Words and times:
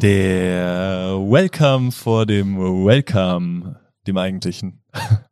Der 0.00 1.18
Welcome 1.18 1.92
vor 1.92 2.24
dem 2.24 2.56
Welcome, 2.56 3.78
dem 4.06 4.16
eigentlichen. 4.16 4.82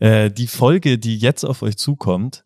Äh, 0.00 0.32
die 0.32 0.48
Folge, 0.48 0.98
die 0.98 1.16
jetzt 1.16 1.44
auf 1.44 1.62
euch 1.62 1.76
zukommt, 1.76 2.44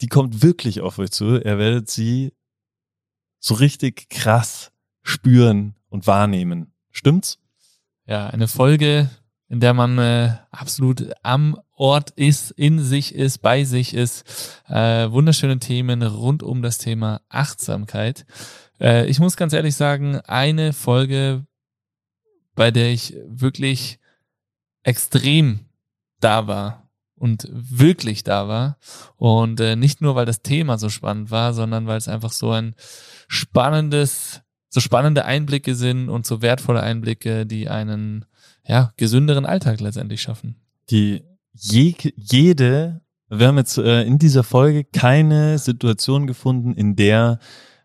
die 0.00 0.06
kommt 0.06 0.44
wirklich 0.44 0.80
auf 0.80 1.00
euch 1.00 1.10
zu. 1.10 1.34
Ihr 1.34 1.58
werdet 1.58 1.90
sie 1.90 2.32
so 3.40 3.54
richtig 3.54 4.08
krass 4.10 4.70
spüren 5.02 5.74
und 5.88 6.06
wahrnehmen. 6.06 6.72
Stimmt's? 6.92 7.40
Ja, 8.06 8.28
eine 8.28 8.46
Folge, 8.46 9.10
in 9.48 9.58
der 9.58 9.74
man 9.74 9.98
äh, 9.98 10.36
absolut 10.52 11.12
am 11.24 11.60
Ort 11.72 12.10
ist, 12.10 12.52
in 12.52 12.78
sich 12.78 13.12
ist, 13.12 13.38
bei 13.38 13.64
sich 13.64 13.92
ist. 13.92 14.24
Äh, 14.68 15.10
wunderschöne 15.10 15.58
Themen 15.58 16.02
rund 16.02 16.44
um 16.44 16.62
das 16.62 16.78
Thema 16.78 17.22
Achtsamkeit. 17.28 18.24
Äh, 18.80 19.06
ich 19.06 19.20
muss 19.20 19.36
ganz 19.36 19.52
ehrlich 19.52 19.76
sagen, 19.76 20.16
eine 20.20 20.72
Folge, 20.72 21.46
bei 22.54 22.70
der 22.70 22.90
ich 22.90 23.16
wirklich 23.26 23.98
extrem 24.82 25.66
da 26.20 26.46
war 26.46 26.90
und 27.14 27.48
wirklich 27.50 28.24
da 28.24 28.48
war. 28.48 28.78
Und 29.16 29.60
äh, 29.60 29.76
nicht 29.76 30.00
nur, 30.00 30.14
weil 30.14 30.26
das 30.26 30.42
Thema 30.42 30.78
so 30.78 30.88
spannend 30.88 31.30
war, 31.30 31.52
sondern 31.52 31.86
weil 31.86 31.98
es 31.98 32.08
einfach 32.08 32.32
so 32.32 32.50
ein 32.50 32.74
spannendes, 33.28 34.40
so 34.68 34.80
spannende 34.80 35.24
Einblicke 35.24 35.74
sind 35.74 36.08
und 36.08 36.26
so 36.26 36.42
wertvolle 36.42 36.82
Einblicke, 36.82 37.46
die 37.46 37.68
einen 37.68 38.24
ja, 38.66 38.92
gesünderen 38.96 39.44
Alltag 39.44 39.80
letztendlich 39.80 40.22
schaffen. 40.22 40.56
Die 40.90 41.22
je, 41.52 41.94
jede, 42.16 43.00
wir 43.28 43.48
haben 43.48 43.58
jetzt 43.58 43.78
äh, 43.78 44.02
in 44.02 44.18
dieser 44.18 44.42
Folge 44.42 44.84
keine 44.84 45.58
Situation 45.58 46.26
gefunden, 46.26 46.72
in 46.72 46.96
der 46.96 47.38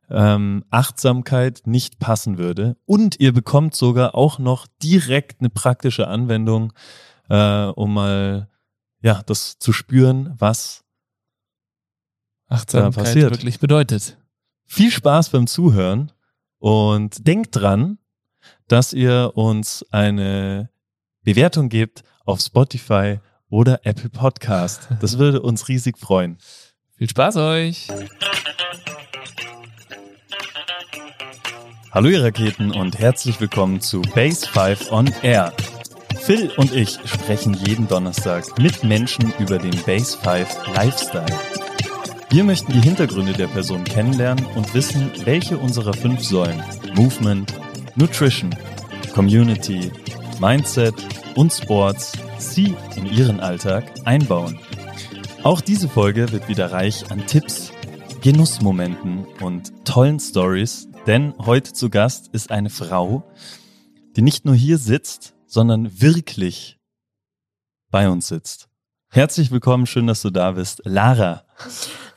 ähm, 0.09 0.63
Achtsamkeit 0.69 1.61
nicht 1.65 1.99
passen 1.99 2.37
würde. 2.37 2.77
Und 2.85 3.19
ihr 3.19 3.33
bekommt 3.33 3.75
sogar 3.75 4.15
auch 4.15 4.39
noch 4.39 4.67
direkt 4.81 5.41
eine 5.41 5.49
praktische 5.49 6.07
Anwendung, 6.07 6.73
äh, 7.29 7.65
um 7.65 7.93
mal 7.93 8.49
ja 9.01 9.21
das 9.25 9.59
zu 9.59 9.73
spüren, 9.73 10.33
was 10.37 10.83
Achtsamkeit 12.47 13.05
passiert. 13.05 13.31
wirklich 13.31 13.59
bedeutet. 13.59 14.17
Viel 14.65 14.91
Spaß 14.91 15.29
beim 15.29 15.47
Zuhören 15.47 16.11
und 16.59 17.27
denkt 17.27 17.55
dran, 17.55 17.99
dass 18.67 18.93
ihr 18.93 19.31
uns 19.35 19.85
eine 19.91 20.69
Bewertung 21.23 21.69
gebt 21.69 22.03
auf 22.25 22.39
Spotify 22.39 23.19
oder 23.49 23.85
Apple 23.85 24.09
Podcast. 24.09 24.89
Das 25.01 25.17
würde 25.17 25.41
uns 25.41 25.67
riesig 25.67 25.97
freuen. 25.97 26.37
Viel 26.97 27.09
Spaß 27.09 27.37
euch! 27.37 27.87
Hallo 31.95 32.09
ihr 32.09 32.21
Raketen 32.21 32.71
und 32.71 32.99
herzlich 32.99 33.39
willkommen 33.39 33.79
zu 33.79 34.01
Base 34.01 34.45
5 34.45 34.91
on 34.91 35.09
Air. 35.21 35.53
Phil 36.19 36.51
und 36.57 36.75
ich 36.75 36.99
sprechen 37.05 37.53
jeden 37.53 37.87
Donnerstag 37.87 38.59
mit 38.59 38.83
Menschen 38.83 39.33
über 39.39 39.59
den 39.59 39.81
Base 39.85 40.17
5 40.17 40.75
Lifestyle. 40.75 41.25
Wir 42.29 42.43
möchten 42.43 42.73
die 42.73 42.81
Hintergründe 42.81 43.31
der 43.31 43.47
Person 43.47 43.85
kennenlernen 43.85 44.45
und 44.55 44.73
wissen, 44.73 45.09
welche 45.23 45.57
unserer 45.57 45.93
fünf 45.93 46.21
Säulen 46.21 46.61
Movement, 46.95 47.53
Nutrition, 47.95 48.53
Community, 49.13 49.89
Mindset 50.41 50.95
und 51.35 51.53
Sports 51.53 52.11
sie 52.37 52.75
in 52.97 53.05
ihren 53.05 53.39
Alltag 53.39 53.85
einbauen. 54.03 54.59
Auch 55.43 55.61
diese 55.61 55.87
Folge 55.87 56.29
wird 56.33 56.49
wieder 56.49 56.73
reich 56.73 57.09
an 57.09 57.25
Tipps, 57.25 57.71
Genussmomenten 58.21 59.25
und 59.39 59.71
tollen 59.85 60.19
Stories, 60.19 60.89
denn 61.05 61.35
heute 61.37 61.73
zu 61.73 61.89
Gast 61.89 62.29
ist 62.33 62.49
eine 62.49 62.69
Frau, 62.69 63.23
die 64.15 64.21
nicht 64.21 64.45
nur 64.45 64.55
hier 64.55 64.77
sitzt, 64.77 65.35
sondern 65.45 66.01
wirklich 66.01 66.79
bei 67.91 68.09
uns 68.09 68.27
sitzt. 68.27 68.69
Herzlich 69.09 69.51
willkommen, 69.51 69.85
schön, 69.85 70.07
dass 70.07 70.23
du 70.23 70.31
da 70.31 70.51
bist. 70.51 70.81
Lara. 70.83 71.45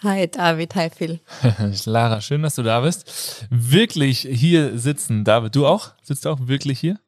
Hi 0.02 0.26
David, 0.28 0.74
hi 0.74 0.90
Phil. 0.90 1.20
Lara, 1.84 2.20
schön, 2.20 2.42
dass 2.42 2.54
du 2.54 2.62
da 2.62 2.80
bist. 2.80 3.46
Wirklich 3.50 4.20
hier 4.20 4.78
sitzen, 4.78 5.24
David. 5.24 5.54
Du 5.54 5.66
auch? 5.66 5.92
Sitzt 6.02 6.24
du 6.24 6.30
auch 6.30 6.48
wirklich 6.48 6.80
hier? 6.80 6.98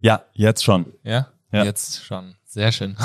Ja, 0.00 0.24
jetzt 0.34 0.64
schon. 0.64 0.92
Ja? 1.02 1.32
Ja. 1.50 1.64
Jetzt 1.64 2.04
schon. 2.04 2.34
Sehr 2.44 2.72
schön. 2.72 2.96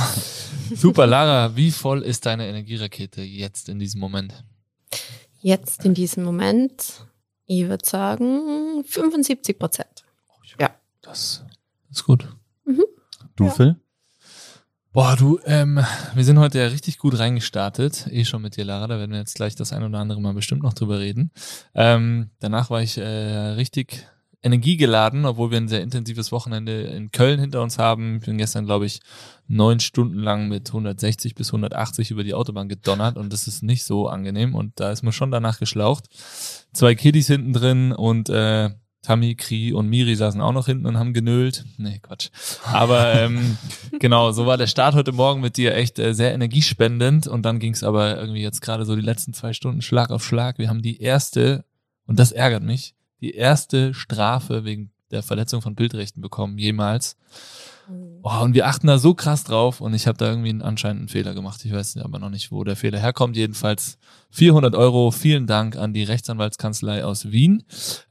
Super, 0.75 1.07
Lara, 1.07 1.55
wie 1.55 1.71
voll 1.71 2.01
ist 2.01 2.25
deine 2.25 2.47
Energierakete 2.47 3.21
jetzt 3.21 3.69
in 3.69 3.79
diesem 3.79 4.01
Moment? 4.01 4.43
Jetzt 5.41 5.85
in 5.85 5.93
diesem 5.93 6.23
Moment, 6.23 7.05
ich 7.59 7.67
würde 7.67 7.85
sagen 7.85 8.83
75 8.85 9.59
Prozent. 9.59 10.05
Ja. 10.59 10.69
Das 11.01 11.43
ist 11.89 12.03
gut. 12.05 12.27
Du, 13.35 13.45
Ja. 13.45 13.51
Phil? 13.51 13.75
Boah, 14.93 15.15
du, 15.17 15.39
ähm, 15.45 15.79
wir 16.13 16.23
sind 16.23 16.37
heute 16.37 16.59
ja 16.59 16.67
richtig 16.67 16.97
gut 16.97 17.17
reingestartet. 17.17 18.07
Eh 18.11 18.25
schon 18.25 18.41
mit 18.41 18.55
dir, 18.57 18.65
Lara. 18.65 18.87
Da 18.87 18.99
werden 18.99 19.11
wir 19.11 19.19
jetzt 19.19 19.35
gleich 19.35 19.55
das 19.55 19.71
ein 19.73 19.83
oder 19.83 19.99
andere 19.99 20.19
Mal 20.21 20.33
bestimmt 20.33 20.63
noch 20.63 20.73
drüber 20.73 20.99
reden. 20.99 21.31
Ähm, 21.73 22.29
danach 22.39 22.69
war 22.69 22.81
ich 22.81 22.97
äh, 22.97 23.03
richtig 23.03 24.05
energiegeladen, 24.43 25.25
obwohl 25.25 25.51
wir 25.51 25.57
ein 25.57 25.67
sehr 25.67 25.81
intensives 25.81 26.31
Wochenende 26.31 26.81
in 26.81 27.11
Köln 27.11 27.39
hinter 27.39 27.61
uns 27.61 27.77
haben. 27.77 28.17
Ich 28.17 28.25
bin 28.25 28.37
gestern, 28.37 28.65
glaube 28.65 28.85
ich, 28.85 28.99
neun 29.47 29.79
Stunden 29.79 30.17
lang 30.17 30.47
mit 30.47 30.69
160 30.69 31.35
bis 31.35 31.49
180 31.49 32.11
über 32.11 32.23
die 32.23 32.33
Autobahn 32.33 32.69
gedonnert 32.69 33.17
und 33.17 33.31
das 33.31 33.47
ist 33.47 33.61
nicht 33.61 33.83
so 33.83 34.07
angenehm 34.07 34.55
und 34.55 34.79
da 34.79 34.91
ist 34.91 35.03
mir 35.03 35.11
schon 35.11 35.31
danach 35.31 35.59
geschlaucht. 35.59 36.05
Zwei 36.73 36.95
Kiddies 36.95 37.27
hinten 37.27 37.53
drin 37.53 37.91
und 37.91 38.29
äh, 38.29 38.71
Tammy, 39.03 39.35
Kri 39.35 39.73
und 39.73 39.89
Miri 39.89 40.15
saßen 40.15 40.41
auch 40.41 40.53
noch 40.53 40.67
hinten 40.67 40.85
und 40.85 40.97
haben 40.97 41.13
genölt. 41.13 41.65
Nee, 41.77 41.99
Quatsch. 41.99 42.29
Aber 42.63 43.13
ähm, 43.15 43.57
genau, 43.99 44.31
so 44.31 44.45
war 44.45 44.57
der 44.57 44.67
Start 44.67 44.93
heute 44.93 45.11
Morgen 45.11 45.41
mit 45.41 45.57
dir 45.57 45.75
echt 45.75 45.97
äh, 45.97 46.13
sehr 46.13 46.33
energiespendend 46.33 47.27
und 47.27 47.43
dann 47.43 47.59
ging 47.59 47.73
es 47.73 47.83
aber 47.83 48.17
irgendwie 48.17 48.41
jetzt 48.41 48.61
gerade 48.61 48.85
so 48.85 48.95
die 48.95 49.01
letzten 49.01 49.33
zwei 49.33 49.53
Stunden 49.53 49.81
Schlag 49.81 50.11
auf 50.11 50.23
Schlag. 50.23 50.59
Wir 50.59 50.69
haben 50.69 50.83
die 50.83 51.01
erste, 51.01 51.65
und 52.05 52.19
das 52.19 52.31
ärgert 52.31 52.63
mich, 52.63 52.95
die 53.21 53.31
erste 53.35 53.93
Strafe 53.93 54.65
wegen 54.65 54.91
der 55.11 55.23
Verletzung 55.23 55.61
von 55.61 55.75
Bildrechten 55.75 56.21
bekommen, 56.21 56.57
jemals. 56.57 57.17
Oh, 58.23 58.41
und 58.41 58.53
wir 58.53 58.67
achten 58.67 58.87
da 58.87 58.97
so 58.97 59.13
krass 59.13 59.43
drauf 59.43 59.81
und 59.81 59.93
ich 59.93 60.07
habe 60.07 60.17
da 60.17 60.29
irgendwie 60.29 60.49
einen, 60.49 60.61
anscheinend 60.61 60.99
einen 61.01 61.09
Fehler 61.09 61.33
gemacht. 61.33 61.65
Ich 61.65 61.73
weiß 61.73 61.97
aber 61.97 62.19
noch 62.19 62.29
nicht, 62.29 62.51
wo 62.51 62.63
der 62.63 62.75
Fehler 62.77 62.99
herkommt. 62.99 63.35
Jedenfalls 63.35 63.97
400 64.29 64.75
Euro. 64.75 65.11
Vielen 65.11 65.45
Dank 65.47 65.75
an 65.75 65.91
die 65.93 66.03
Rechtsanwaltskanzlei 66.03 67.03
aus 67.03 67.31
Wien. 67.31 67.63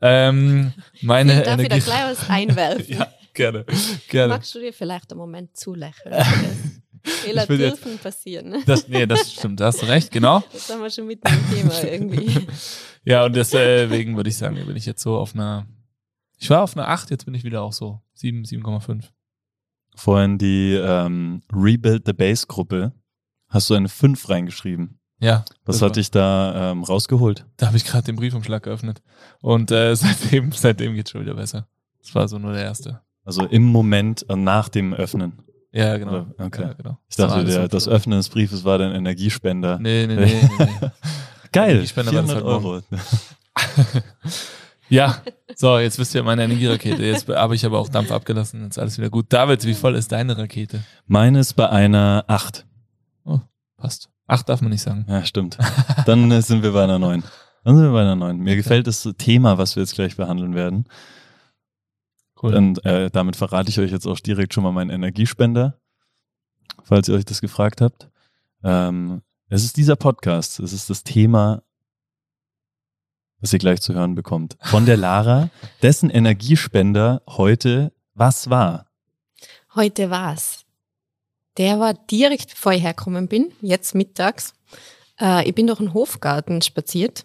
Ähm, 0.02 0.72
meine 1.00 1.32
Darf 1.42 1.60
ich 1.60 1.68
da 1.68 1.76
Energie. 1.76 1.80
gleich 1.80 2.04
was 2.04 2.28
einwerfen? 2.28 2.84
Ja, 2.98 3.06
gerne, 3.32 3.64
gerne. 4.08 4.34
Magst 4.34 4.54
du 4.54 4.58
dir 4.58 4.72
vielleicht 4.72 5.12
einen 5.12 5.18
Moment 5.20 5.56
zulächeln? 5.56 6.14
Fehler 7.04 7.48
will 7.48 7.60
jetzt- 7.60 7.84
dürfen 7.84 7.98
passieren. 7.98 8.48
Ne? 8.50 8.62
Das, 8.66 8.88
nee, 8.88 9.06
das 9.06 9.32
stimmt, 9.32 9.60
da 9.60 9.66
hast 9.66 9.82
du 9.82 9.86
recht, 9.86 10.10
genau. 10.10 10.42
Das 10.52 10.70
haben 10.70 10.82
wir 10.82 10.90
schon 10.90 11.06
mitten 11.06 11.26
im 11.28 11.54
Thema 11.56 11.82
irgendwie. 11.84 12.46
Ja, 13.04 13.24
und 13.24 13.34
deswegen 13.34 14.16
würde 14.16 14.28
ich 14.30 14.36
sagen, 14.36 14.56
bin 14.66 14.76
ich 14.76 14.86
jetzt 14.86 15.02
so 15.02 15.16
auf 15.16 15.34
einer. 15.34 15.66
Ich 16.38 16.48
war 16.50 16.62
auf 16.62 16.76
einer 16.76 16.88
8, 16.88 17.10
jetzt 17.10 17.24
bin 17.26 17.34
ich 17.34 17.44
wieder 17.44 17.62
auch 17.62 17.72
so 17.72 18.00
7, 18.14 18.44
7,5. 18.44 19.04
Vorhin 19.96 20.38
die 20.38 20.74
ähm, 20.74 21.42
Rebuild 21.52 22.04
the 22.06 22.12
Base 22.12 22.46
Gruppe. 22.46 22.92
Hast 23.48 23.68
du 23.68 23.74
eine 23.74 23.88
5 23.88 24.28
reingeschrieben? 24.28 24.98
Ja. 25.18 25.44
Was 25.66 25.76
hat 25.76 25.82
war- 25.82 25.90
dich 25.92 26.10
da 26.10 26.70
ähm, 26.72 26.82
rausgeholt? 26.84 27.44
Da 27.58 27.66
habe 27.66 27.76
ich 27.76 27.84
gerade 27.84 28.04
den 28.04 28.16
Briefumschlag 28.16 28.62
geöffnet. 28.62 29.02
Und 29.42 29.70
äh, 29.70 29.94
seitdem, 29.96 30.52
seitdem 30.52 30.94
geht's 30.94 31.10
schon 31.10 31.20
wieder 31.22 31.34
besser. 31.34 31.68
Das 31.98 32.14
war 32.14 32.26
so 32.28 32.38
nur 32.38 32.52
der 32.52 32.62
erste. 32.62 33.02
Also 33.24 33.44
im 33.44 33.64
Moment 33.64 34.24
äh, 34.30 34.36
nach 34.36 34.68
dem 34.70 34.94
Öffnen. 34.94 35.42
Ja, 35.72 35.96
genau. 35.96 36.12
Oder? 36.12 36.26
Okay. 36.38 36.62
Ja, 36.62 36.72
genau. 36.72 36.98
Ich 37.08 37.16
dachte, 37.16 37.44
der, 37.44 37.68
das. 37.68 37.86
Öffnen 37.86 38.18
des 38.18 38.28
Briefes 38.28 38.64
war 38.64 38.78
dein 38.78 38.92
Energiespender. 38.92 39.78
Nee, 39.78 40.06
nee, 40.06 40.16
nee. 40.16 40.26
nee, 40.58 40.68
nee. 40.80 40.90
Geil, 41.52 41.70
Energiespender 41.70 42.12
war 42.12 42.22
das 42.22 42.32
400 42.32 42.44
heute 42.44 42.66
Euro. 42.66 42.82
ja, 44.88 45.22
so, 45.54 45.78
jetzt 45.78 45.98
wisst 45.98 46.14
ihr 46.14 46.22
meine 46.22 46.44
Energierakete. 46.44 47.04
Jetzt 47.04 47.28
habe 47.28 47.54
ich 47.54 47.64
aber 47.64 47.78
auch 47.78 47.88
Dampf 47.88 48.10
abgelassen. 48.10 48.62
Jetzt 48.64 48.76
ist 48.76 48.78
alles 48.78 48.98
wieder 48.98 49.10
gut. 49.10 49.26
David, 49.28 49.64
wie 49.64 49.74
voll 49.74 49.94
ist 49.94 50.10
deine 50.10 50.36
Rakete? 50.36 50.82
Meine 51.06 51.40
ist 51.40 51.54
bei 51.54 51.68
einer 51.68 52.24
8. 52.26 52.66
Passt. 53.80 54.10
Acht 54.26 54.48
darf 54.48 54.60
man 54.60 54.70
nicht 54.70 54.82
sagen. 54.82 55.06
Ja, 55.08 55.24
stimmt. 55.24 55.58
Dann 56.06 56.30
äh, 56.30 56.42
sind 56.42 56.62
wir 56.62 56.72
bei 56.72 56.84
einer 56.84 56.98
9. 56.98 57.24
Dann 57.64 57.76
sind 57.76 57.84
wir 57.84 57.92
bei 57.92 58.02
einer 58.02 58.14
9. 58.14 58.38
Mir 58.38 58.56
gefällt 58.56 58.86
das 58.86 59.08
Thema, 59.18 59.58
was 59.58 59.74
wir 59.74 59.82
jetzt 59.82 59.94
gleich 59.94 60.16
behandeln 60.16 60.54
werden. 60.54 60.84
Cool. 62.42 62.54
Und 62.54 62.84
äh, 62.84 63.10
damit 63.10 63.36
verrate 63.36 63.68
ich 63.68 63.78
euch 63.78 63.90
jetzt 63.90 64.06
auch 64.06 64.18
direkt 64.18 64.54
schon 64.54 64.64
mal 64.64 64.72
meinen 64.72 64.90
Energiespender, 64.90 65.78
falls 66.82 67.08
ihr 67.08 67.14
euch 67.14 67.24
das 67.24 67.40
gefragt 67.40 67.80
habt. 67.80 68.08
Ähm, 68.64 69.22
es 69.48 69.64
ist 69.64 69.76
dieser 69.76 69.96
Podcast. 69.96 70.58
Es 70.60 70.72
ist 70.72 70.88
das 70.88 71.04
Thema, 71.04 71.62
was 73.40 73.52
ihr 73.52 73.58
gleich 73.58 73.80
zu 73.80 73.94
hören 73.94 74.14
bekommt. 74.14 74.56
Von 74.62 74.86
der 74.86 74.96
Lara, 74.96 75.50
dessen 75.82 76.08
Energiespender 76.08 77.22
heute 77.28 77.92
was 78.14 78.48
war. 78.48 78.86
Heute 79.74 80.10
war's. 80.10 80.64
Der 81.58 81.78
war 81.78 81.94
direkt 81.94 82.50
bevor 82.50 82.72
ich 82.72 82.82
hergekommen 82.82 83.28
bin, 83.28 83.52
jetzt 83.60 83.94
mittags. 83.94 84.54
Äh, 85.20 85.48
ich 85.48 85.54
bin 85.54 85.66
durch 85.66 85.78
den 85.78 85.92
Hofgarten 85.92 86.62
spaziert. 86.62 87.24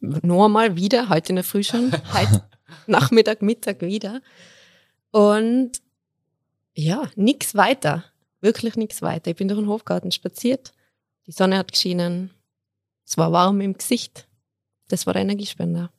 Nur 0.00 0.48
mal 0.48 0.76
wieder, 0.76 1.08
heute 1.08 1.30
in 1.30 1.36
der 1.36 1.44
Früh 1.44 1.64
schon. 1.64 1.90
Heute 2.12 2.42
Nachmittag, 2.86 3.42
Mittag 3.42 3.80
wieder. 3.82 4.20
Und 5.10 5.72
ja, 6.74 7.08
nix 7.16 7.54
weiter. 7.54 8.04
Wirklich 8.40 8.76
nix 8.76 9.00
weiter. 9.02 9.30
Ich 9.30 9.36
bin 9.36 9.48
durch 9.48 9.60
den 9.60 9.68
Hofgarten 9.68 10.10
spaziert. 10.10 10.72
Die 11.26 11.32
Sonne 11.32 11.56
hat 11.58 11.72
geschienen. 11.72 12.30
Es 13.06 13.16
war 13.16 13.32
warm 13.32 13.60
im 13.60 13.74
Gesicht. 13.74 14.26
Das 14.88 15.06
war 15.06 15.12
der 15.14 15.22
Energiespender. 15.22 15.90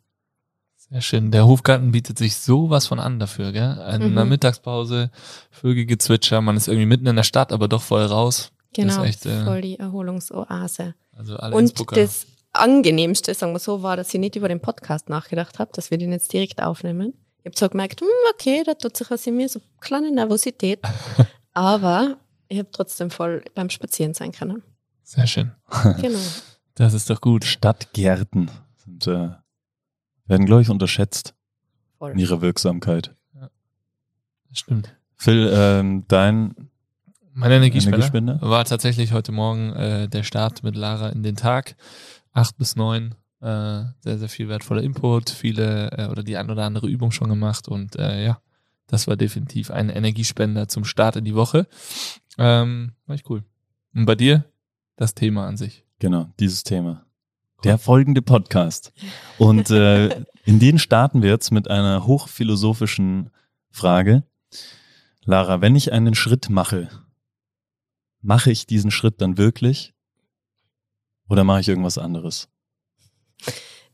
Sehr 0.75 1.01
schön. 1.01 1.31
Der 1.31 1.47
Hofgarten 1.47 1.91
bietet 1.91 2.19
sich 2.19 2.35
sowas 2.37 2.85
von 2.85 2.99
an 2.99 3.17
dafür, 3.19 3.51
gell? 3.51 3.77
In 3.95 4.11
Mhm. 4.11 4.15
der 4.15 4.25
Mittagspause, 4.25 5.09
Vögelgezwitscher, 5.49 6.41
man 6.41 6.57
ist 6.57 6.67
irgendwie 6.67 6.85
mitten 6.85 7.07
in 7.07 7.15
der 7.15 7.23
Stadt, 7.23 7.51
aber 7.51 7.67
doch 7.67 7.81
voll 7.81 8.03
raus. 8.03 8.51
Genau, 8.73 8.97
Das 8.97 8.97
ist 9.15 9.25
echt, 9.25 9.25
äh, 9.25 9.43
voll 9.45 9.61
die 9.61 9.79
Erholungsoase. 9.79 10.93
Also 11.13 11.37
alle 11.37 11.55
Und 11.55 11.91
das 11.97 12.27
Angenehmste, 12.59 13.33
sagen 13.33 13.53
wir 13.53 13.59
so, 13.59 13.83
war, 13.83 13.97
dass 13.97 14.13
ich 14.13 14.19
nicht 14.19 14.35
über 14.35 14.47
den 14.47 14.59
Podcast 14.59 15.09
nachgedacht 15.09 15.59
habe, 15.59 15.71
dass 15.73 15.91
wir 15.91 15.97
den 15.97 16.11
jetzt 16.11 16.31
direkt 16.33 16.61
aufnehmen. 16.61 17.13
Ich 17.39 17.45
habe 17.45 17.55
zwar 17.55 17.69
gemerkt, 17.69 18.01
hm, 18.01 18.07
okay, 18.33 18.63
da 18.65 18.73
tut 18.73 18.97
sich 18.97 19.09
was 19.11 19.27
in 19.27 19.37
mir, 19.37 19.47
so 19.49 19.59
eine 19.59 19.67
kleine 19.79 20.11
Nervosität, 20.11 20.79
aber 21.53 22.17
ich 22.47 22.57
habe 22.57 22.69
trotzdem 22.71 23.11
voll 23.11 23.43
beim 23.53 23.69
Spazieren 23.69 24.13
sein 24.13 24.31
können. 24.31 24.63
Sehr 25.03 25.27
schön. 25.27 25.51
Genau. 26.01 26.19
Das 26.77 26.93
ist 26.93 27.09
doch 27.09 27.21
gut. 27.21 27.45
Stadtgärten 27.45 28.51
sind, 28.75 29.07
äh, 29.07 29.29
werden, 30.25 30.45
glaube 30.45 30.61
ich, 30.61 30.69
unterschätzt 30.69 31.29
in 31.29 31.97
Voll. 31.99 32.19
ihrer 32.19 32.41
Wirksamkeit. 32.41 33.15
Das 34.49 34.59
stimmt. 34.59 34.95
Phil, 35.15 35.49
ähm, 35.53 36.05
dein 36.07 36.69
Mein 37.33 37.51
Energiespender, 37.51 37.97
Energiespender? 37.97 38.39
war 38.41 38.65
tatsächlich 38.65 39.13
heute 39.13 39.31
Morgen 39.31 39.73
äh, 39.73 40.07
der 40.07 40.23
Start 40.23 40.63
mit 40.63 40.75
Lara 40.75 41.09
in 41.09 41.23
den 41.23 41.35
Tag. 41.35 41.75
Acht 42.35 42.57
bis 42.57 42.75
neun. 42.75 43.15
Äh, 43.41 43.85
sehr, 44.01 44.17
sehr 44.17 44.29
viel 44.29 44.49
wertvoller 44.49 44.83
Input, 44.83 45.29
viele 45.29 45.91
äh, 45.91 46.07
oder 46.07 46.21
die 46.21 46.37
ein 46.37 46.51
oder 46.51 46.65
andere 46.65 46.87
Übung 46.87 47.11
schon 47.11 47.29
gemacht 47.29 47.67
und 47.67 47.95
äh, 47.95 48.25
ja, 48.25 48.41
das 48.87 49.07
war 49.07 49.15
definitiv 49.15 49.71
ein 49.71 49.89
Energiespender 49.89 50.67
zum 50.67 50.85
Start 50.85 51.15
in 51.15 51.25
die 51.25 51.35
Woche. 51.35 51.67
Ähm, 52.37 52.91
war 53.05 53.15
ich 53.15 53.27
cool. 53.29 53.43
Und 53.93 54.05
bei 54.05 54.15
dir 54.15 54.45
das 54.95 55.15
Thema 55.15 55.47
an 55.47 55.57
sich. 55.57 55.85
Genau, 55.99 56.29
dieses 56.39 56.63
Thema. 56.63 57.05
Der 57.63 57.77
folgende 57.77 58.21
Podcast. 58.21 58.93
Und 59.37 59.71
äh, 59.71 60.25
in 60.43 60.59
den 60.59 60.77
starten 60.77 61.21
wir 61.21 61.29
jetzt 61.29 61.51
mit 61.51 61.69
einer 61.69 62.05
hochphilosophischen 62.05 63.31
Frage. 63.71 64.23
Lara, 65.23 65.61
wenn 65.61 65.75
ich 65.75 65.91
einen 65.91 66.13
Schritt 66.13 66.49
mache, 66.49 66.89
mache 68.21 68.51
ich 68.51 68.67
diesen 68.67 68.91
Schritt 68.91 69.21
dann 69.21 69.37
wirklich? 69.37 69.94
Oder 71.29 71.43
mache 71.43 71.61
ich 71.61 71.67
irgendwas 71.67 71.97
anderes? 71.97 72.47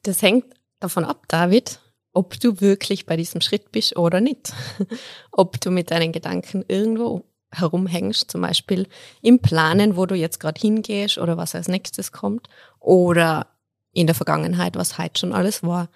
Das 0.04 0.22
hängt 0.22 0.46
davon 0.80 1.06
ab, 1.06 1.26
David, 1.28 1.80
ob 2.14 2.40
du 2.40 2.60
wirklich 2.60 3.06
bei 3.06 3.16
diesem 3.16 3.42
Schritt 3.42 3.72
bist 3.72 3.96
oder 3.96 4.22
nicht. 4.22 4.54
ob 5.32 5.60
du 5.62 5.72
mit 5.72 5.92
deinen 5.92 6.12
Gedanken 6.12 6.66
irgendwo 6.68 7.24
herumhängst, 7.52 8.32
zum 8.32 8.42
Beispiel 8.42 8.88
im 9.22 9.40
Planen, 9.40 9.98
wo 9.98 10.06
du 10.06 10.16
jetzt 10.16 10.40
gerade 10.40 10.60
hingehst 10.60 11.18
oder 11.18 11.38
was 11.38 11.56
als 11.56 11.68
nächstes 11.68 12.12
kommt, 12.12 12.48
oder 12.80 13.48
in 13.94 14.08
der 14.08 14.16
Vergangenheit, 14.16 14.76
was 14.76 14.98
heute 14.98 15.20
schon 15.20 15.34
alles 15.34 15.64
war. 15.64 15.90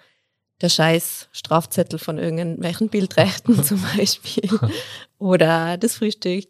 Der 0.60 0.68
scheiß 0.68 1.28
Strafzettel 1.32 1.98
von 1.98 2.18
irgendwelchen 2.18 2.88
Bildrechten 2.88 3.62
zum 3.64 3.82
Beispiel. 3.96 4.48
oder 5.18 5.76
das 5.76 5.96
Frühstück. 5.96 6.46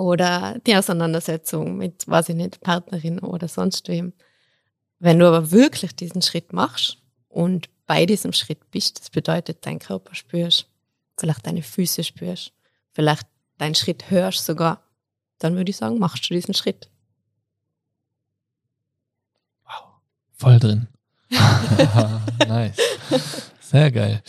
Oder 0.00 0.58
die 0.66 0.74
Auseinandersetzung 0.74 1.76
mit, 1.76 2.08
weiß 2.08 2.30
ich 2.30 2.34
nicht, 2.34 2.62
Partnerin 2.62 3.18
oder 3.18 3.48
sonst 3.48 3.86
wem. 3.88 4.14
Wenn 4.98 5.18
du 5.18 5.26
aber 5.26 5.50
wirklich 5.50 5.94
diesen 5.94 6.22
Schritt 6.22 6.54
machst 6.54 6.96
und 7.28 7.68
bei 7.86 8.06
diesem 8.06 8.32
Schritt 8.32 8.70
bist, 8.70 8.98
das 8.98 9.10
bedeutet, 9.10 9.58
dein 9.66 9.78
Körper 9.78 10.14
spürst, 10.14 10.68
vielleicht 11.18 11.46
deine 11.46 11.62
Füße 11.62 12.02
spürst, 12.02 12.52
vielleicht 12.92 13.26
deinen 13.58 13.74
Schritt 13.74 14.10
hörst 14.10 14.46
sogar, 14.46 14.82
dann 15.38 15.56
würde 15.56 15.68
ich 15.68 15.76
sagen, 15.76 15.98
machst 15.98 16.30
du 16.30 16.34
diesen 16.34 16.54
Schritt. 16.54 16.88
Voll 20.32 20.58
drin. 20.58 20.88
nice. 22.48 22.78
Sehr 23.70 23.92
geil. 23.92 24.20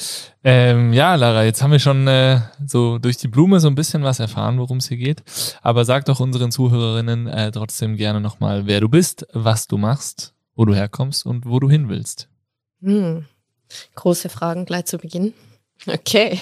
Ähm, 0.43 0.93
ja, 0.93 1.15
Lara, 1.15 1.43
jetzt 1.45 1.63
haben 1.63 1.71
wir 1.71 1.79
schon 1.79 2.07
äh, 2.07 2.41
so 2.63 2.99
durch 2.99 3.17
die 3.17 3.27
Blume 3.27 3.59
so 3.59 3.69
ein 3.69 3.73
bisschen 3.73 4.03
was 4.03 4.19
erfahren, 4.19 4.59
worum 4.59 4.77
es 4.77 4.87
hier 4.87 4.97
geht. 4.97 5.23
Aber 5.63 5.83
sag 5.83 6.05
doch 6.05 6.19
unseren 6.19 6.51
Zuhörerinnen 6.51 7.25
äh, 7.25 7.49
trotzdem 7.49 7.95
gerne 7.95 8.21
nochmal, 8.21 8.67
wer 8.67 8.81
du 8.81 8.87
bist, 8.87 9.25
was 9.33 9.65
du 9.67 9.79
machst, 9.79 10.35
wo 10.53 10.65
du 10.65 10.75
herkommst 10.75 11.25
und 11.25 11.47
wo 11.47 11.59
du 11.59 11.71
hin 11.71 11.89
willst. 11.89 12.29
Hm. 12.83 13.25
Große 13.95 14.29
Fragen 14.29 14.65
gleich 14.65 14.85
zu 14.85 14.99
Beginn. 14.99 15.33
Okay. 15.87 16.39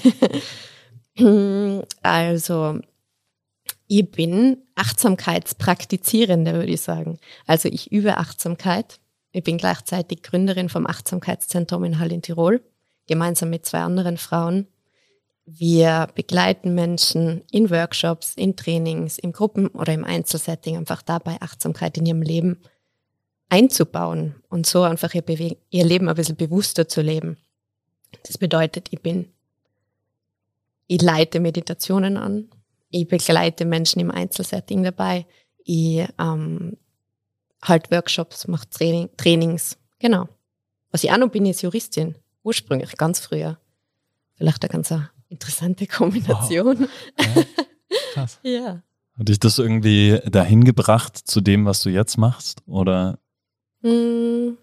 also, 2.04 2.82
ich 3.88 4.12
bin 4.12 4.58
Achtsamkeitspraktizierende, 4.76 6.52
würde 6.52 6.74
ich 6.74 6.82
sagen. 6.82 7.18
Also 7.48 7.70
ich 7.70 7.94
übe 7.94 8.18
Achtsamkeit. 8.18 9.00
Ich 9.32 9.46
bin 9.46 9.58
gleichzeitig 9.58 10.22
Gründerin 10.22 10.68
vom 10.68 10.86
Achtsamkeitszentrum 10.86 11.86
in 11.86 11.98
Hall 12.00 12.12
in 12.12 12.22
Tirol, 12.22 12.62
gemeinsam 13.10 13.50
mit 13.50 13.66
zwei 13.66 13.80
anderen 13.80 14.18
Frauen. 14.18 14.68
Wir 15.46 16.08
begleiten 16.14 16.76
Menschen 16.76 17.42
in 17.52 17.70
Workshops, 17.72 18.34
in 18.36 18.56
Trainings, 18.56 19.18
im 19.18 19.34
Gruppen- 19.34 19.68
oder 19.70 19.94
im 19.94 20.06
Einzelsetting 20.06 20.78
einfach 20.78 21.02
dabei, 21.02 21.38
Achtsamkeit 21.42 21.98
in 21.98 22.06
ihrem 22.06 22.22
Leben 22.22 22.62
einzubauen 23.50 24.36
und 24.50 24.68
so 24.68 24.84
einfach 24.84 25.14
ihr, 25.16 25.24
Bewe 25.24 25.58
ihr 25.72 25.86
Leben 25.86 26.08
ein 26.08 26.16
bisschen 26.16 26.36
bewusster 26.36 26.88
zu 26.88 27.02
leben. 27.02 27.38
Das 28.28 28.38
bedeutet, 28.38 28.90
ich 28.92 29.02
bin, 29.02 29.34
ich 30.86 31.02
leite 31.02 31.40
Meditationen 31.40 32.16
an, 32.16 32.50
ich 32.92 33.08
begleite 33.08 33.66
Menschen 33.66 34.00
im 34.00 34.12
Einzelsetting 34.12 34.84
dabei, 34.84 35.26
ich 35.64 36.08
ähm, 36.20 36.78
halt 37.64 37.90
Workshops, 37.90 38.48
mache 38.48 38.70
Training, 38.70 39.10
Trainings, 39.18 39.78
genau. 39.98 40.30
Was 40.92 41.04
ich 41.04 41.12
auch 41.12 41.18
noch 41.18 41.30
bin, 41.30 41.48
ist 41.48 41.64
Juristin, 41.64 42.16
ursprünglich, 42.50 42.98
ganz 42.98 43.20
früher. 43.20 43.58
Vielleicht 44.36 44.64
eine 44.64 44.70
ganz 44.70 44.92
eine 44.92 45.10
interessante 45.30 45.86
Kombination. 45.86 46.88
Ja, 47.20 47.44
krass. 48.14 48.40
ja. 48.44 48.82
Hat 49.18 49.28
dich 49.30 49.40
das 49.40 49.60
irgendwie 49.60 50.20
dahin 50.26 50.64
gebracht 50.64 51.16
zu 51.18 51.42
dem, 51.42 51.66
was 51.66 51.82
du 51.82 51.90
jetzt 51.90 52.18
machst? 52.18 52.62
Oder 52.66 53.20
Hm, 53.84 54.58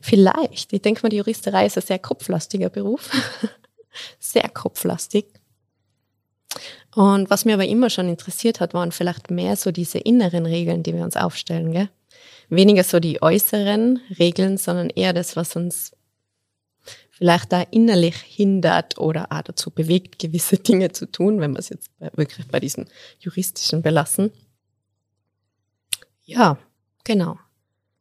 vielleicht. 0.00 0.72
Ich 0.72 0.82
denke 0.82 1.02
mal, 1.02 1.08
die 1.08 1.16
Juristerei 1.16 1.66
ist 1.66 1.76
ein 1.78 1.82
sehr 1.82 1.98
kopflastiger 1.98 2.68
Beruf. 2.68 3.10
sehr 4.18 4.48
kopflastig. 4.48 5.26
Und 6.94 7.30
was 7.30 7.44
mir 7.44 7.54
aber 7.54 7.66
immer 7.66 7.90
schon 7.90 8.08
interessiert 8.08 8.60
hat, 8.60 8.74
waren 8.74 8.92
vielleicht 8.92 9.30
mehr 9.30 9.56
so 9.56 9.70
diese 9.70 9.98
inneren 9.98 10.46
Regeln, 10.46 10.82
die 10.82 10.94
wir 10.94 11.04
uns 11.04 11.16
aufstellen. 11.16 11.72
Gell? 11.72 11.88
Weniger 12.48 12.84
so 12.84 13.00
die 13.00 13.22
äußeren 13.22 14.00
Regeln, 14.18 14.56
sondern 14.56 14.90
eher 14.90 15.12
das, 15.12 15.36
was 15.36 15.56
uns 15.56 15.95
vielleicht 17.16 17.50
da 17.50 17.62
innerlich 17.62 18.16
hindert 18.16 18.98
oder 18.98 19.32
auch 19.32 19.40
dazu 19.40 19.70
bewegt, 19.70 20.18
gewisse 20.18 20.58
Dinge 20.58 20.92
zu 20.92 21.10
tun, 21.10 21.40
wenn 21.40 21.52
wir 21.52 21.60
es 21.60 21.70
jetzt 21.70 21.90
wirklich 21.98 22.46
bei 22.48 22.60
diesen 22.60 22.86
juristischen 23.18 23.82
belassen. 23.82 24.32
Ja, 26.24 26.58
genau. 27.04 27.38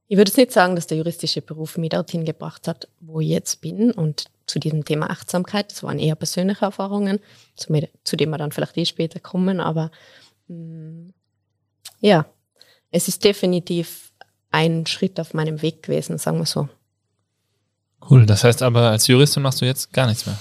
Ich 0.08 0.18
würde 0.18 0.30
es 0.30 0.38
nicht 0.38 0.52
sagen, 0.52 0.76
dass 0.76 0.88
der 0.88 0.98
juristische 0.98 1.42
Beruf 1.42 1.78
mich 1.78 1.90
dorthin 1.90 2.26
gebracht 2.26 2.68
hat, 2.68 2.90
wo 3.00 3.22
ich 3.22 3.30
jetzt 3.30 3.62
bin 3.62 3.92
und 3.92 4.26
zu 4.48 4.60
diesem 4.60 4.84
Thema 4.84 5.10
Achtsamkeit. 5.10 5.72
Das 5.72 5.82
waren 5.82 5.98
eher 5.98 6.16
persönliche 6.16 6.66
Erfahrungen, 6.66 7.20
zu, 7.56 8.16
dem 8.16 8.30
wir 8.30 8.38
dann 8.38 8.52
vielleicht 8.52 8.78
eh 8.78 8.86
später 8.86 9.20
kommen. 9.20 9.60
Aber 9.60 9.92
mh, 10.48 11.12
ja, 12.02 12.26
es 12.92 13.08
ist 13.08 13.24
definitiv 13.24 14.12
ein 14.52 14.86
Schritt 14.86 15.20
auf 15.20 15.34
meinem 15.34 15.62
Weg 15.62 15.84
gewesen, 15.84 16.18
sagen 16.18 16.38
wir 16.38 16.46
so. 16.46 16.68
Cool. 18.10 18.26
Das 18.26 18.44
heißt 18.44 18.62
aber, 18.62 18.92
als 18.92 19.08
Juristin 19.08 19.44
machst 19.44 19.62
du 19.62 19.66
jetzt 19.66 19.92
gar 19.94 20.08
nichts 20.08 20.26
mehr. 20.26 20.38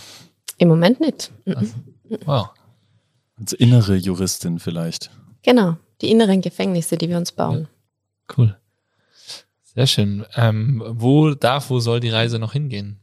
Im 0.59 0.68
Moment 0.68 1.00
nicht. 1.00 1.30
Mhm. 1.44 1.56
Also, 1.56 1.75
wow. 2.25 2.50
als 3.38 3.52
innere 3.52 3.97
Juristin 3.97 4.59
vielleicht? 4.59 5.11
Genau, 5.42 5.76
die 6.00 6.11
inneren 6.11 6.40
Gefängnisse, 6.40 6.97
die 6.97 7.09
wir 7.09 7.16
uns 7.16 7.33
bauen. 7.33 7.68
Cool. 8.37 8.56
Sehr 9.62 9.87
schön. 9.87 10.25
Ähm, 10.37 10.83
wo 10.87 11.35
darf, 11.35 11.71
wo 11.71 11.80
soll 11.80 12.00
die 12.00 12.11
Reise 12.11 12.38
noch 12.38 12.52
hingehen? 12.52 13.00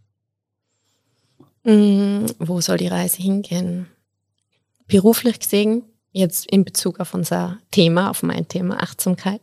Mm, 1.63 2.25
wo 2.39 2.61
soll 2.61 2.77
die 2.77 2.87
Reise 2.87 3.21
hingehen? 3.21 3.87
Beruflich 4.87 5.39
gesehen, 5.39 5.83
jetzt 6.11 6.49
in 6.49 6.63
Bezug 6.63 6.99
auf 6.99 7.13
unser 7.13 7.59
Thema, 7.71 8.09
auf 8.09 8.23
mein 8.23 8.47
Thema 8.47 8.81
Achtsamkeit, 8.81 9.41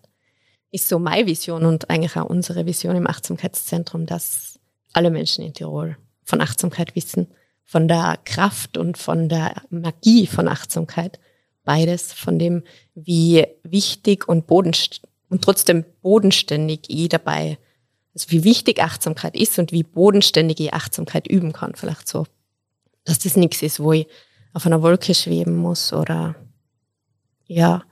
ist 0.71 0.89
so 0.89 0.99
meine 0.99 1.27
Vision 1.27 1.65
und 1.65 1.89
eigentlich 1.91 2.17
auch 2.17 2.29
unsere 2.29 2.67
Vision 2.67 2.97
im 2.97 3.07
Achtsamkeitszentrum, 3.07 4.07
dass 4.07 4.59
alle 4.93 5.11
Menschen 5.11 5.45
in 5.45 5.55
Tirol 5.55 5.97
von 6.25 6.41
Achtsamkeit 6.41 6.95
wissen, 6.95 7.29
von 7.65 7.89
der 7.89 8.19
Kraft 8.25 8.77
und 8.79 8.99
von 8.99 9.29
der 9.29 9.63
Magie 9.71 10.27
von 10.27 10.49
Achtsamkeit. 10.49 11.19
Beides, 11.65 12.13
von 12.13 12.39
dem, 12.39 12.63
wie 12.95 13.47
wichtig 13.63 14.27
und 14.27 14.47
bodenst 14.47 15.03
und 15.29 15.43
trotzdem 15.43 15.85
bodenständig 16.01 16.87
ich 16.89 17.11
dabei 17.11 17.59
also 18.19 18.33
wie 18.33 18.43
wichtig 18.43 18.83
Achtsamkeit 18.83 19.37
ist 19.37 19.61
und 19.61 19.71
wie 19.71 19.85
bodenständig 19.85 20.59
ich 20.59 20.75
Achtsamkeit 20.75 21.29
üben 21.29 21.53
kann. 21.53 21.77
Vielleicht 21.77 22.09
so, 22.09 22.27
dass 23.05 23.21
das 23.21 23.37
nichts 23.37 23.63
ist, 23.63 23.79
wo 23.79 23.93
ich 23.93 24.09
auf 24.53 24.67
einer 24.67 24.83
Wolke 24.83 25.15
schweben 25.15 25.57
muss 25.57 25.93
oder 25.93 26.35
ja, 27.47 27.85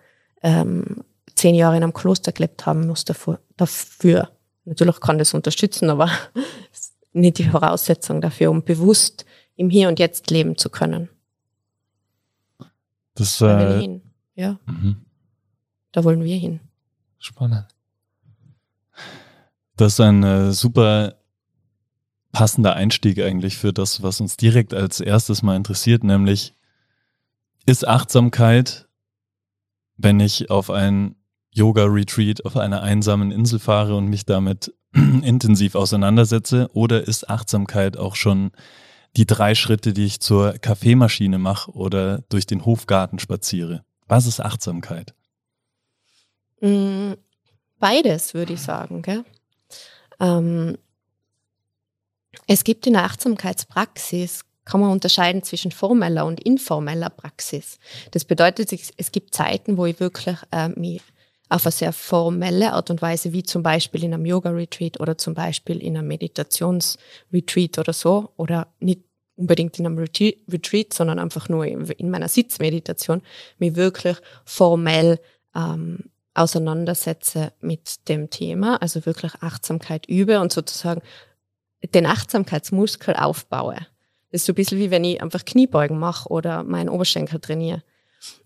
ähm, 0.43 1.05
zehn 1.37 1.55
Jahre 1.55 1.76
in 1.76 1.85
einem 1.85 1.93
Kloster 1.93 2.33
gelebt 2.33 2.67
haben 2.67 2.88
muss 2.88 3.05
dafür. 3.05 3.38
dafür. 3.57 4.31
Natürlich 4.65 4.99
kann 4.99 5.19
das 5.19 5.33
unterstützen, 5.33 5.91
aber 5.91 6.11
nicht 7.16 7.38
die 7.38 7.44
Voraussetzung 7.44 8.20
dafür, 8.20 8.50
um 8.50 8.64
bewusst 8.64 9.25
im 9.56 9.70
Hier 9.70 9.88
und 9.88 9.99
Jetzt 9.99 10.30
leben 10.30 10.56
zu 10.56 10.70
können. 10.70 11.08
Das, 13.14 13.38
Da 13.38 13.58
will 13.58 13.66
äh, 13.66 13.76
ich 13.76 13.82
hin. 13.82 14.02
Ja, 14.35 14.61
mhm. 14.66 15.06
da 15.92 16.04
wollen 16.04 16.23
wir 16.23 16.37
hin. 16.37 16.61
Spannend. 17.18 17.66
Das 19.76 19.94
ist 19.94 20.00
ein 20.00 20.23
äh, 20.23 20.52
super 20.52 21.16
passender 22.32 22.75
Einstieg 22.75 23.20
eigentlich 23.20 23.56
für 23.56 23.73
das, 23.73 24.02
was 24.02 24.20
uns 24.20 24.37
direkt 24.37 24.75
als 24.75 25.00
erstes 25.00 25.42
mal 25.42 25.56
interessiert, 25.56 26.04
nämlich 26.04 26.52
ist 27.64 27.88
Achtsamkeit, 27.88 28.87
wenn 29.96 30.20
ich 30.20 30.50
auf 30.50 30.70
ein 30.70 31.16
Yoga-Retreat 31.52 32.44
auf 32.44 32.56
einer 32.58 32.82
einsamen 32.82 33.32
Insel 33.32 33.58
fahre 33.58 33.96
und 33.96 34.08
mich 34.08 34.26
damit 34.26 34.75
intensiv 35.23 35.75
auseinandersetze, 35.75 36.69
oder 36.73 37.07
ist 37.07 37.29
Achtsamkeit 37.29 37.97
auch 37.97 38.17
schon 38.17 38.50
die 39.17 39.26
drei 39.26 39.55
Schritte, 39.55 39.93
die 39.93 40.05
ich 40.05 40.21
zur 40.21 40.55
Kaffeemaschine 40.59 41.38
mache 41.38 41.71
oder 41.73 42.23
durch 42.29 42.47
den 42.47 42.65
Hofgarten 42.65 43.19
spaziere? 43.19 43.85
Was 44.07 44.26
ist 44.26 44.41
Achtsamkeit? 44.41 45.15
Mm, 46.61 47.15
Beides, 47.79 48.35
würde 48.35 48.55
ich 48.55 48.62
sagen. 48.62 49.25
Ähm, 50.19 50.79
es 52.47 52.65
gibt 52.65 52.87
in 52.87 52.95
der 52.95 53.05
Achtsamkeitspraxis, 53.05 54.45
kann 54.65 54.81
man 54.81 54.91
unterscheiden 54.91 55.43
zwischen 55.43 55.71
formeller 55.71 56.26
und 56.26 56.41
informeller 56.41 57.11
Praxis. 57.11 57.79
Das 58.12 58.25
bedeutet, 58.25 58.73
es 58.73 58.93
es 58.97 59.12
gibt 59.12 59.35
Zeiten, 59.35 59.76
wo 59.76 59.87
ich 59.87 60.00
wirklich 60.00 60.37
äh, 60.53 60.69
mich 60.71 61.03
auf 61.49 61.65
eine 61.65 61.73
sehr 61.73 61.93
formelle 61.93 62.73
Art 62.73 62.91
und 62.91 63.03
Weise, 63.03 63.33
wie 63.33 63.43
zum 63.43 63.62
Beispiel 63.62 64.05
in 64.05 64.12
einem 64.12 64.26
Yoga-Retreat 64.26 65.00
oder 65.00 65.17
zum 65.17 65.35
Beispiel 65.35 65.83
in 65.83 65.97
einem 65.97 66.09
Meditations-Retreat 66.09 67.79
oder 67.79 67.93
so, 67.93 68.31
oder 68.37 68.69
nicht 68.81 69.00
unbedingt 69.37 69.79
in 69.79 69.87
einem 69.87 69.99
Retreat, 69.99 70.93
sondern 70.93 71.19
einfach 71.19 71.49
nur 71.49 71.67
in 71.67 71.85
in 71.91 72.11
meiner 72.11 72.29
Sitzmeditation, 72.29 73.23
mich 73.59 73.76
wirklich 73.76 74.17
formell 74.45 75.21
ähm, 75.55 76.11
auseinandersetze 76.35 77.53
mit 77.61 78.09
dem 78.09 78.31
Thema, 78.31 78.81
also 78.83 79.07
wirklich 79.07 79.33
Achtsamkeit 79.41 80.07
übe 80.07 80.41
und 80.41 80.53
sozusagen 80.53 81.03
den 81.95 82.07
Achtsamkeitsmuskel 82.07 83.15
aufbaue. 83.15 83.76
Das 84.31 84.43
ist 84.43 84.47
so 84.47 84.53
ein 84.53 84.57
bisschen 84.57 84.79
wie 84.79 84.91
wenn 84.91 85.05
ich 85.05 85.23
einfach 85.23 85.45
Kniebeugen 85.45 85.99
mache 85.99 86.29
oder 86.29 86.62
meinen 86.62 86.88
Oberschenkel 86.88 87.41
trainiere. 87.41 87.83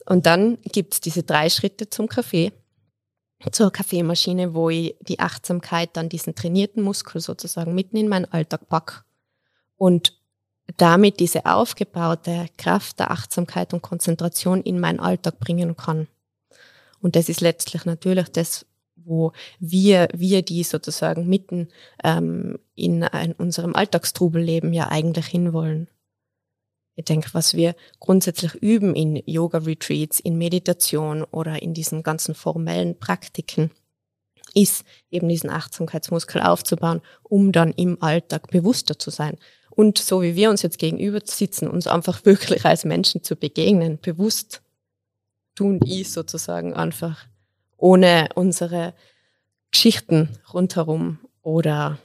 Und 0.07 0.27
dann 0.27 0.59
gibt's 0.65 1.01
diese 1.01 1.23
drei 1.23 1.49
Schritte 1.49 1.89
zum 1.89 2.09
Kaffee, 2.09 2.53
zur 3.53 3.73
Kaffeemaschine, 3.73 4.55
wo 4.55 4.71
ich 4.71 4.97
die 5.01 5.21
Achtsamkeit 5.21 5.91
dann 5.95 6.09
diesen 6.09 6.35
trainierten 6.35 6.83
Muskel 6.83 7.21
sozusagen 7.21 7.75
mitten 7.75 7.97
in 7.97 8.09
meinen 8.09 8.27
Alltag 8.27 8.69
pack 8.69 9.05
und 9.77 10.19
damit 10.77 11.21
diese 11.21 11.47
aufgebaute 11.47 12.47
Kraft 12.57 13.01
der 13.01 13.11
Achtsamkeit 13.11 13.73
und 13.73 13.83
Konzentration 13.83 14.63
in 14.63 14.79
meinen 14.79 15.01
Alltag 15.01 15.41
bringen 15.41 15.77
kann. 15.77 16.07
Und 17.01 17.17
das 17.17 17.29
ist 17.29 17.41
letztlich 17.41 17.85
natürlich 17.87 18.29
das, 18.29 18.67
wo 18.97 19.33
wir, 19.59 20.09
wir 20.15 20.43
die 20.43 20.63
sozusagen 20.63 21.27
mitten 21.27 21.69
ähm, 22.05 22.59
in 22.75 23.03
ein, 23.03 23.33
unserem 23.33 23.75
Alltagstrubelleben 23.75 24.73
ja 24.73 24.89
eigentlich 24.89 25.27
hinwollen. 25.27 25.89
Ich 26.97 27.05
denke, 27.05 27.31
was 27.33 27.55
wir 27.55 27.75
grundsätzlich 27.99 28.55
üben 28.55 28.95
in 28.95 29.23
Yoga-Retreats, 29.25 30.21
in 30.21 30.37
Meditation 30.37 31.25
oder 31.25 31.63
in 31.63 31.73
diesen 31.73 32.03
ganzen 32.03 32.35
formellen 32.35 32.99
Praktiken, 32.99 33.71
ist 34.55 34.85
eben 35.11 35.29
diesen 35.29 35.51
Achtsamkeitsmuskel 35.51 36.43
aufzubauen, 36.43 37.01
um 37.23 37.53
dann 37.53 37.73
im 37.73 38.03
Alltag 38.03 38.51
bewusster 38.51 38.99
zu 38.99 39.11
sein. 39.11 39.39
Und 39.71 39.99
so 39.99 40.23
wie 40.23 40.35
wir 40.35 40.51
uns 40.51 40.63
jetzt 40.63 40.79
gegenüber 40.79 41.21
sitzen, 41.25 41.69
uns 41.69 41.87
einfach 41.87 42.25
wirklich 42.25 42.65
als 42.65 42.85
Menschen 42.85 43.23
zu 43.23 43.37
begegnen, 43.37 43.99
bewusst 44.01 44.63
du 45.55 45.69
und 45.69 45.87
ich 45.87 46.11
sozusagen 46.13 46.75
einfach, 46.75 47.27
ohne 47.77 48.29
unsere 48.35 48.95
Geschichten 49.71 50.29
rundherum 50.53 51.19
oder 51.43 51.99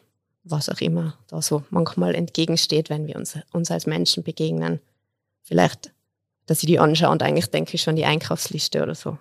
was 0.46 0.70
auch 0.70 0.80
immer 0.80 1.18
da 1.28 1.42
so 1.42 1.64
manchmal 1.72 2.16
entgegensteht, 2.16 2.90
wenn 2.90 3.08
wir 3.08 3.16
uns, 3.16 3.38
uns 3.52 3.72
als 3.72 3.88
Menschen 3.88 4.24
begegnen. 4.24 4.80
Vielleicht, 5.42 5.92
dass 6.46 6.62
ich 6.62 6.68
die 6.68 6.80
anschaue 6.80 7.10
und 7.10 7.24
eigentlich 7.24 7.48
denke 7.48 7.74
ich 7.74 7.82
schon 7.82 7.96
die 7.96 8.06
Einkaufsliste 8.06 8.84
oder 8.84 8.96
so. 8.96 9.18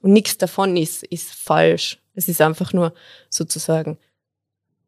Und 0.00 0.12
nichts 0.12 0.38
davon 0.38 0.76
ist, 0.76 1.02
ist 1.02 1.34
falsch. 1.34 1.98
Es 2.14 2.28
ist 2.28 2.40
einfach 2.40 2.72
nur 2.72 2.94
sozusagen, 3.30 3.98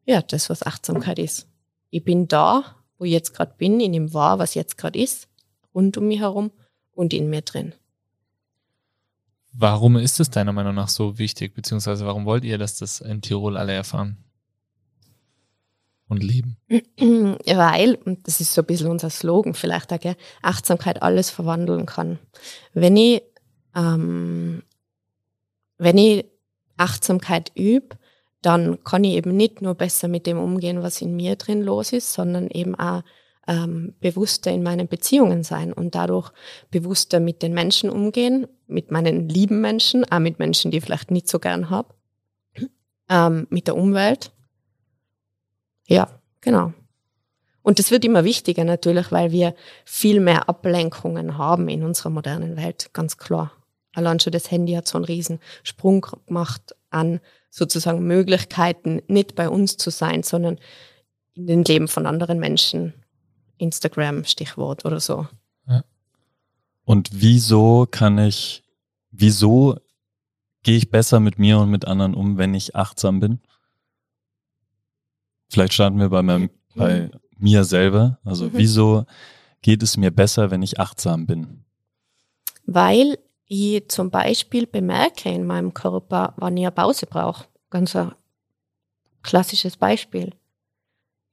ja, 0.05 0.21
das, 0.21 0.49
was 0.49 0.63
Achtsamkeit 0.63 1.19
ist. 1.19 1.47
Ich 1.89 2.03
bin 2.03 2.29
da, 2.29 2.63
wo 2.97 3.03
ich 3.03 3.11
jetzt 3.11 3.33
gerade 3.33 3.53
bin, 3.57 3.79
in 3.81 3.91
dem 3.91 4.13
wahr, 4.13 4.39
was 4.39 4.53
jetzt 4.53 4.77
gerade 4.77 4.97
ist, 4.97 5.27
rund 5.75 5.97
um 5.97 6.07
mich 6.07 6.19
herum 6.21 6.51
und 6.93 7.13
in 7.13 7.29
mir 7.29 7.41
drin. 7.41 7.73
Warum 9.51 9.97
ist 9.97 10.21
es 10.21 10.29
deiner 10.29 10.53
Meinung 10.53 10.75
nach 10.75 10.87
so 10.87 11.17
wichtig, 11.17 11.53
beziehungsweise 11.53 12.05
warum 12.05 12.25
wollt 12.25 12.45
ihr, 12.45 12.57
dass 12.57 12.77
das 12.77 13.01
in 13.01 13.21
Tirol 13.21 13.57
alle 13.57 13.73
erfahren 13.73 14.17
und 16.11 16.23
leben? 16.23 16.57
Weil, 16.69 17.95
und 18.05 18.27
das 18.27 18.41
ist 18.41 18.53
so 18.53 18.61
ein 18.61 18.65
bisschen 18.65 18.87
unser 18.91 19.09
Slogan 19.09 19.53
vielleicht 19.53 19.89
gell, 20.01 20.15
Achtsamkeit 20.41 21.01
alles 21.01 21.29
verwandeln 21.29 21.85
kann. 21.85 22.19
Wenn 22.73 22.97
ich, 22.97 23.23
ähm, 23.75 24.61
wenn 25.77 25.97
ich 25.97 26.25
Achtsamkeit 26.77 27.51
übe, 27.55 27.95
dann 28.41 28.83
kann 28.83 29.03
ich 29.03 29.13
eben 29.13 29.37
nicht 29.37 29.61
nur 29.61 29.75
besser 29.75 30.07
mit 30.07 30.27
dem 30.27 30.37
umgehen, 30.37 30.83
was 30.83 31.01
in 31.01 31.15
mir 31.15 31.35
drin 31.37 31.61
los 31.61 31.93
ist, 31.93 32.11
sondern 32.11 32.49
eben 32.49 32.75
auch 32.75 33.03
ähm, 33.47 33.93
bewusster 34.01 34.51
in 34.51 34.63
meinen 34.63 34.87
Beziehungen 34.87 35.43
sein 35.43 35.71
und 35.71 35.95
dadurch 35.95 36.31
bewusster 36.71 37.19
mit 37.19 37.41
den 37.41 37.53
Menschen 37.53 37.89
umgehen, 37.89 38.47
mit 38.67 38.91
meinen 38.91 39.29
lieben 39.29 39.61
Menschen, 39.61 40.03
auch 40.11 40.19
mit 40.19 40.39
Menschen, 40.39 40.71
die 40.71 40.77
ich 40.77 40.83
vielleicht 40.83 41.11
nicht 41.11 41.29
so 41.29 41.39
gern 41.39 41.69
habe, 41.69 41.93
ähm, 43.09 43.47
mit 43.49 43.67
der 43.67 43.77
Umwelt. 43.77 44.31
Ja, 45.91 46.07
genau. 46.39 46.73
Und 47.63 47.79
das 47.79 47.91
wird 47.91 48.05
immer 48.05 48.23
wichtiger 48.23 48.63
natürlich, 48.63 49.11
weil 49.11 49.31
wir 49.31 49.53
viel 49.85 50.19
mehr 50.19 50.49
Ablenkungen 50.49 51.37
haben 51.37 51.67
in 51.67 51.83
unserer 51.83 52.09
modernen 52.09 52.55
Welt, 52.57 52.89
ganz 52.93 53.17
klar. 53.17 53.51
Allein 53.93 54.19
schon 54.19 54.31
das 54.31 54.49
Handy 54.49 54.73
hat 54.73 54.87
so 54.87 54.97
einen 54.97 55.05
riesen 55.05 55.39
Sprung 55.63 56.05
gemacht 56.25 56.75
an 56.89 57.19
sozusagen 57.49 58.07
Möglichkeiten, 58.07 59.01
nicht 59.07 59.35
bei 59.35 59.49
uns 59.49 59.75
zu 59.75 59.89
sein, 59.89 60.23
sondern 60.23 60.59
in 61.33 61.45
den 61.45 61.63
Leben 61.63 61.87
von 61.87 62.05
anderen 62.05 62.39
Menschen. 62.39 62.93
Instagram, 63.57 64.23
Stichwort 64.23 64.85
oder 64.85 64.99
so. 64.99 65.27
Und 66.83 67.09
wieso 67.13 67.85
kann 67.89 68.17
ich, 68.17 68.63
wieso 69.11 69.77
gehe 70.63 70.77
ich 70.77 70.89
besser 70.89 71.19
mit 71.19 71.37
mir 71.37 71.59
und 71.59 71.69
mit 71.69 71.85
anderen 71.85 72.15
um, 72.15 72.37
wenn 72.37 72.53
ich 72.53 72.75
achtsam 72.75 73.19
bin? 73.19 73.39
Vielleicht 75.51 75.73
starten 75.73 75.99
wir 75.99 76.09
bei, 76.09 76.21
meinem, 76.21 76.49
bei 76.75 77.11
mir 77.37 77.63
selber. 77.65 78.19
Also 78.23 78.45
Mhm. 78.45 78.51
wieso 78.53 79.05
geht 79.61 79.83
es 79.83 79.97
mir 79.97 80.09
besser, 80.11 80.49
wenn 80.49 80.61
ich 80.61 80.79
achtsam 80.79 81.25
bin? 81.25 81.65
Weil 82.65 83.17
ich 83.47 83.89
zum 83.89 84.09
Beispiel 84.11 84.65
bemerke 84.65 85.29
in 85.29 85.45
meinem 85.45 85.73
Körper, 85.73 86.33
wann 86.37 86.55
ich 86.55 86.63
eine 86.63 86.71
Pause 86.71 87.05
brauche. 87.05 87.45
Ganz 87.69 87.95
ein 87.97 88.13
klassisches 89.23 89.75
Beispiel. 89.75 90.31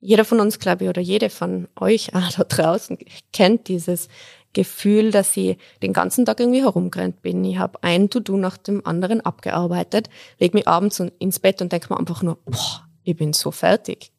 Jeder 0.00 0.24
von 0.24 0.40
uns, 0.40 0.58
glaube 0.58 0.84
ich, 0.84 0.90
oder 0.90 1.00
jede 1.00 1.30
von 1.30 1.68
euch 1.78 2.14
auch 2.14 2.30
da 2.36 2.42
draußen 2.44 2.98
kennt 3.32 3.68
dieses 3.68 4.08
Gefühl, 4.52 5.12
dass 5.12 5.36
ich 5.36 5.58
den 5.82 5.92
ganzen 5.92 6.24
Tag 6.26 6.40
irgendwie 6.40 6.62
herumgerannt 6.62 7.22
bin. 7.22 7.44
Ich 7.44 7.58
habe 7.58 7.82
ein 7.82 8.10
To-Do 8.10 8.36
nach 8.36 8.56
dem 8.56 8.84
anderen 8.84 9.20
abgearbeitet, 9.20 10.08
leg 10.40 10.54
mich 10.54 10.66
abends 10.66 11.00
ins 11.20 11.38
Bett 11.38 11.62
und 11.62 11.70
denke 11.70 11.92
mir 11.92 11.98
einfach 12.00 12.22
nur, 12.22 12.38
boah, 12.46 12.87
ich 13.08 13.16
bin 13.16 13.32
so 13.32 13.50
fertig. 13.50 14.12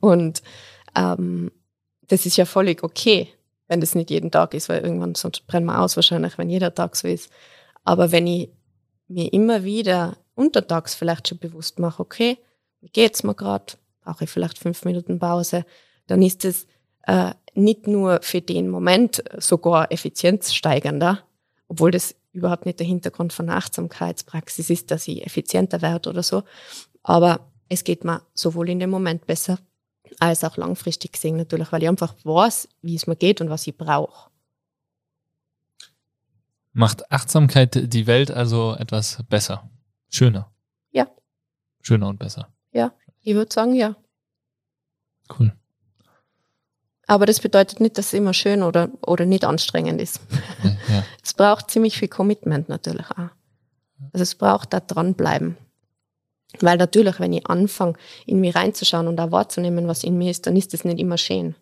Und 0.00 0.42
ähm, 0.96 1.52
das 2.08 2.26
ist 2.26 2.36
ja 2.36 2.44
völlig 2.44 2.82
okay, 2.82 3.28
wenn 3.68 3.80
das 3.80 3.94
nicht 3.94 4.10
jeden 4.10 4.32
Tag 4.32 4.54
ist, 4.54 4.68
weil 4.68 4.82
irgendwann 4.82 5.14
sonst 5.14 5.46
brennen 5.46 5.66
wir 5.66 5.80
aus 5.80 5.94
wahrscheinlich, 5.94 6.38
wenn 6.38 6.50
jeder 6.50 6.74
Tag 6.74 6.96
so 6.96 7.06
ist. 7.06 7.30
Aber 7.84 8.10
wenn 8.10 8.26
ich 8.26 8.50
mir 9.06 9.32
immer 9.32 9.62
wieder 9.62 10.16
untertags 10.34 10.96
vielleicht 10.96 11.28
schon 11.28 11.38
bewusst 11.38 11.78
mache, 11.78 12.02
okay, 12.02 12.38
wie 12.80 12.88
geht's 12.88 13.22
mir 13.22 13.34
gerade, 13.34 13.74
brauche 14.02 14.24
ich 14.24 14.30
vielleicht 14.30 14.58
fünf 14.58 14.84
Minuten 14.84 15.20
Pause, 15.20 15.64
dann 16.08 16.20
ist 16.22 16.44
es 16.44 16.66
äh, 17.06 17.32
nicht 17.54 17.86
nur 17.86 18.20
für 18.22 18.40
den 18.40 18.68
Moment 18.68 19.22
sogar 19.38 19.92
effizienzsteigernder, 19.92 21.22
obwohl 21.68 21.92
das 21.92 22.16
überhaupt 22.32 22.66
nicht 22.66 22.80
der 22.80 22.86
Hintergrund 22.86 23.32
von 23.32 23.50
Achtsamkeitspraxis 23.50 24.70
ist, 24.70 24.90
dass 24.90 25.06
ich 25.06 25.24
effizienter 25.24 25.80
werde 25.80 26.10
oder 26.10 26.22
so, 26.22 26.42
Aber 27.02 27.47
es 27.68 27.84
geht 27.84 28.04
mir 28.04 28.22
sowohl 28.34 28.70
in 28.70 28.80
dem 28.80 28.90
Moment 28.90 29.26
besser 29.26 29.58
als 30.20 30.44
auch 30.44 30.56
langfristig 30.56 31.12
gesehen 31.12 31.36
natürlich, 31.36 31.70
weil 31.70 31.82
ich 31.82 31.88
einfach 31.88 32.14
weiß, 32.24 32.68
wie 32.82 32.94
es 32.94 33.06
mir 33.06 33.16
geht 33.16 33.40
und 33.40 33.50
was 33.50 33.66
ich 33.66 33.76
brauche. 33.76 34.30
Macht 36.72 37.10
Achtsamkeit 37.10 37.92
die 37.92 38.06
Welt 38.06 38.30
also 38.30 38.74
etwas 38.78 39.22
besser, 39.28 39.68
schöner? 40.08 40.50
Ja. 40.92 41.08
Schöner 41.82 42.08
und 42.08 42.18
besser. 42.18 42.48
Ja, 42.72 42.92
ich 43.22 43.34
würde 43.34 43.52
sagen, 43.52 43.74
ja. 43.74 43.96
Cool. 45.38 45.52
Aber 47.06 47.24
das 47.26 47.40
bedeutet 47.40 47.80
nicht, 47.80 47.96
dass 47.96 48.08
es 48.08 48.12
immer 48.12 48.34
schön 48.34 48.62
oder, 48.62 48.90
oder 49.00 49.24
nicht 49.24 49.44
anstrengend 49.44 50.00
ist. 50.00 50.20
Ja. 50.62 51.04
Es 51.22 51.34
braucht 51.34 51.70
ziemlich 51.70 51.98
viel 51.98 52.08
Commitment 52.08 52.70
natürlich 52.70 53.10
auch. 53.10 53.28
Also 54.12 54.22
es 54.22 54.34
braucht 54.34 54.72
da 54.72 54.80
dranbleiben. 54.80 55.58
Weil 56.60 56.78
natürlich, 56.78 57.20
wenn 57.20 57.32
ich 57.32 57.46
anfange, 57.46 57.94
in 58.26 58.40
mich 58.40 58.54
reinzuschauen 58.54 59.06
und 59.06 59.16
da 59.16 59.30
wahrzunehmen, 59.30 59.86
was 59.86 60.04
in 60.04 60.16
mir 60.16 60.30
ist, 60.30 60.46
dann 60.46 60.56
ist 60.56 60.72
das 60.72 60.84
nicht 60.84 60.98
immer 60.98 61.18
schön. 61.18 61.54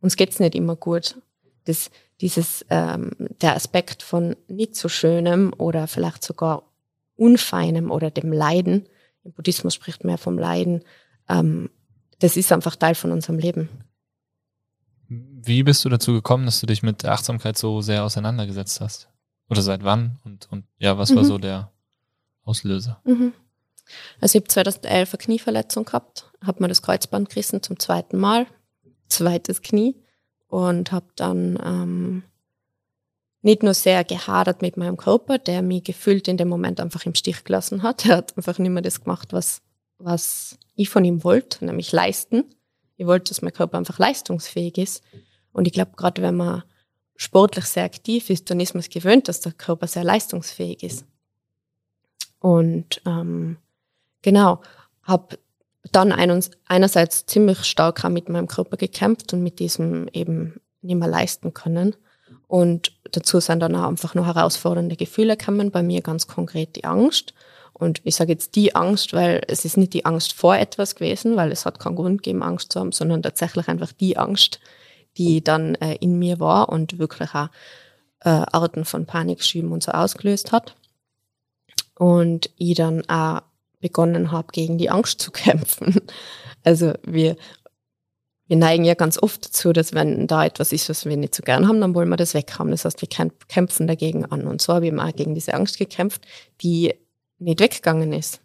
Uns 0.00 0.16
geht's 0.16 0.38
nicht 0.38 0.54
immer 0.54 0.76
gut. 0.76 1.16
Das, 1.64 1.90
dieses, 2.20 2.64
ähm, 2.70 3.12
der 3.40 3.56
Aspekt 3.56 4.02
von 4.02 4.36
nicht 4.48 4.76
so 4.76 4.88
schönem 4.88 5.52
oder 5.56 5.86
vielleicht 5.86 6.22
sogar 6.22 6.62
unfeinem 7.16 7.90
oder 7.90 8.10
dem 8.10 8.32
Leiden, 8.32 8.86
im 9.24 9.32
Buddhismus 9.32 9.74
spricht 9.74 10.04
man 10.04 10.12
ja 10.12 10.16
vom 10.16 10.38
Leiden, 10.38 10.82
ähm, 11.28 11.70
das 12.18 12.36
ist 12.36 12.52
einfach 12.52 12.76
Teil 12.76 12.94
von 12.94 13.12
unserem 13.12 13.38
Leben. 13.38 13.68
Wie 15.08 15.62
bist 15.62 15.84
du 15.84 15.88
dazu 15.88 16.12
gekommen, 16.12 16.46
dass 16.46 16.60
du 16.60 16.66
dich 16.66 16.82
mit 16.82 17.04
Achtsamkeit 17.04 17.56
so 17.56 17.80
sehr 17.80 18.04
auseinandergesetzt 18.04 18.80
hast? 18.80 19.08
Oder 19.48 19.62
seit 19.62 19.84
wann? 19.84 20.18
Und, 20.24 20.50
und 20.50 20.64
ja, 20.78 20.98
was 20.98 21.10
mhm. 21.10 21.16
war 21.16 21.24
so 21.24 21.38
der 21.38 21.72
Auslöser? 22.42 23.00
Mhm. 23.04 23.32
Also 24.20 24.38
ich 24.38 24.42
habe 24.42 24.48
2011 24.48 25.14
eine 25.14 25.18
Knieverletzung 25.18 25.84
gehabt, 25.84 26.30
habe 26.44 26.62
mir 26.62 26.68
das 26.68 26.82
Kreuzband 26.82 27.28
gerissen 27.28 27.62
zum 27.62 27.78
zweiten 27.78 28.18
Mal, 28.18 28.46
zweites 29.08 29.62
Knie 29.62 29.96
und 30.48 30.92
habe 30.92 31.06
dann 31.16 31.58
ähm, 31.64 32.22
nicht 33.42 33.62
nur 33.62 33.74
sehr 33.74 34.04
gehadert 34.04 34.62
mit 34.62 34.76
meinem 34.76 34.96
Körper, 34.96 35.38
der 35.38 35.62
mich 35.62 35.84
gefühlt 35.84 36.28
in 36.28 36.36
dem 36.36 36.48
Moment 36.48 36.80
einfach 36.80 37.06
im 37.06 37.14
Stich 37.14 37.44
gelassen 37.44 37.82
hat. 37.82 38.04
Er 38.06 38.16
hat 38.18 38.36
einfach 38.36 38.58
nicht 38.58 38.70
mehr 38.70 38.82
das 38.82 39.02
gemacht, 39.02 39.32
was, 39.32 39.62
was 39.98 40.58
ich 40.74 40.88
von 40.88 41.04
ihm 41.04 41.22
wollte, 41.22 41.64
nämlich 41.64 41.92
leisten. 41.92 42.44
Ich 42.96 43.06
wollte, 43.06 43.30
dass 43.30 43.42
mein 43.42 43.52
Körper 43.52 43.78
einfach 43.78 43.98
leistungsfähig 43.98 44.78
ist. 44.78 45.02
Und 45.52 45.66
ich 45.66 45.72
glaube, 45.72 45.92
gerade 45.96 46.22
wenn 46.22 46.36
man 46.36 46.64
sportlich 47.16 47.66
sehr 47.66 47.84
aktiv 47.84 48.30
ist, 48.30 48.50
dann 48.50 48.60
ist 48.60 48.74
man 48.74 48.80
es 48.80 48.90
gewöhnt, 48.90 49.28
dass 49.28 49.40
der 49.40 49.52
Körper 49.52 49.86
sehr 49.86 50.04
leistungsfähig 50.04 50.82
ist. 50.82 51.04
Und 52.40 53.00
ähm, 53.06 53.58
genau, 54.26 54.60
habe 55.04 55.38
dann 55.92 56.10
einerseits 56.12 57.26
ziemlich 57.26 57.64
stark 57.64 58.02
mit 58.10 58.28
meinem 58.28 58.48
Körper 58.48 58.76
gekämpft 58.76 59.32
und 59.32 59.42
mit 59.44 59.60
diesem 59.60 60.08
eben 60.12 60.60
nicht 60.82 60.96
mehr 60.96 61.08
leisten 61.08 61.54
können. 61.54 61.94
Und 62.48 62.90
dazu 63.12 63.38
sind 63.38 63.60
dann 63.60 63.76
auch 63.76 63.86
einfach 63.86 64.16
nur 64.16 64.26
herausfordernde 64.26 64.96
Gefühle 64.96 65.36
gekommen, 65.36 65.70
bei 65.70 65.84
mir 65.84 66.02
ganz 66.02 66.26
konkret 66.26 66.74
die 66.74 66.84
Angst. 66.84 67.34
Und 67.72 68.00
ich 68.02 68.16
sage 68.16 68.32
jetzt 68.32 68.56
die 68.56 68.74
Angst, 68.74 69.12
weil 69.12 69.42
es 69.46 69.64
ist 69.64 69.76
nicht 69.76 69.92
die 69.92 70.04
Angst 70.04 70.32
vor 70.32 70.56
etwas 70.56 70.96
gewesen, 70.96 71.36
weil 71.36 71.52
es 71.52 71.64
hat 71.64 71.78
keinen 71.78 71.94
Grund 71.94 72.24
gegeben, 72.24 72.42
Angst 72.42 72.72
zu 72.72 72.80
haben, 72.80 72.90
sondern 72.90 73.22
tatsächlich 73.22 73.68
einfach 73.68 73.92
die 73.92 74.16
Angst, 74.16 74.58
die 75.18 75.44
dann 75.44 75.76
äh, 75.76 75.94
in 76.00 76.18
mir 76.18 76.40
war 76.40 76.68
und 76.68 76.98
wirklich 76.98 77.32
auch 77.32 77.48
äh, 78.22 78.30
Arten 78.30 78.84
von 78.84 79.06
Panikschüben 79.06 79.70
und 79.70 79.84
so 79.84 79.92
ausgelöst 79.92 80.50
hat. 80.50 80.74
Und 81.94 82.50
ich 82.56 82.74
dann 82.74 83.08
auch 83.08 83.42
begonnen 83.80 84.32
habe, 84.32 84.48
gegen 84.52 84.78
die 84.78 84.90
Angst 84.90 85.20
zu 85.20 85.30
kämpfen. 85.32 86.00
Also 86.64 86.94
wir, 87.04 87.36
wir 88.46 88.56
neigen 88.56 88.84
ja 88.84 88.94
ganz 88.94 89.20
oft 89.22 89.46
dazu, 89.46 89.72
dass 89.72 89.94
wenn 89.94 90.26
da 90.26 90.44
etwas 90.44 90.72
ist, 90.72 90.88
was 90.88 91.04
wir 91.04 91.16
nicht 91.16 91.34
so 91.34 91.42
gern 91.42 91.68
haben, 91.68 91.80
dann 91.80 91.94
wollen 91.94 92.08
wir 92.08 92.16
das 92.16 92.34
weghaben. 92.34 92.70
Das 92.70 92.84
heißt, 92.84 93.00
wir 93.00 93.08
kämpfen 93.08 93.86
dagegen 93.86 94.24
an. 94.24 94.46
Und 94.46 94.62
so 94.62 94.74
habe 94.74 94.86
ich 94.86 94.92
eben 94.92 95.00
auch 95.00 95.14
gegen 95.14 95.34
diese 95.34 95.54
Angst 95.54 95.78
gekämpft, 95.78 96.22
die 96.60 96.94
nicht 97.38 97.60
weggegangen 97.60 98.12
ist. 98.12 98.40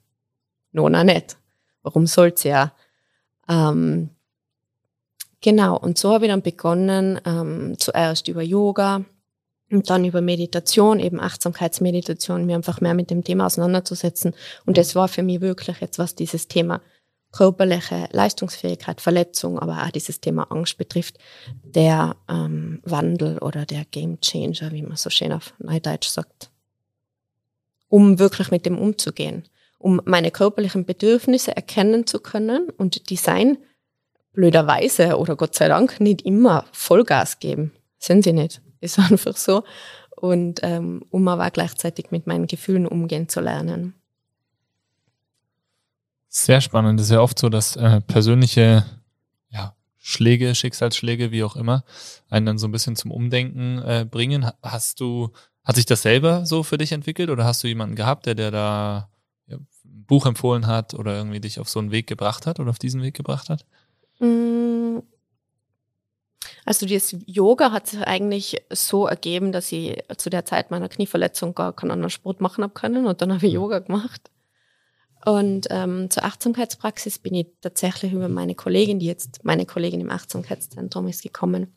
Noch 0.71 0.89
nicht. 0.89 1.38
Warum 1.84 2.08
soll 2.08 2.38
sie 2.38 2.49
ja? 2.49 2.73
Ähm, 3.49 4.10
genau, 5.41 5.77
und 5.77 5.97
so 5.97 6.13
habe 6.13 6.25
ich 6.25 6.32
dann 6.32 6.41
begonnen, 6.41 7.19
ähm, 7.25 7.75
zuerst 7.77 8.27
über 8.27 8.41
Yoga 8.41 9.03
und 9.71 9.89
dann 9.89 10.05
über 10.05 10.21
Meditation, 10.21 10.99
eben 10.99 11.19
Achtsamkeitsmeditation, 11.19 12.45
mir 12.45 12.55
einfach 12.55 12.81
mehr 12.81 12.93
mit 12.93 13.10
dem 13.10 13.23
Thema 13.23 13.45
auseinanderzusetzen. 13.45 14.34
Und 14.65 14.77
das 14.77 14.95
war 14.95 15.07
für 15.07 15.23
mich 15.23 15.41
wirklich 15.41 15.79
jetzt, 15.79 15.97
was 15.99 16.15
dieses 16.15 16.47
Thema 16.47 16.81
körperliche 17.31 18.10
Leistungsfähigkeit, 18.12 18.99
Verletzung, 18.99 19.57
aber 19.57 19.84
auch 19.84 19.91
dieses 19.91 20.19
Thema 20.19 20.51
Angst 20.51 20.77
betrifft, 20.77 21.17
der 21.63 22.17
ähm, 22.29 22.81
Wandel 22.84 23.38
oder 23.38 23.65
der 23.65 23.86
Game 23.86 24.19
Changer, 24.19 24.71
wie 24.73 24.81
man 24.81 24.97
so 24.97 25.10
schön 25.10 25.31
auf 25.31 25.53
Neudeutsch 25.60 26.10
sagt 26.10 26.51
um 27.91 28.19
wirklich 28.19 28.49
mit 28.51 28.65
dem 28.65 28.79
umzugehen, 28.79 29.43
um 29.77 30.01
meine 30.05 30.31
körperlichen 30.31 30.86
Bedürfnisse 30.86 31.55
erkennen 31.55 32.07
zu 32.07 32.19
können 32.19 32.69
und 32.69 33.10
die 33.10 33.17
sein 33.17 33.57
blöderweise 34.34 35.17
oder 35.17 35.36
Gott 35.36 35.55
sei 35.55 35.67
Dank 35.67 35.99
nicht 35.99 36.21
immer 36.21 36.65
Vollgas 36.71 37.39
geben. 37.39 37.73
Sind 37.99 38.23
sie 38.23 38.31
nicht. 38.31 38.62
Ist 38.82 39.00
einfach 39.12 39.38
so. 39.38 39.63
Und 40.17 40.60
ähm, 40.63 41.06
um 41.10 41.28
aber 41.28 41.50
gleichzeitig 41.52 42.12
mit 42.12 42.28
meinen 42.28 42.48
Gefühlen 42.48 42.86
umgehen 42.86 43.30
zu 43.30 43.39
lernen. 43.39 43.96
Sehr 46.28 46.62
spannend. 46.62 47.00
Es 47.00 47.08
ist 47.08 47.13
ja 47.13 47.22
oft 47.22 47.39
so, 47.39 47.50
dass 47.50 47.76
äh, 47.76 48.02
persönliche 48.02 48.86
ja, 49.50 49.76
Schläge, 49.98 50.54
Schicksalsschläge, 50.56 51.32
wie 51.32 51.44
auch 51.44 51.56
immer, 51.56 51.84
einen 52.30 52.46
dann 52.46 52.58
so 52.58 52.67
ein 52.67 52.72
bisschen 52.72 52.96
zum 52.96 53.12
Umdenken 53.12 53.80
äh, 53.80 54.06
bringen. 54.10 54.50
Hast 54.62 55.00
du 55.00 55.32
hat 55.63 55.76
sich 55.76 55.86
das 55.86 56.02
selber 56.02 56.46
so 56.46 56.63
für 56.63 56.78
dich 56.78 56.91
entwickelt 56.91 57.30
oder 57.30 57.46
hast 57.46 57.63
du 57.63 57.67
jemanden 57.67 57.96
gehabt, 57.96 58.26
der 58.26 58.36
dir 58.36 58.52
da 58.52 59.10
ja, 59.48 59.58
ein 59.58 59.67
Buch 59.84 60.26
empfohlen 60.26 60.67
hat 60.67 60.94
oder 60.94 61.15
irgendwie 61.15 61.39
dich 61.39 61.60
auf 61.60 61.70
so 61.70 61.80
einen 61.80 61.91
Weg 61.91 62.08
gebracht 62.08 62.48
hat 62.48 62.60
oder 62.60 62.70
auf 62.70 62.80
diesen 62.80 63.02
Weg 63.02 63.13
gebracht 63.13 63.50
hat? 63.50 63.65
Mm. 64.20 65.00
Also 66.65 66.86
das 66.86 67.15
Yoga 67.26 67.71
hat 67.71 67.88
sich 67.88 68.02
eigentlich 68.02 68.62
so 68.69 69.08
ergeben, 69.08 69.52
dass 69.52 69.71
ich 69.71 70.04
zu 70.17 70.30
der 70.30 70.45
Zeit 70.45 70.69
meiner 70.71 70.89
Knieverletzung 70.89 71.56
gar 71.56 71.76
keinen 71.76 71.91
anderen 71.91 72.10
Sport 72.10 72.39
machen 72.39 72.63
habe 72.63 72.74
können 72.74 73.08
und 73.08 73.21
dann 73.21 73.34
habe 73.34 73.47
ich 73.47 73.54
Yoga 73.54 73.80
gemacht. 73.80 74.30
Und 75.26 75.67
ähm, 75.69 76.10
zur 76.10 76.24
Achtsamkeitspraxis 76.24 77.19
bin 77.19 77.36
ich 77.36 77.47
tatsächlich 77.62 78.13
über 78.13 78.28
meine 78.28 78.56
Kollegin, 78.56 79.00
die 79.00 79.06
jetzt 79.06 79.43
meine 79.43 79.65
Kollegin 79.65 80.02
im 80.02 80.10
Achtsamkeitszentrum 80.10 81.08
ist, 81.08 81.21
gekommen, 81.21 81.76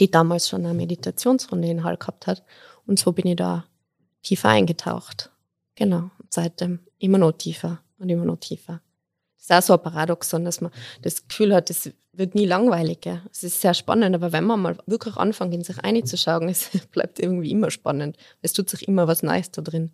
die 0.00 0.10
damals 0.10 0.48
schon 0.48 0.64
eine 0.64 0.74
Meditationsrunde 0.74 1.68
in 1.68 1.84
Hall 1.84 1.96
gehabt 1.96 2.26
hat. 2.26 2.44
Und 2.86 2.98
so 2.98 3.12
bin 3.12 3.26
ich 3.26 3.36
da 3.36 3.66
tiefer 4.22 4.48
eingetaucht. 4.48 5.30
Genau. 5.76 6.10
seitdem 6.30 6.80
immer 6.98 7.18
noch 7.18 7.32
tiefer 7.32 7.82
und 7.98 8.08
immer 8.08 8.24
noch 8.24 8.38
tiefer. 8.38 8.80
Das 9.36 9.44
ist 9.44 9.52
auch 9.52 9.62
so 9.62 9.72
ein 9.74 9.82
Paradoxon, 9.82 10.44
dass 10.44 10.60
man 10.60 10.72
das 11.02 11.28
Gefühl 11.28 11.54
hat, 11.54 11.70
es 11.70 11.92
wird 12.18 12.34
nie 12.34 12.46
langweilig. 12.46 13.00
Gell? 13.00 13.22
Es 13.30 13.42
ist 13.42 13.60
sehr 13.60 13.74
spannend, 13.74 14.14
aber 14.14 14.32
wenn 14.32 14.44
man 14.44 14.60
mal 14.60 14.78
wirklich 14.86 15.16
anfängt, 15.16 15.54
in 15.54 15.64
sich 15.64 15.78
einzuschauen, 15.78 16.48
es 16.48 16.70
bleibt 16.92 17.18
irgendwie 17.18 17.50
immer 17.50 17.70
spannend. 17.70 18.16
Es 18.42 18.52
tut 18.52 18.70
sich 18.70 18.88
immer 18.88 19.08
was 19.08 19.22
Neues 19.22 19.50
da 19.50 19.62
drin. 19.62 19.92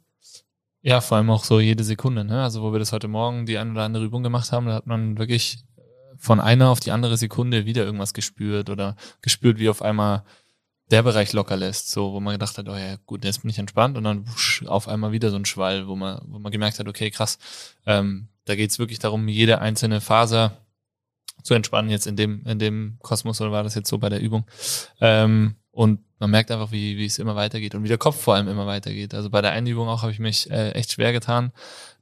Ja, 0.83 1.01
vor 1.01 1.17
allem 1.17 1.31
auch 1.31 1.45
so 1.45 1.61
jede 1.61 1.85
Sekunde. 1.85 2.25
Ne? 2.25 2.43
Also 2.43 2.63
wo 2.63 2.73
wir 2.73 2.81
das 2.81 2.93
heute 2.93 3.09
Morgen 3.09 3.47
die 3.47 3.57
eine 3.57 3.71
oder 3.71 3.83
andere 3.83 4.05
Übung 4.05 4.23
gemacht 4.23 4.51
haben, 4.51 4.67
da 4.67 4.75
hat 4.75 4.87
man 4.87 5.17
wirklich 5.17 5.65
von 6.19 6.41
einer 6.41 6.71
auf 6.71 6.81
die 6.81 6.91
andere 6.91 7.17
Sekunde 7.17 7.67
wieder 7.67 7.85
irgendwas 7.85 8.15
gespürt 8.15 8.69
oder 8.71 8.97
gespürt, 9.23 9.59
wie 9.59 9.69
auf 9.69 9.83
einmal 9.83 10.25
der 10.91 11.03
Bereich 11.03 11.33
locker 11.33 11.57
lässt, 11.57 11.91
so 11.91 12.13
wo 12.13 12.21
man 12.21 12.35
gedacht 12.35 12.59
hat, 12.59 12.69
oh 12.69 12.77
ja, 12.77 12.97
gut, 13.07 13.25
jetzt 13.25 13.43
bin 13.43 13.51
ich 13.51 13.59
entspannt 13.59 13.97
und 13.97 14.05
dann 14.05 14.29
wusch, 14.29 14.65
auf 14.67 14.89
einmal 14.89 15.13
wieder 15.13 15.31
so 15.31 15.37
ein 15.37 15.47
Schwall, 15.47 15.89
wo 15.89 15.97
man, 15.97 16.21
wo 16.27 16.39
man 16.39 16.53
gemerkt 16.53 16.79
hat, 16.79 16.87
okay, 16.87 17.11
krass, 17.11 17.39
ähm, 17.87 18.29
da 18.45 18.57
geht 18.57 18.71
es 18.71 18.79
wirklich 18.79 18.99
darum, 18.99 19.27
jede 19.29 19.61
einzelne 19.61 20.01
Faser 20.01 20.59
zu 21.43 21.55
entspannen, 21.55 21.91
jetzt 21.91 22.07
in 22.07 22.17
dem, 22.17 22.45
in 22.47 22.59
dem 22.59 22.99
Kosmos, 23.03 23.41
oder 23.41 23.53
war 23.53 23.63
das 23.63 23.75
jetzt 23.75 23.89
so 23.89 23.99
bei 23.99 24.09
der 24.09 24.21
Übung? 24.21 24.45
Ähm, 25.01 25.57
und 25.71 26.01
man 26.19 26.31
merkt 26.31 26.51
einfach, 26.51 26.71
wie, 26.71 26.99
wie 26.99 27.07
es 27.07 27.19
immer 27.19 27.35
weitergeht 27.35 27.75
und 27.75 27.83
wie 27.83 27.89
der 27.89 27.99
Kopf 27.99 28.21
vor 28.21 28.35
allem 28.35 28.47
immer 28.47 28.67
weitergeht. 28.67 29.15
Also 29.15 29.31
bei 29.31 29.41
der 29.41 29.53
Einübung 29.53 29.89
auch 29.89 30.03
habe 30.03 30.13
ich 30.13 30.19
mich 30.19 30.51
äh, 30.51 30.71
echt 30.73 30.93
schwer 30.93 31.13
getan, 31.13 31.53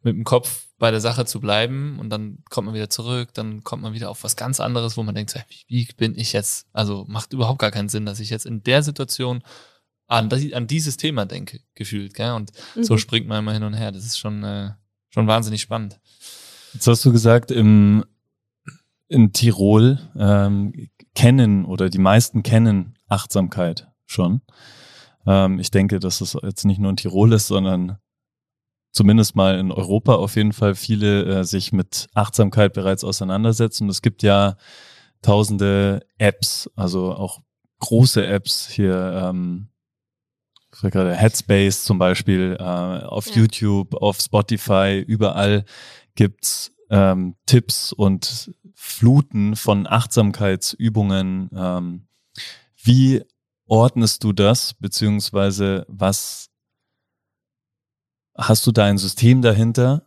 mit 0.03 0.14
dem 0.14 0.24
Kopf 0.24 0.66
bei 0.79 0.90
der 0.90 1.00
Sache 1.00 1.24
zu 1.24 1.40
bleiben 1.40 1.98
und 1.98 2.11
dann 2.11 2.38
kommt 2.50 2.66
man 2.66 2.74
wieder 2.74 2.90
zurück, 2.90 3.31
dann 3.35 3.62
kommt 3.64 3.83
man 3.83 3.92
wieder 3.92 4.11
auf 4.11 4.24
was 4.24 4.35
ganz 4.35 4.61
anderes, 4.61 4.96
wo 4.96 5.03
man 5.03 5.14
denkt, 5.14 5.35
wie, 5.48 5.64
wie 5.68 5.88
bin 5.96 6.18
ich 6.18 6.33
jetzt? 6.33 6.66
Also 6.72 7.05
macht 7.09 7.33
überhaupt 7.33 7.61
gar 7.61 7.70
keinen 7.70 7.88
Sinn, 7.88 8.07
dass 8.07 8.18
ich 8.18 8.31
jetzt 8.31 8.46
in 8.46 8.62
der 8.62 8.83
Situation 8.83 9.42
an, 10.11 10.29
an 10.53 10.66
dieses 10.66 10.96
Thema 10.96 11.24
denke, 11.24 11.61
gefühlt, 11.74 12.14
gell? 12.14 12.33
Und 12.33 12.50
mhm. 12.74 12.83
so 12.83 12.98
springt 12.98 13.29
man 13.29 13.38
immer 13.38 13.53
hin 13.53 13.62
und 13.62 13.74
her. 13.74 13.92
Das 13.92 14.05
ist 14.05 14.18
schon, 14.18 14.42
äh, 14.42 14.70
schon 15.11 15.26
wahnsinnig 15.29 15.61
spannend. 15.61 16.00
Jetzt 16.74 16.87
hast 16.87 17.05
du 17.05 17.12
gesagt, 17.12 17.50
im, 17.50 18.05
in 19.11 19.33
Tirol 19.33 19.99
ähm, 20.16 20.73
kennen 21.14 21.64
oder 21.64 21.90
die 21.90 21.99
meisten 21.99 22.42
kennen 22.42 22.96
Achtsamkeit 23.09 23.88
schon. 24.07 24.40
Ähm, 25.27 25.59
ich 25.59 25.70
denke, 25.70 25.99
dass 25.99 26.20
es 26.20 26.37
jetzt 26.42 26.64
nicht 26.64 26.79
nur 26.79 26.90
in 26.90 26.96
Tirol 26.96 27.33
ist, 27.33 27.49
sondern 27.49 27.99
zumindest 28.92 29.35
mal 29.35 29.59
in 29.59 29.73
Europa 29.73 30.14
auf 30.14 30.37
jeden 30.37 30.53
Fall 30.53 30.77
viele 30.77 31.25
äh, 31.25 31.44
sich 31.44 31.73
mit 31.73 32.09
Achtsamkeit 32.14 32.73
bereits 32.73 33.03
auseinandersetzen. 33.03 33.85
Und 33.85 33.90
es 33.90 34.01
gibt 34.01 34.23
ja 34.23 34.57
tausende 35.23 36.07
Apps, 36.18 36.70
also 36.77 37.12
auch 37.12 37.40
große 37.81 38.25
Apps 38.25 38.68
hier, 38.68 39.12
ähm, 39.25 39.70
gerade 40.70 41.16
Headspace 41.16 41.83
zum 41.83 41.99
Beispiel, 41.99 42.57
äh, 42.61 42.62
auf 42.62 43.27
ja. 43.27 43.42
YouTube, 43.42 43.94
auf 43.94 44.20
Spotify, 44.20 45.05
überall 45.05 45.64
gibt's 46.14 46.73
ähm, 46.90 47.37
Tipps 47.46 47.92
und 47.92 48.53
Fluten 48.74 49.57
von 49.57 49.87
Achtsamkeitsübungen. 49.87 51.50
Ähm, 51.55 52.07
wie 52.83 53.22
ordnest 53.66 54.24
du 54.24 54.33
das, 54.33 54.74
beziehungsweise 54.74 55.87
was 55.88 56.50
hast 58.37 58.66
du 58.66 58.72
da 58.72 58.85
ein 58.85 58.98
System 58.98 59.42
dahinter? 59.42 60.07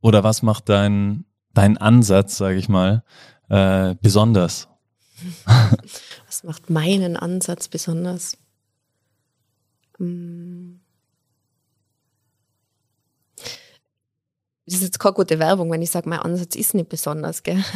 Oder 0.00 0.22
was 0.22 0.42
macht 0.42 0.68
dein, 0.68 1.24
dein 1.54 1.76
Ansatz, 1.78 2.36
sage 2.36 2.58
ich 2.58 2.68
mal, 2.68 3.02
äh, 3.48 3.94
besonders? 4.00 4.68
was 6.26 6.44
macht 6.44 6.70
meinen 6.70 7.16
Ansatz 7.16 7.68
besonders? 7.68 8.36
Hm. 9.98 10.47
Das 14.68 14.76
ist 14.76 14.82
jetzt 14.82 15.00
keine 15.00 15.14
gute 15.14 15.38
Werbung, 15.38 15.70
wenn 15.70 15.80
ich 15.80 15.90
sage, 15.90 16.08
mein 16.08 16.18
Ansatz 16.18 16.54
ist 16.54 16.74
nicht 16.74 16.90
besonders, 16.90 17.42
gell? 17.42 17.64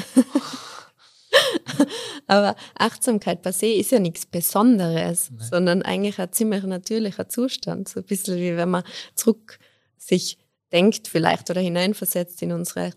Aber 2.27 2.55
Achtsamkeit 2.79 3.43
per 3.43 3.55
se 3.55 3.67
ist 3.67 3.93
ja 3.93 3.99
nichts 3.99 4.27
Besonderes, 4.27 5.31
Nein. 5.31 5.49
sondern 5.51 5.83
eigentlich 5.83 6.19
ein 6.19 6.33
ziemlich 6.33 6.65
natürlicher 6.65 7.29
Zustand. 7.29 7.89
So 7.89 8.01
ein 8.01 8.07
bisschen 8.07 8.37
wie 8.37 8.57
wenn 8.57 8.71
man 8.71 8.85
zurück 9.15 9.59
sich 9.97 10.39
denkt 10.71 11.09
vielleicht 11.09 11.51
oder 11.51 11.61
hineinversetzt 11.61 12.43
in 12.43 12.53
unsere 12.53 12.93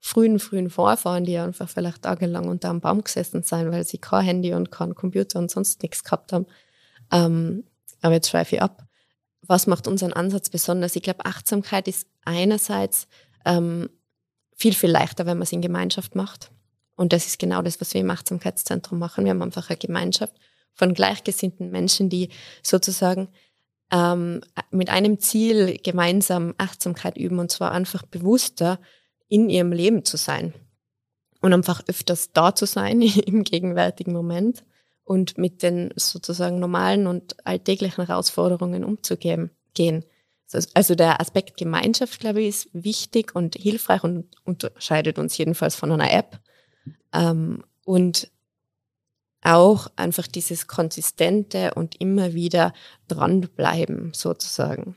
frühen, 0.00 0.38
frühen 0.38 0.68
Vorfahren, 0.68 1.24
die 1.24 1.38
einfach 1.38 1.68
vielleicht 1.68 2.02
tagelang 2.02 2.48
unter 2.48 2.68
einem 2.68 2.80
Baum 2.80 3.02
gesessen 3.02 3.42
sind, 3.42 3.70
weil 3.70 3.84
sie 3.84 3.98
kein 3.98 4.24
Handy 4.24 4.52
und 4.52 4.70
kein 4.70 4.94
Computer 4.94 5.38
und 5.38 5.50
sonst 5.50 5.82
nichts 5.82 6.04
gehabt 6.04 6.32
haben. 6.32 6.46
Ähm, 7.10 7.64
aber 8.02 8.14
jetzt 8.14 8.28
schweife 8.28 8.56
ich 8.56 8.62
ab. 8.62 8.84
Was 9.46 9.66
macht 9.66 9.88
unseren 9.88 10.12
Ansatz 10.12 10.50
besonders? 10.50 10.96
Ich 10.96 11.02
glaube, 11.02 11.24
Achtsamkeit 11.24 11.88
ist 11.88 12.06
einerseits 12.24 13.08
ähm, 13.44 13.88
viel, 14.56 14.74
viel 14.74 14.90
leichter, 14.90 15.26
wenn 15.26 15.38
man 15.38 15.42
es 15.42 15.52
in 15.52 15.62
Gemeinschaft 15.62 16.14
macht. 16.14 16.50
Und 16.94 17.12
das 17.12 17.26
ist 17.26 17.38
genau 17.38 17.62
das, 17.62 17.80
was 17.80 17.94
wir 17.94 18.00
im 18.00 18.10
Achtsamkeitszentrum 18.10 18.98
machen. 18.98 19.24
Wir 19.24 19.30
haben 19.30 19.42
einfach 19.42 19.70
eine 19.70 19.78
Gemeinschaft 19.78 20.34
von 20.74 20.94
gleichgesinnten 20.94 21.70
Menschen, 21.70 22.08
die 22.08 22.28
sozusagen 22.62 23.28
ähm, 23.90 24.40
mit 24.70 24.88
einem 24.88 25.18
Ziel 25.18 25.78
gemeinsam 25.82 26.54
Achtsamkeit 26.58 27.16
üben 27.16 27.38
und 27.38 27.50
zwar 27.50 27.72
einfach 27.72 28.04
bewusster 28.04 28.78
in 29.28 29.50
ihrem 29.50 29.72
Leben 29.72 30.04
zu 30.04 30.16
sein 30.16 30.54
und 31.40 31.52
einfach 31.52 31.82
öfters 31.88 32.32
da 32.32 32.54
zu 32.54 32.66
sein 32.66 33.02
im 33.26 33.44
gegenwärtigen 33.44 34.12
Moment 34.12 34.64
und 35.04 35.38
mit 35.38 35.62
den 35.62 35.92
sozusagen 35.96 36.58
normalen 36.58 37.06
und 37.06 37.46
alltäglichen 37.46 38.06
Herausforderungen 38.06 38.84
umzugehen. 38.84 39.50
Gehen. 39.74 40.04
Also 40.74 40.94
der 40.94 41.20
Aspekt 41.20 41.56
Gemeinschaft, 41.56 42.20
glaube 42.20 42.42
ich, 42.42 42.48
ist 42.48 42.68
wichtig 42.72 43.34
und 43.34 43.54
hilfreich 43.54 44.04
und 44.04 44.26
unterscheidet 44.44 45.18
uns 45.18 45.36
jedenfalls 45.38 45.76
von 45.76 45.90
einer 45.92 46.12
App. 46.12 46.40
Ähm, 47.14 47.64
und 47.84 48.30
auch 49.42 49.88
einfach 49.96 50.26
dieses 50.26 50.66
konsistente 50.66 51.74
und 51.74 52.00
immer 52.00 52.32
wieder 52.32 52.72
dranbleiben 53.08 54.12
sozusagen. 54.14 54.96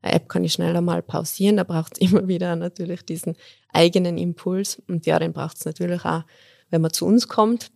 Eine 0.00 0.14
App 0.14 0.28
kann 0.28 0.44
ich 0.44 0.54
schneller 0.54 0.80
mal 0.80 1.02
pausieren, 1.02 1.56
da 1.56 1.64
braucht 1.64 1.94
es 1.94 2.00
immer 2.10 2.26
wieder 2.28 2.56
natürlich 2.56 3.02
diesen 3.02 3.36
eigenen 3.72 4.16
Impuls 4.18 4.80
und 4.88 5.04
ja, 5.04 5.18
den 5.18 5.32
braucht 5.32 5.58
es 5.58 5.64
natürlich 5.64 6.04
auch, 6.04 6.22
wenn 6.70 6.80
man 6.80 6.92
zu 6.92 7.06
uns 7.06 7.28
kommt 7.28 7.70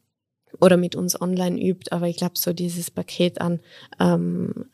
oder 0.59 0.77
mit 0.77 0.97
uns 0.97 1.21
online 1.21 1.61
übt. 1.61 1.93
Aber 1.93 2.09
ich 2.09 2.17
glaube, 2.17 2.39
so 2.39 2.53
dieses 2.53 2.91
Paket 2.91 3.41
an 3.41 3.61
ähm, 3.99 4.67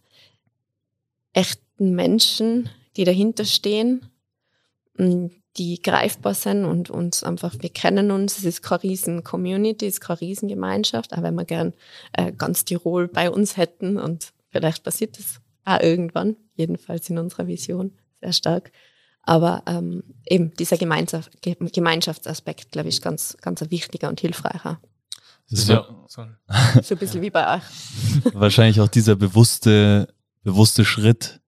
echten 1.32 1.94
Menschen, 1.94 2.68
die 2.96 3.04
dahinter 3.04 3.44
stehen, 3.44 4.08
die 4.98 5.82
greifbar 5.82 6.34
sind 6.34 6.64
und 6.64 6.90
uns 6.90 7.22
einfach, 7.22 7.54
wir 7.60 7.70
kennen 7.70 8.10
uns, 8.10 8.38
es 8.38 8.44
ist 8.44 8.62
keine 8.62 8.82
riesen 8.82 9.24
Community, 9.24 9.86
es 9.86 9.94
ist 9.94 10.00
keine 10.00 10.20
riesen 10.20 10.48
Gemeinschaft, 10.48 11.12
aber 11.12 11.24
wenn 11.24 11.34
wir 11.34 11.44
gern 11.44 11.74
äh, 12.12 12.32
ganz 12.32 12.64
Tirol 12.64 13.08
bei 13.08 13.30
uns 13.30 13.56
hätten 13.56 13.98
und 13.98 14.32
vielleicht 14.48 14.84
passiert 14.84 15.18
das 15.18 15.40
auch 15.64 15.80
irgendwann, 15.80 16.36
jedenfalls 16.54 17.10
in 17.10 17.18
unserer 17.18 17.46
Vision, 17.46 17.92
sehr 18.20 18.32
stark. 18.32 18.72
Aber 19.22 19.62
ähm, 19.66 20.04
eben 20.24 20.54
dieser 20.54 20.76
Gemeinschaft, 20.76 21.30
Gemeinschaftsaspekt, 21.42 22.70
glaube 22.70 22.88
ich, 22.88 22.96
ist 22.96 23.02
ganz, 23.02 23.36
ganz 23.40 23.60
ein 23.60 23.72
wichtiger 23.72 24.08
und 24.08 24.20
hilfreicher. 24.20 24.80
Das 25.50 25.60
ist 25.60 25.68
ja, 25.68 25.86
so 26.08 26.22
ein 26.22 26.98
bisschen 26.98 27.22
wie 27.22 27.30
bei 27.30 27.56
euch. 27.56 27.62
Wahrscheinlich 28.34 28.80
auch 28.80 28.88
dieser 28.88 29.14
bewusste, 29.14 30.12
bewusste 30.42 30.84
Schritt, 30.84 31.40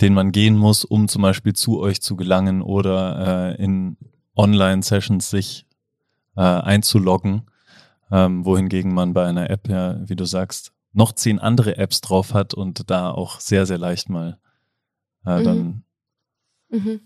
den 0.00 0.14
man 0.14 0.32
gehen 0.32 0.56
muss, 0.56 0.84
um 0.84 1.08
zum 1.08 1.22
Beispiel 1.22 1.52
zu 1.52 1.80
euch 1.80 2.00
zu 2.00 2.16
gelangen 2.16 2.62
oder 2.62 3.56
äh, 3.58 3.62
in 3.62 3.98
Online-Sessions 4.34 5.28
sich 5.28 5.66
äh, 6.36 6.40
einzuloggen, 6.40 7.50
ähm, 8.10 8.46
wohingegen 8.46 8.94
man 8.94 9.12
bei 9.12 9.26
einer 9.26 9.50
App 9.50 9.68
ja, 9.68 10.08
wie 10.08 10.16
du 10.16 10.24
sagst, 10.24 10.72
noch 10.92 11.12
zehn 11.12 11.38
andere 11.38 11.76
Apps 11.76 12.00
drauf 12.00 12.32
hat 12.32 12.54
und 12.54 12.90
da 12.90 13.10
auch 13.10 13.40
sehr, 13.40 13.66
sehr 13.66 13.78
leicht 13.78 14.08
mal 14.08 14.38
äh, 15.26 15.38
mhm. 15.38 15.44
dann 15.44 15.84
mhm. 16.70 17.00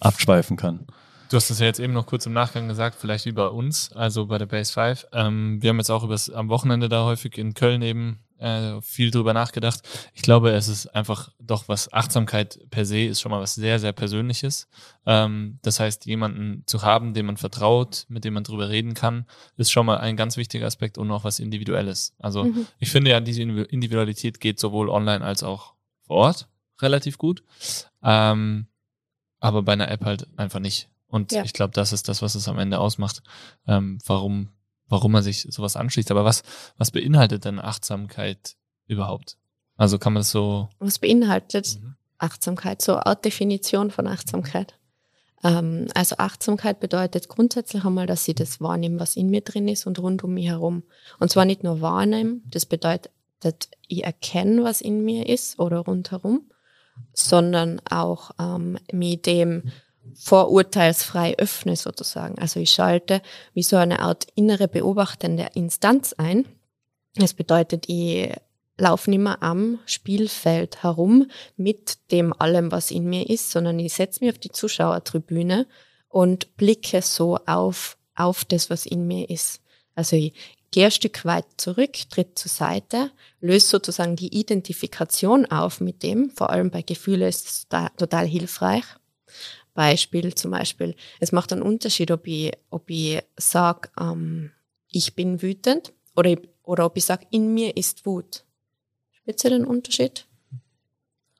abschweifen 0.00 0.56
kann. 0.56 0.86
Du 1.28 1.36
hast 1.36 1.50
es 1.50 1.58
ja 1.58 1.66
jetzt 1.66 1.80
eben 1.80 1.92
noch 1.92 2.06
kurz 2.06 2.26
im 2.26 2.32
Nachgang 2.32 2.68
gesagt, 2.68 2.96
vielleicht 3.00 3.26
wie 3.26 3.32
bei 3.32 3.48
uns, 3.48 3.92
also 3.92 4.26
bei 4.26 4.38
der 4.38 4.46
Base 4.46 4.72
5. 4.72 5.06
Ähm, 5.12 5.60
wir 5.60 5.70
haben 5.70 5.78
jetzt 5.78 5.90
auch 5.90 6.04
übers, 6.04 6.30
am 6.30 6.48
Wochenende 6.48 6.88
da 6.88 7.04
häufig 7.04 7.36
in 7.38 7.54
Köln 7.54 7.82
eben 7.82 8.20
äh, 8.38 8.80
viel 8.80 9.10
drüber 9.10 9.32
nachgedacht. 9.32 9.80
Ich 10.14 10.22
glaube, 10.22 10.50
es 10.50 10.68
ist 10.68 10.86
einfach 10.88 11.30
doch 11.40 11.68
was 11.68 11.92
Achtsamkeit 11.92 12.60
per 12.70 12.84
se 12.84 13.00
ist 13.00 13.20
schon 13.20 13.30
mal 13.30 13.40
was 13.40 13.54
sehr, 13.54 13.78
sehr 13.78 13.92
Persönliches. 13.92 14.68
Ähm, 15.04 15.58
das 15.62 15.80
heißt, 15.80 16.06
jemanden 16.06 16.62
zu 16.66 16.82
haben, 16.82 17.14
dem 17.14 17.26
man 17.26 17.36
vertraut, 17.36 18.04
mit 18.08 18.24
dem 18.24 18.34
man 18.34 18.44
drüber 18.44 18.68
reden 18.68 18.94
kann, 18.94 19.26
ist 19.56 19.72
schon 19.72 19.86
mal 19.86 19.98
ein 19.98 20.16
ganz 20.16 20.36
wichtiger 20.36 20.66
Aspekt 20.66 20.98
und 20.98 21.10
auch 21.10 21.24
was 21.24 21.38
Individuelles. 21.40 22.14
Also 22.18 22.44
mhm. 22.44 22.66
ich 22.78 22.90
finde 22.90 23.10
ja, 23.10 23.20
diese 23.20 23.42
Individualität 23.42 24.38
geht 24.38 24.60
sowohl 24.60 24.90
online 24.90 25.24
als 25.24 25.42
auch 25.42 25.74
vor 26.06 26.16
Ort 26.16 26.48
relativ 26.80 27.18
gut. 27.18 27.42
Ähm, 28.02 28.66
aber 29.40 29.62
bei 29.62 29.72
einer 29.72 29.90
App 29.90 30.04
halt 30.04 30.28
einfach 30.36 30.60
nicht. 30.60 30.88
Und 31.08 31.32
ja. 31.32 31.44
ich 31.44 31.52
glaube, 31.52 31.72
das 31.72 31.92
ist 31.92 32.08
das, 32.08 32.22
was 32.22 32.34
es 32.34 32.48
am 32.48 32.58
Ende 32.58 32.78
ausmacht, 32.78 33.22
ähm, 33.66 33.98
warum 34.06 34.50
warum 34.88 35.12
man 35.12 35.22
sich 35.22 35.46
sowas 35.50 35.76
anschließt. 35.76 36.10
Aber 36.10 36.24
was, 36.24 36.42
was 36.76 36.90
beinhaltet 36.90 37.44
denn 37.44 37.58
Achtsamkeit 37.58 38.56
überhaupt? 38.86 39.36
Also 39.76 39.98
kann 39.98 40.12
man 40.12 40.20
das 40.20 40.30
so. 40.30 40.68
Was 40.78 40.98
beinhaltet 40.98 41.78
mhm. 41.80 41.96
Achtsamkeit? 42.18 42.82
So 42.82 42.96
eine 42.96 43.16
Definition 43.16 43.90
von 43.90 44.06
Achtsamkeit. 44.06 44.74
Ähm, 45.44 45.88
also 45.94 46.16
Achtsamkeit 46.18 46.80
bedeutet 46.80 47.28
grundsätzlich 47.28 47.84
einmal, 47.84 48.06
dass 48.06 48.26
ich 48.26 48.36
das 48.36 48.60
wahrnehme, 48.60 49.00
was 49.00 49.16
in 49.16 49.28
mir 49.28 49.42
drin 49.42 49.68
ist 49.68 49.86
und 49.86 49.98
rund 49.98 50.24
um 50.24 50.34
mich 50.34 50.46
herum. 50.46 50.84
Und 51.18 51.30
zwar 51.30 51.44
nicht 51.44 51.62
nur 51.62 51.80
wahrnehmen, 51.80 52.42
das 52.50 52.64
bedeutet, 52.66 53.10
ich 53.86 54.02
erkenne, 54.02 54.64
was 54.64 54.80
in 54.80 55.04
mir 55.04 55.28
ist 55.28 55.58
oder 55.58 55.78
rundherum, 55.80 56.50
sondern 57.12 57.80
auch 57.88 58.30
ähm, 58.40 58.78
mit 58.90 59.26
dem 59.26 59.70
vorurteilsfrei 60.14 61.36
öffne 61.38 61.76
sozusagen. 61.76 62.38
Also 62.38 62.60
ich 62.60 62.70
schalte 62.70 63.22
wie 63.54 63.62
so 63.62 63.76
eine 63.76 64.00
Art 64.00 64.26
innere 64.34 64.68
beobachtende 64.68 65.48
Instanz 65.54 66.14
ein. 66.14 66.46
Das 67.14 67.34
bedeutet, 67.34 67.88
ich 67.88 68.32
laufe 68.78 69.10
nicht 69.10 69.20
mehr 69.20 69.42
am 69.42 69.78
Spielfeld 69.86 70.82
herum 70.82 71.30
mit 71.56 71.98
dem 72.10 72.32
allem, 72.38 72.72
was 72.72 72.90
in 72.90 73.04
mir 73.04 73.28
ist, 73.28 73.50
sondern 73.50 73.78
ich 73.78 73.94
setze 73.94 74.24
mich 74.24 74.32
auf 74.32 74.38
die 74.38 74.50
Zuschauertribüne 74.50 75.66
und 76.08 76.56
blicke 76.56 77.02
so 77.02 77.38
auf, 77.46 77.96
auf 78.14 78.44
das, 78.44 78.70
was 78.70 78.86
in 78.86 79.06
mir 79.06 79.28
ist. 79.30 79.60
Also 79.94 80.16
ich 80.16 80.34
gehe 80.70 80.86
ein 80.86 80.90
Stück 80.90 81.24
weit 81.24 81.46
zurück, 81.56 81.94
tritt 82.10 82.38
zur 82.38 82.50
Seite, 82.50 83.10
löse 83.40 83.66
sozusagen 83.66 84.16
die 84.16 84.38
Identifikation 84.38 85.46
auf 85.46 85.80
mit 85.80 86.02
dem. 86.02 86.30
Vor 86.30 86.50
allem 86.50 86.70
bei 86.70 86.82
Gefühlen 86.82 87.28
ist 87.28 87.46
es 87.46 87.66
total 87.96 88.26
hilfreich. 88.26 88.84
Beispiel 89.76 90.34
zum 90.34 90.50
Beispiel, 90.50 90.96
es 91.20 91.30
macht 91.30 91.52
einen 91.52 91.62
Unterschied, 91.62 92.10
ob 92.10 92.26
ich, 92.26 92.52
ob 92.70 92.90
ich 92.90 93.22
sage, 93.36 93.90
ähm, 93.98 94.50
ich 94.90 95.14
bin 95.14 95.40
wütend 95.40 95.92
oder, 96.16 96.36
oder 96.64 96.86
ob 96.86 96.96
ich 96.96 97.04
sage, 97.04 97.26
in 97.30 97.54
mir 97.54 97.76
ist 97.76 98.04
Wut. 98.06 98.44
Spürt 99.12 99.44
ihr 99.44 99.50
den 99.50 99.64
Unterschied? 99.64 100.26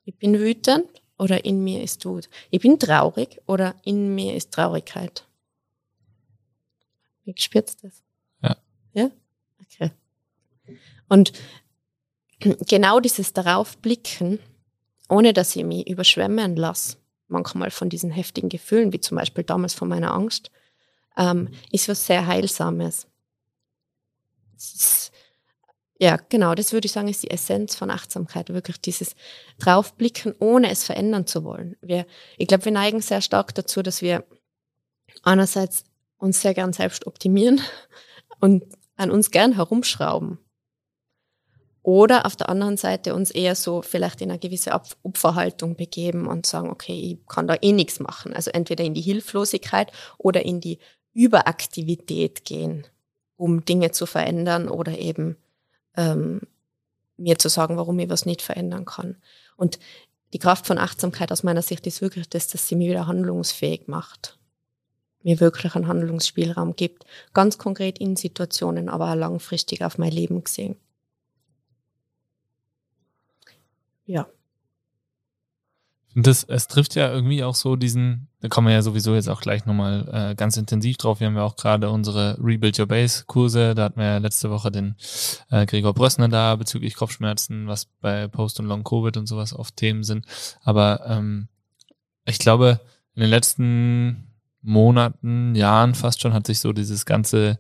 Ich 0.05 0.17
bin 0.17 0.39
wütend 0.39 0.87
oder 1.19 1.45
in 1.45 1.65
mir 1.65 1.83
ist 1.83 2.05
Wut. 2.05 2.29
Ich 2.51 2.61
bin 2.61 2.79
traurig 2.79 3.41
oder 3.47 3.75
in 3.83 4.15
mir 4.15 4.37
ist 4.37 4.53
Traurigkeit. 4.53 5.27
Wie 7.25 7.35
spürt 7.37 7.83
das? 7.83 8.05
Ja. 8.43 8.57
Ja? 8.93 9.11
Okay. 9.61 9.91
Und 11.09 11.33
genau 12.41 13.01
dieses 13.01 13.33
Daraufblicken 13.33 14.39
ohne 15.09 15.33
dass 15.33 15.57
ich 15.57 15.65
mich 15.65 15.89
überschwemmen 15.89 16.57
lasse, 16.57 16.97
manchmal 17.29 17.71
von 17.71 17.89
diesen 17.89 18.11
heftigen 18.11 18.49
Gefühlen, 18.49 18.93
wie 18.93 19.01
zum 19.01 19.17
Beispiel 19.17 19.45
damals 19.45 19.75
von 19.75 19.89
meiner 19.89 20.13
Angst, 20.13 20.51
ähm, 21.17 21.49
ist 21.73 21.89
was 21.89 22.07
sehr 22.07 22.27
Heilsames. 22.27 23.07
Ist, 24.57 25.13
ja, 25.99 26.19
genau, 26.29 26.55
das 26.55 26.73
würde 26.73 26.87
ich 26.87 26.93
sagen, 26.93 27.09
ist 27.09 27.23
die 27.23 27.31
Essenz 27.31 27.75
von 27.75 27.91
Achtsamkeit, 27.91 28.51
wirklich 28.51 28.81
dieses 28.81 29.17
Draufblicken, 29.59 30.35
ohne 30.39 30.71
es 30.71 30.85
verändern 30.85 31.27
zu 31.27 31.43
wollen. 31.43 31.77
Wir, 31.81 32.07
ich 32.37 32.49
glaube, 32.49 32.67
wir 32.67 32.73
neigen 32.73 33.01
sehr 33.01 33.23
stark 33.23 33.55
dazu, 33.55 33.83
dass 33.83 34.03
wir 34.03 34.25
einerseits 35.23 35.85
uns 36.19 36.43
sehr 36.43 36.55
gern 36.55 36.73
selbst 36.73 37.07
optimieren 37.07 37.61
und 38.41 38.65
an 38.97 39.11
uns 39.11 39.31
gern 39.31 39.55
herumschrauben. 39.55 40.39
Oder 41.87 42.27
auf 42.27 42.35
der 42.35 42.49
anderen 42.49 42.77
Seite 42.77 43.15
uns 43.15 43.31
eher 43.31 43.55
so 43.55 43.81
vielleicht 43.81 44.21
in 44.21 44.31
eine 44.31 44.41
gewisse 44.41 44.73
Opferhaltung 45.05 45.77
begeben 45.77 46.27
und 46.27 46.45
sagen, 46.45 46.69
okay, 46.69 46.99
ich 46.99 47.27
kann 47.29 47.47
da 47.47 47.55
eh 47.63 47.71
nichts 47.71 48.01
machen. 48.01 48.35
Also 48.35 48.51
entweder 48.51 48.83
in 48.83 48.93
die 48.93 49.01
Hilflosigkeit 49.01 49.93
oder 50.19 50.45
in 50.45 50.61
die 50.61 50.81
Überaktivität 51.15 52.45
gehen, 52.45 52.89
um 53.37 53.65
Dinge 53.65 53.93
zu 53.93 54.07
verändern 54.07 54.69
oder 54.69 54.99
eben 54.99 55.37
ähm, 55.97 56.41
mir 57.19 57.39
zu 57.39 57.49
sagen, 57.49 57.77
warum 57.77 58.01
ich 58.01 58.09
was 58.09 58.27
nicht 58.27 58.43
verändern 58.43 58.85
kann. 58.85 59.19
Und 59.57 59.79
die 60.33 60.41
Kraft 60.41 60.67
von 60.67 60.79
Achtsamkeit 60.79 61.31
aus 61.31 61.45
meiner 61.45 61.63
Sicht 61.63 61.87
ist 61.87 62.03
wirklich 62.03 62.29
das, 62.29 62.49
dass 62.49 62.67
sie 62.67 62.75
mich 62.75 62.89
wieder 62.89 63.07
handlungsfähig 63.07 63.87
macht. 63.87 64.41
Mir 65.23 65.39
wirklich 65.39 65.77
einen 65.77 65.87
Handlungsspielraum 65.87 66.75
gibt. 66.75 67.05
Ganz 67.33 67.59
konkret 67.59 68.01
in 68.01 68.17
Situationen, 68.17 68.89
aber 68.89 69.13
auch 69.13 69.17
langfristig 69.17 69.85
auf 69.85 69.99
mein 69.99 70.11
Leben 70.11 70.43
gesehen. 70.43 70.81
Ja. 74.07 74.27
Das, 76.19 76.45
es 76.45 76.67
trifft 76.67 76.95
ja 76.95 77.13
irgendwie 77.13 77.45
auch 77.45 77.55
so 77.55 77.77
diesen, 77.77 78.29
da 78.41 78.49
kommen 78.49 78.69
wir 78.69 78.75
ja 78.75 78.81
sowieso 78.81 79.15
jetzt 79.15 79.29
auch 79.29 79.43
gleich 79.43 79.67
nochmal 79.67 80.09
äh, 80.11 80.35
ganz 80.35 80.57
intensiv 80.57 80.97
drauf. 80.97 81.21
Wir 81.21 81.27
haben 81.27 81.37
ja 81.37 81.43
auch 81.43 81.57
gerade 81.57 81.91
unsere 81.91 82.39
Rebuild 82.43 82.79
Your 82.79 82.87
Base 82.87 83.25
Kurse. 83.27 83.75
Da 83.75 83.85
hatten 83.85 84.01
wir 84.01 84.07
ja 84.07 84.17
letzte 84.17 84.51
Woche 84.51 84.71
den 84.71 84.95
äh, 85.51 85.67
Gregor 85.67 85.93
Brössner 85.93 86.29
da 86.29 86.57
bezüglich 86.57 86.95
Kopfschmerzen, 86.95 87.67
was 87.67 87.85
bei 88.01 88.29
Post- 88.29 88.61
und 88.61 88.67
Long-Covid 88.67 89.19
und 89.19 89.27
sowas 89.27 89.53
oft 89.53 89.77
Themen 89.77 90.05
sind. 90.05 90.25
Aber 90.63 91.05
ähm, 91.07 91.49
ich 92.25 92.39
glaube, 92.39 92.81
in 93.15 93.21
den 93.21 93.31
letzten 93.31 94.33
Monaten, 94.63 95.55
Jahren 95.55 95.95
fast 95.95 96.23
schon 96.23 96.33
hat 96.33 96.47
sich 96.47 96.61
so 96.61 96.73
dieses 96.73 97.05
ganze 97.05 97.59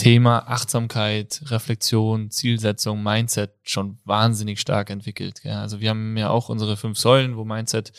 Thema 0.00 0.48
Achtsamkeit, 0.48 1.42
Reflexion, 1.46 2.30
Zielsetzung, 2.30 3.02
Mindset 3.02 3.52
schon 3.62 3.98
wahnsinnig 4.04 4.58
stark 4.58 4.88
entwickelt. 4.88 5.42
Ja. 5.44 5.60
Also 5.60 5.80
wir 5.80 5.90
haben 5.90 6.16
ja 6.16 6.30
auch 6.30 6.48
unsere 6.48 6.78
fünf 6.78 6.98
Säulen, 6.98 7.36
wo 7.36 7.44
Mindset 7.44 7.92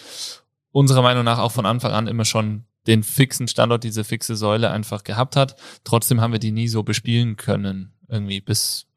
unserer 0.71 1.03
Meinung 1.03 1.23
nach 1.23 1.37
auch 1.37 1.51
von 1.51 1.67
Anfang 1.67 1.91
an 1.91 2.07
immer 2.07 2.25
schon 2.25 2.65
den 2.87 3.03
fixen 3.03 3.47
Standort, 3.47 3.83
diese 3.83 4.03
fixe 4.03 4.35
Säule 4.35 4.71
einfach 4.71 5.03
gehabt 5.03 5.35
hat. 5.35 5.55
Trotzdem 5.83 6.21
haben 6.21 6.31
wir 6.31 6.39
die 6.39 6.51
nie 6.51 6.67
so 6.67 6.81
bespielen 6.81 7.35
können, 7.35 7.93
irgendwie 8.07 8.41
bis, 8.41 8.87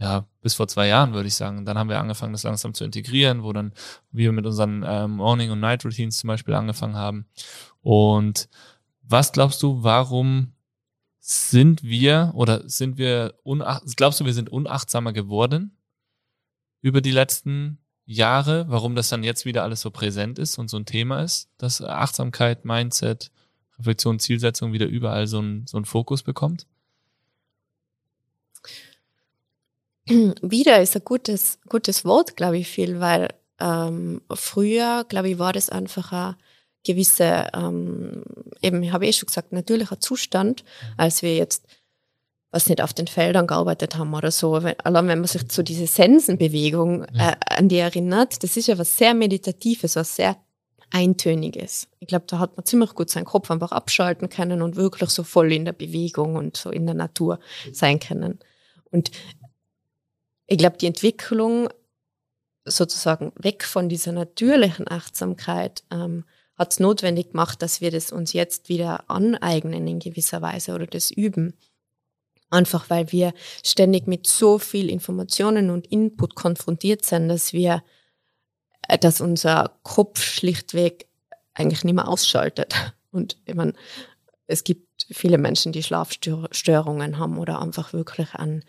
ja, 0.00 0.24
bis 0.40 0.54
vor 0.54 0.68
zwei 0.68 0.88
Jahren, 0.88 1.12
würde 1.12 1.28
ich 1.28 1.34
sagen. 1.34 1.66
Dann 1.66 1.76
haben 1.76 1.90
wir 1.90 2.00
angefangen, 2.00 2.32
das 2.32 2.44
langsam 2.44 2.72
zu 2.72 2.84
integrieren, 2.84 3.42
wo 3.42 3.52
dann 3.52 3.74
wir 4.10 4.32
mit 4.32 4.46
unseren 4.46 4.82
ähm, 4.86 5.10
Morning- 5.16 5.50
und 5.50 5.60
Night-Routines 5.60 6.16
zum 6.16 6.28
Beispiel 6.28 6.54
angefangen 6.54 6.96
haben. 6.96 7.26
Und 7.82 8.48
was 9.02 9.32
glaubst 9.32 9.62
du, 9.62 9.82
warum 9.82 10.52
sind 11.24 11.84
wir 11.84 12.32
oder 12.34 12.68
sind 12.68 12.98
wir 12.98 13.34
unach 13.44 13.80
glaubst 13.94 14.18
du, 14.18 14.24
wir 14.24 14.34
sind 14.34 14.50
unachtsamer 14.50 15.12
geworden 15.12 15.76
über 16.80 17.00
die 17.00 17.12
letzten 17.12 17.78
Jahre, 18.04 18.66
warum 18.68 18.96
das 18.96 19.08
dann 19.08 19.22
jetzt 19.22 19.44
wieder 19.44 19.62
alles 19.62 19.82
so 19.82 19.92
präsent 19.92 20.40
ist 20.40 20.58
und 20.58 20.68
so 20.68 20.76
ein 20.76 20.84
Thema 20.84 21.22
ist, 21.22 21.48
dass 21.58 21.80
Achtsamkeit, 21.80 22.64
Mindset, 22.64 23.30
Reflexion, 23.78 24.18
Zielsetzung 24.18 24.72
wieder 24.72 24.86
überall 24.86 25.28
so 25.28 25.40
ein, 25.40 25.64
so 25.68 25.78
ein 25.78 25.84
Fokus 25.84 26.24
bekommt? 26.24 26.66
Wieder 30.06 30.82
ist 30.82 30.96
ein 30.96 31.04
gutes, 31.04 31.60
gutes 31.68 32.04
Wort, 32.04 32.36
glaube 32.36 32.58
ich, 32.58 32.66
viel, 32.66 32.98
weil 32.98 33.28
ähm, 33.60 34.22
früher, 34.28 35.06
glaube 35.08 35.30
ich, 35.30 35.38
war 35.38 35.52
das 35.52 35.70
einfach 35.70 36.10
ein 36.10 36.34
gewisse, 36.84 37.48
ähm, 37.54 38.24
eben, 38.60 38.92
habe 38.92 39.04
ich 39.04 39.10
eh 39.10 39.12
schon 39.18 39.26
gesagt, 39.26 39.52
natürlicher 39.52 40.00
Zustand, 40.00 40.64
als 40.96 41.22
wir 41.22 41.36
jetzt, 41.36 41.64
was 42.50 42.68
nicht 42.68 42.82
auf 42.82 42.92
den 42.92 43.06
Feldern 43.06 43.46
gearbeitet 43.46 43.96
haben 43.96 44.14
oder 44.14 44.30
so. 44.30 44.62
Wenn, 44.62 44.78
allein 44.80 45.08
wenn 45.08 45.20
man 45.20 45.28
sich 45.28 45.48
zu 45.48 45.62
dieser 45.62 45.86
Sensenbewegung 45.86 47.04
äh, 47.04 47.36
an 47.48 47.68
die 47.68 47.78
erinnert, 47.78 48.42
das 48.42 48.56
ist 48.56 48.68
ja 48.68 48.78
was 48.78 48.96
sehr 48.96 49.14
Meditatives, 49.14 49.96
was 49.96 50.16
sehr 50.16 50.36
Eintöniges. 50.90 51.88
Ich 52.00 52.08
glaube, 52.08 52.26
da 52.28 52.38
hat 52.38 52.56
man 52.56 52.66
ziemlich 52.66 52.94
gut 52.94 53.08
seinen 53.08 53.24
Kopf 53.24 53.50
einfach 53.50 53.72
abschalten 53.72 54.28
können 54.28 54.60
und 54.60 54.76
wirklich 54.76 55.08
so 55.08 55.22
voll 55.22 55.50
in 55.50 55.64
der 55.64 55.72
Bewegung 55.72 56.36
und 56.36 56.56
so 56.56 56.70
in 56.70 56.84
der 56.84 56.94
Natur 56.94 57.38
sein 57.72 57.98
können. 57.98 58.38
Und 58.90 59.10
ich 60.46 60.58
glaube, 60.58 60.76
die 60.76 60.86
Entwicklung 60.86 61.70
sozusagen 62.66 63.32
weg 63.36 63.64
von 63.64 63.88
dieser 63.88 64.12
natürlichen 64.12 64.86
Achtsamkeit 64.88 65.82
ähm, 65.90 66.24
hat 66.62 66.72
es 66.72 66.80
notwendig 66.80 67.32
gemacht, 67.32 67.60
dass 67.60 67.80
wir 67.80 67.90
das 67.90 68.12
uns 68.12 68.32
jetzt 68.32 68.68
wieder 68.68 69.10
aneignen 69.10 69.86
in 69.86 69.98
gewisser 69.98 70.40
Weise 70.42 70.74
oder 70.74 70.86
das 70.86 71.10
üben. 71.10 71.54
Einfach 72.50 72.88
weil 72.88 73.10
wir 73.12 73.34
ständig 73.64 74.06
mit 74.06 74.26
so 74.26 74.58
viel 74.58 74.88
Informationen 74.88 75.70
und 75.70 75.86
Input 75.88 76.34
konfrontiert 76.34 77.04
sind, 77.04 77.28
dass 77.28 77.52
wir, 77.52 77.82
äh, 78.88 78.98
dass 78.98 79.20
unser 79.20 79.78
Kopf 79.82 80.22
schlichtweg 80.22 81.06
eigentlich 81.54 81.84
nicht 81.84 81.94
mehr 81.94 82.08
ausschaltet. 82.08 82.74
Und 83.10 83.36
ich 83.44 83.54
meine, 83.54 83.72
es 84.46 84.64
gibt 84.64 85.06
viele 85.10 85.38
Menschen, 85.38 85.72
die 85.72 85.82
Schlafstörungen 85.82 87.18
haben 87.18 87.38
oder 87.38 87.60
einfach 87.60 87.92
wirklich 87.92 88.34
an 88.34 88.64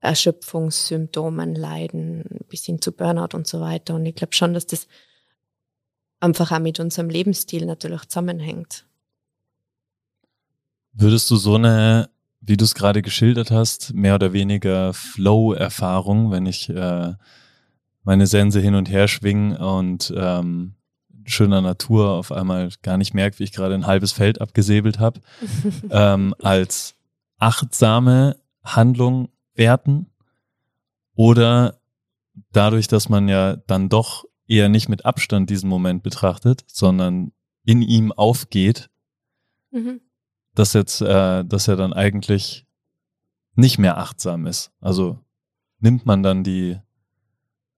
Erschöpfungssymptomen 0.00 1.54
leiden, 1.54 2.24
bis 2.48 2.64
hin 2.64 2.82
zu 2.82 2.92
Burnout 2.92 3.36
und 3.36 3.46
so 3.46 3.60
weiter. 3.60 3.94
Und 3.94 4.06
ich 4.06 4.14
glaube 4.14 4.34
schon, 4.34 4.54
dass 4.54 4.66
das 4.66 4.88
einfach 6.20 6.52
auch 6.52 6.58
mit 6.58 6.80
unserem 6.80 7.08
Lebensstil 7.08 7.66
natürlich 7.66 8.06
zusammenhängt. 8.08 8.86
Würdest 10.92 11.30
du 11.30 11.36
so 11.36 11.56
eine, 11.56 12.08
wie 12.40 12.56
du 12.56 12.64
es 12.64 12.74
gerade 12.74 13.02
geschildert 13.02 13.50
hast, 13.50 13.92
mehr 13.92 14.14
oder 14.14 14.32
weniger 14.32 14.94
Flow-Erfahrung, 14.94 16.30
wenn 16.30 16.46
ich 16.46 16.70
äh, 16.70 17.14
meine 18.02 18.26
Sense 18.26 18.60
hin 18.60 18.74
und 18.74 18.88
her 18.88 19.08
schwinge 19.08 19.58
und 19.58 20.12
ähm, 20.16 20.74
schöner 21.26 21.60
Natur 21.60 22.12
auf 22.12 22.32
einmal 22.32 22.70
gar 22.82 22.96
nicht 22.96 23.14
merke, 23.14 23.38
wie 23.38 23.44
ich 23.44 23.52
gerade 23.52 23.74
ein 23.74 23.86
halbes 23.86 24.12
Feld 24.12 24.40
abgesäbelt 24.40 24.98
habe, 24.98 25.20
ähm, 25.90 26.34
als 26.38 26.94
achtsame 27.38 28.36
Handlung 28.64 29.28
werten? 29.54 30.06
Oder 31.14 31.80
dadurch, 32.52 32.88
dass 32.88 33.08
man 33.08 33.28
ja 33.28 33.56
dann 33.56 33.88
doch 33.88 34.24
eher 34.48 34.68
nicht 34.68 34.88
mit 34.88 35.04
Abstand 35.04 35.50
diesen 35.50 35.68
Moment 35.68 36.02
betrachtet, 36.02 36.64
sondern 36.66 37.32
in 37.64 37.82
ihm 37.82 38.12
aufgeht, 38.12 38.90
mhm. 39.70 40.00
dass 40.54 40.72
jetzt, 40.72 41.00
äh, 41.00 41.44
dass 41.44 41.68
er 41.68 41.76
dann 41.76 41.92
eigentlich 41.92 42.66
nicht 43.54 43.78
mehr 43.78 43.98
achtsam 43.98 44.46
ist. 44.46 44.72
Also 44.80 45.18
nimmt 45.80 46.06
man 46.06 46.22
dann 46.22 46.44
die, 46.44 46.78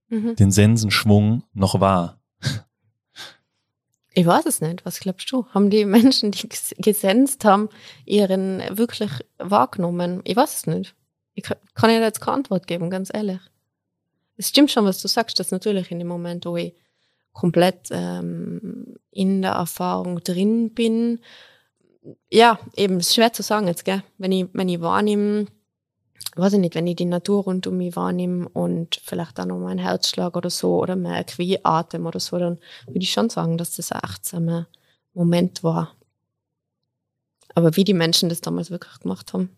mhm. 0.08 0.36
den 0.36 0.50
Sensenschwung 0.50 1.44
noch 1.52 1.80
wahr. 1.80 2.20
Ich 4.12 4.26
weiß 4.26 4.46
es 4.46 4.60
nicht. 4.60 4.84
Was 4.84 4.98
glaubst 4.98 5.30
du? 5.30 5.46
Haben 5.50 5.70
die 5.70 5.84
Menschen, 5.84 6.32
die 6.32 6.48
gesenst 6.78 7.44
haben, 7.44 7.68
ihren 8.04 8.60
wirklich 8.76 9.12
wahrgenommen? 9.38 10.22
Ich 10.24 10.34
weiß 10.34 10.56
es 10.56 10.66
nicht. 10.66 10.96
Ich 11.34 11.44
kann 11.44 11.90
dir 11.90 12.00
jetzt 12.00 12.20
keine 12.20 12.38
Antwort 12.38 12.66
geben, 12.66 12.90
ganz 12.90 13.10
ehrlich 13.14 13.40
es 14.38 14.48
stimmt 14.48 14.70
schon, 14.70 14.84
was 14.84 15.02
du 15.02 15.08
sagst, 15.08 15.38
dass 15.38 15.50
natürlich 15.50 15.90
in 15.90 15.98
dem 15.98 16.08
Moment, 16.08 16.46
wo 16.46 16.56
ich 16.56 16.74
komplett 17.32 17.88
ähm, 17.90 18.96
in 19.10 19.42
der 19.42 19.52
Erfahrung 19.52 20.22
drin 20.22 20.72
bin, 20.72 21.20
ja, 22.30 22.58
eben, 22.76 22.96
es 22.96 23.08
ist 23.08 23.16
schwer 23.16 23.32
zu 23.32 23.42
sagen 23.42 23.66
jetzt, 23.66 23.84
gell? 23.84 24.02
Wenn 24.16 24.32
ich, 24.32 24.46
wenn 24.52 24.68
ich 24.68 24.80
wahrnehme, 24.80 25.46
weiß 26.36 26.54
ich 26.54 26.60
nicht, 26.60 26.74
wenn 26.74 26.86
ich 26.86 26.96
die 26.96 27.04
Natur 27.04 27.44
rund 27.44 27.66
um 27.66 27.76
mich 27.76 27.96
wahrnehme 27.96 28.48
und 28.48 29.00
vielleicht 29.04 29.38
auch 29.40 29.44
noch 29.44 29.58
meinen 29.58 29.78
Herzschlag 29.78 30.36
oder 30.36 30.50
so 30.50 30.80
oder 30.80 30.96
merke, 30.96 31.36
wie 31.38 31.56
ich 31.56 31.66
atme 31.66 32.08
oder 32.08 32.20
so, 32.20 32.38
dann 32.38 32.58
würde 32.86 33.00
ich 33.00 33.12
schon 33.12 33.28
sagen, 33.28 33.58
dass 33.58 33.76
das 33.76 33.92
ein 33.92 34.00
achtsamer 34.02 34.68
Moment 35.12 35.62
war. 35.64 35.94
Aber 37.54 37.76
wie 37.76 37.84
die 37.84 37.94
Menschen 37.94 38.28
das 38.28 38.40
damals 38.40 38.70
wirklich 38.70 39.00
gemacht 39.00 39.32
haben. 39.32 39.50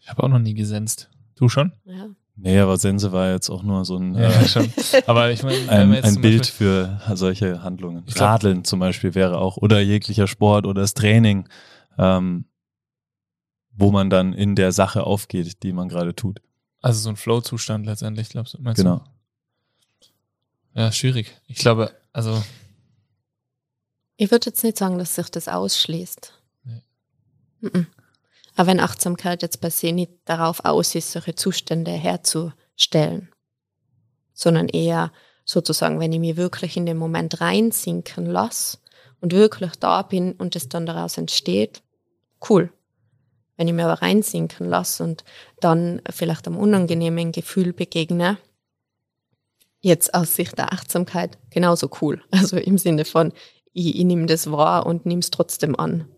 Ich 0.00 0.08
habe 0.08 0.22
auch 0.22 0.28
noch 0.28 0.38
nie 0.38 0.54
gesenzt. 0.54 1.10
Du 1.34 1.48
schon? 1.48 1.72
Ja. 1.84 2.08
Nee, 2.38 2.58
aber 2.58 2.76
Sense 2.76 3.12
war 3.12 3.30
jetzt 3.30 3.48
auch 3.48 3.62
nur 3.62 3.86
so 3.86 3.96
ein, 3.96 4.14
ja, 4.14 4.28
äh, 4.28 4.46
schon. 4.46 4.70
Aber 5.06 5.30
ich 5.30 5.42
mein, 5.42 5.68
ein, 5.70 6.04
ein 6.04 6.20
Bild 6.20 6.44
für 6.44 7.00
solche 7.14 7.62
Handlungen. 7.62 8.04
Radeln 8.14 8.62
zum 8.62 8.78
Beispiel 8.78 9.14
wäre 9.14 9.38
auch, 9.38 9.56
oder 9.56 9.80
jeglicher 9.80 10.26
Sport 10.26 10.66
oder 10.66 10.82
das 10.82 10.92
Training, 10.92 11.48
ähm, 11.96 12.44
wo 13.72 13.90
man 13.90 14.10
dann 14.10 14.34
in 14.34 14.54
der 14.54 14.72
Sache 14.72 15.04
aufgeht, 15.04 15.62
die 15.62 15.72
man 15.72 15.88
gerade 15.88 16.14
tut. 16.14 16.42
Also 16.82 17.00
so 17.00 17.08
ein 17.08 17.16
Flow-Zustand 17.16 17.86
letztendlich, 17.86 18.28
glaubst 18.28 18.52
du? 18.52 18.62
Genau. 18.62 19.02
Ja, 20.74 20.92
schwierig. 20.92 21.32
Ich 21.46 21.56
glaube, 21.56 21.90
also. 22.12 22.42
Ich 24.18 24.30
würde 24.30 24.46
jetzt 24.46 24.62
nicht 24.62 24.76
sagen, 24.76 24.98
dass 24.98 25.14
sich 25.14 25.30
das 25.30 25.48
ausschließt. 25.48 26.34
Nee. 26.64 27.86
Aber 28.56 28.68
wenn 28.68 28.80
Achtsamkeit 28.80 29.42
jetzt 29.42 29.60
per 29.60 29.70
se 29.70 29.92
nicht 29.92 30.12
darauf 30.24 30.64
aus 30.64 30.94
ist, 30.94 31.12
solche 31.12 31.34
Zustände 31.34 31.90
herzustellen, 31.90 33.28
sondern 34.32 34.68
eher 34.68 35.12
sozusagen, 35.44 36.00
wenn 36.00 36.12
ich 36.12 36.20
mich 36.20 36.36
wirklich 36.36 36.76
in 36.76 36.86
den 36.86 36.96
Moment 36.96 37.40
reinsinken 37.40 38.26
lasse 38.26 38.78
und 39.20 39.32
wirklich 39.32 39.72
da 39.76 40.02
bin 40.02 40.32
und 40.32 40.56
es 40.56 40.68
dann 40.68 40.86
daraus 40.86 41.18
entsteht, 41.18 41.82
cool. 42.48 42.72
Wenn 43.56 43.68
ich 43.68 43.74
mir 43.74 43.84
aber 43.86 44.02
reinsinken 44.02 44.68
lasse 44.68 45.04
und 45.04 45.24
dann 45.60 46.02
vielleicht 46.10 46.46
einem 46.46 46.58
unangenehmen 46.58 47.32
Gefühl 47.32 47.72
begegne, 47.72 48.38
jetzt 49.80 50.14
aus 50.14 50.34
Sicht 50.34 50.58
der 50.58 50.72
Achtsamkeit 50.72 51.38
genauso 51.50 51.90
cool. 52.00 52.22
Also 52.30 52.56
im 52.56 52.78
Sinne 52.78 53.04
von, 53.04 53.32
ich, 53.72 53.96
ich 53.96 54.04
nehme 54.04 54.26
das 54.26 54.50
wahr 54.50 54.86
und 54.86 55.04
nehme 55.06 55.20
es 55.20 55.30
trotzdem 55.30 55.78
an. 55.78 56.08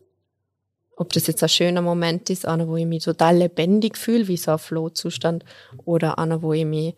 Ob 0.99 1.13
das 1.13 1.29
jetzt 1.29 1.45
ein 1.45 1.49
schöner 1.49 1.81
Moment 1.81 2.29
ist, 2.29 2.45
einer, 2.45 2.67
wo 2.67 2.77
ich 2.77 2.85
mich 2.85 3.05
total 3.05 3.37
lebendig 3.37 3.97
fühle, 3.97 4.27
wie 4.27 4.37
so 4.37 4.51
ein 4.51 4.59
Flow-Zustand, 4.59 5.45
oder 5.85 6.19
einer, 6.19 6.43
wo 6.43 6.53
ich 6.53 6.65
mich, 6.65 6.97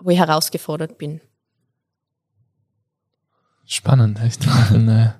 wo 0.00 0.08
ich 0.08 0.18
herausgefordert 0.18 0.96
bin. 0.96 1.20
Spannend, 3.66 4.18
echt. 4.22 4.46
Ich 4.46 4.70
bin 4.70 4.88
äh, 4.88 5.10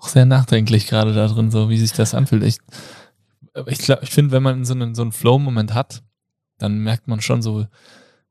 auch 0.00 0.08
sehr 0.08 0.26
nachdenklich 0.26 0.88
gerade 0.88 1.14
da 1.14 1.28
drin, 1.28 1.52
so 1.52 1.70
wie 1.70 1.78
sich 1.78 1.92
das 1.92 2.12
anfühlt. 2.12 2.42
Ich, 2.42 2.58
ich, 3.66 3.78
glaub, 3.78 4.02
ich 4.02 4.10
finde, 4.10 4.32
wenn 4.32 4.42
man 4.42 4.64
so 4.64 4.74
einen, 4.74 4.96
so 4.96 5.02
einen 5.02 5.12
Flow-Moment 5.12 5.74
hat, 5.74 6.02
dann 6.58 6.78
merkt 6.78 7.06
man 7.06 7.20
schon 7.20 7.40
so, 7.40 7.68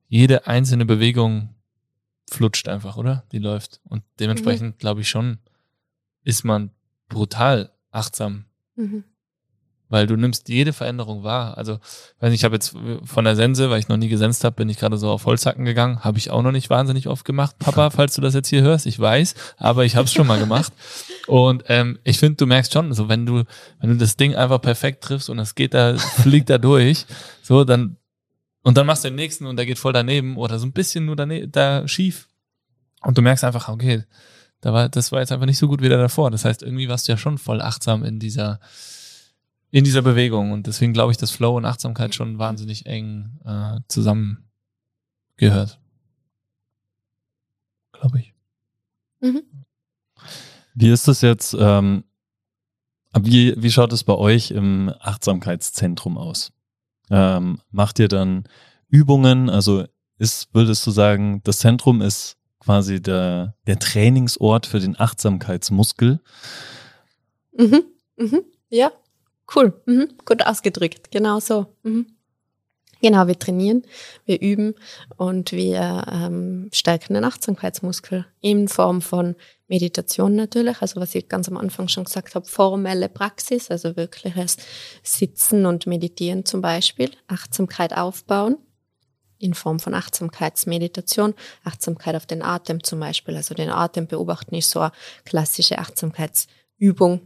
jede 0.10 0.47
einzelne 0.47 0.86
Bewegung 0.86 1.56
flutscht 2.30 2.67
einfach, 2.67 2.97
oder? 2.97 3.23
Die 3.32 3.39
läuft. 3.39 3.80
Und 3.86 4.04
dementsprechend, 4.19 4.75
mhm. 4.75 4.77
glaube 4.80 4.99
ich 4.99 5.10
schon, 5.10 5.39
ist 6.25 6.43
man 6.43 6.71
brutal 7.08 7.71
achtsam. 7.91 8.47
Mhm 8.82 9.04
weil 9.91 10.08
du 10.08 10.15
nimmst 10.15 10.48
jede 10.48 10.72
Veränderung 10.72 11.24
wahr. 11.24 11.58
Also, 11.58 11.80
weiß 12.22 12.34
ich 12.34 12.46
habe 12.46 12.56
jetzt 12.56 12.74
von 13.04 13.26
der 13.26 13.36
Sense, 13.36 13.70
weil 13.70 13.80
ich 13.80 13.89
noch 13.89 13.98
nie 13.98 14.08
gesenzt 14.08 14.44
habe, 14.46 14.56
bin 14.56 14.70
ich 14.70 14.80
gerade 14.80 14.98
so 14.98 15.10
auf 15.12 15.26
Holzhacken 15.26 15.65
gegangen. 15.65 16.04
Habe 16.04 16.17
ich 16.17 16.32
auch 16.32 16.41
noch 16.41 16.54
nicht 16.54 16.70
wahnsinnig 16.70 17.08
oft 17.08 17.26
gemacht, 17.26 17.60
Papa, 17.60 17.89
falls 17.91 18.15
du 18.15 18.22
das 18.22 18.34
jetzt 18.34 18.48
hier 18.48 18.62
hörst. 18.62 18.86
Ich 18.86 18.98
weiß, 18.98 19.36
aber 19.58 19.84
ich 19.84 19.98
habe 19.98 20.06
es 20.06 20.13
schon 20.13 20.28
mal 20.28 20.39
gemacht. 20.39 20.72
Und 21.28 21.65
ähm, 21.67 22.00
ich 22.06 22.20
finde, 22.20 22.38
du 22.38 22.48
merkst 22.48 22.72
schon, 22.74 22.94
so 22.94 23.10
wenn 23.10 23.26
du 23.26 23.44
wenn 23.82 23.89
du 23.89 23.98
das 23.98 24.15
Ding 24.15 24.34
einfach 24.34 24.62
perfekt 24.62 25.04
triffst 25.04 25.30
und 25.30 25.38
es 25.38 25.54
geht 25.54 25.74
da 25.74 25.96
fliegt 25.96 26.50
da 26.50 26.58
durch, 26.58 27.06
so 27.44 27.63
dann 27.63 27.98
und 28.63 28.78
dann 28.78 28.88
machst 28.88 29.04
du 29.04 29.10
den 29.10 29.15
nächsten 29.15 29.46
und 29.46 29.56
der 29.56 29.65
geht 29.65 29.78
voll 29.78 29.94
daneben 29.94 30.36
oder 30.36 30.58
so 30.58 30.65
ein 30.65 30.72
bisschen 30.72 31.06
nur 31.06 31.15
daneben, 31.15 31.52
da 31.52 31.88
schief 31.88 32.28
und 33.04 33.17
du 33.17 33.22
merkst 33.22 33.44
einfach, 33.44 33.70
okay, 33.70 34.04
da 34.62 34.74
war 34.74 34.89
das 34.89 35.12
war 35.12 35.19
jetzt 35.19 35.32
einfach 35.32 35.45
nicht 35.45 35.58
so 35.58 35.67
gut 35.67 35.82
wie 35.82 35.89
der 35.89 35.97
davor. 35.97 36.32
Das 36.32 36.45
heißt, 36.45 36.63
irgendwie 36.63 36.88
warst 36.88 37.08
du 37.08 37.12
ja 37.12 37.17
schon 37.17 37.38
voll 37.38 37.62
achtsam 37.62 38.04
in 38.04 38.19
dieser 38.19 38.60
in 39.71 39.84
dieser 39.84 40.02
Bewegung. 40.02 40.52
Und 40.52 40.67
deswegen 40.67 40.93
glaube 40.93 41.12
ich, 41.12 41.17
dass 41.17 41.32
Flow 41.32 41.58
und 41.58 41.65
Achtsamkeit 41.65 42.13
schon 42.13 42.38
wahnsinnig 42.38 42.86
eng 42.86 43.39
äh, 43.45 43.80
zusammengehört. 43.88 45.80
Glaube 47.93 48.19
ich. 48.19 48.34
Mhm. 49.21 49.43
Wie 50.76 50.89
ist 50.89 51.08
das 51.08 51.21
jetzt? 51.21 51.56
Ähm, 51.58 52.04
wie, 53.19 53.54
wie 53.58 53.71
schaut 53.71 53.91
es 53.91 54.04
bei 54.04 54.13
euch 54.13 54.52
im 54.52 54.93
Achtsamkeitszentrum 55.00 56.17
aus? 56.17 56.54
Ähm, 57.10 57.60
macht 57.69 58.00
ihr 58.00 58.08
dann 58.08 58.45
Übungen? 58.88 59.50
Also 59.50 59.86
ist, 60.17 60.54
würdest 60.54 60.86
du 60.88 60.91
sagen, 60.91 61.41
das 61.43 61.60
Zentrum 61.60 62.02
ist 62.02 62.38
quasi 62.62 63.02
der, 63.02 63.56
der 63.67 63.78
Trainingsort 63.80 64.65
für 64.65 64.80
den 64.80 64.97
Achtsamkeitsmuskel? 64.97 66.21
Mhm. 67.58 67.84
Mhm. 68.17 68.43
Ja, 68.69 68.91
Cool, 69.54 69.74
mhm. 69.86 70.10
gut 70.26 70.45
ausgedrückt, 70.45 71.12
genau 71.12 71.39
so. 71.39 71.65
Mhm. 71.84 72.06
Genau, 73.02 73.26
wir 73.26 73.38
trainieren, 73.38 73.84
wir 74.26 74.39
üben 74.39 74.76
und 75.17 75.52
wir 75.52 76.06
ähm, 76.10 76.69
stärken 76.71 77.15
den 77.15 77.24
Achtsamkeitsmuskel 77.24 78.28
in 78.41 78.67
Form 78.67 79.02
von 79.02 79.36
Meditation 79.67 80.36
natürlich, 80.36 80.82
also 80.82 81.02
was 81.02 81.15
ich 81.15 81.28
ganz 81.28 81.50
am 81.50 81.58
Anfang 81.58 81.88
schon 81.88 82.04
gesagt 82.04 82.36
habe, 82.36 82.45
formelle 82.45 83.10
Praxis, 83.10 83.71
also 83.71 83.95
wirkliches 83.95 84.58
Sitzen 85.02 85.65
und 85.65 85.88
Meditieren 85.88 86.45
zum 86.45 86.62
Beispiel, 86.62 87.10
Achtsamkeit 87.28 87.97
aufbauen 87.97 88.58
in 89.41 89.54
Form 89.54 89.80
von 89.80 89.93
Achtsamkeitsmeditation, 89.93 91.34
Achtsamkeit 91.63 92.15
auf 92.15 92.25
den 92.25 92.41
Atem 92.41 92.84
zum 92.84 92.99
Beispiel, 92.99 93.36
also 93.36 93.54
den 93.54 93.69
Atem 93.69 94.08
beobachten 94.08 94.56
ist 94.56 94.69
so 94.69 94.80
eine 94.80 94.91
klassische 95.25 95.80
Achtsamkeitsübung, 95.80 97.21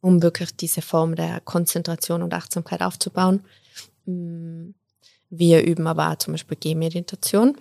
um 0.00 0.22
wirklich 0.22 0.56
diese 0.56 0.82
Form 0.82 1.14
der 1.14 1.40
Konzentration 1.40 2.22
und 2.22 2.34
Achtsamkeit 2.34 2.82
aufzubauen. 2.82 3.44
Mm, 4.06 4.70
wir 5.30 5.64
üben 5.64 5.86
aber 5.86 6.10
auch 6.10 6.16
zum 6.16 6.34
Beispiel 6.34 6.56
Gehmeditation. 6.58 7.56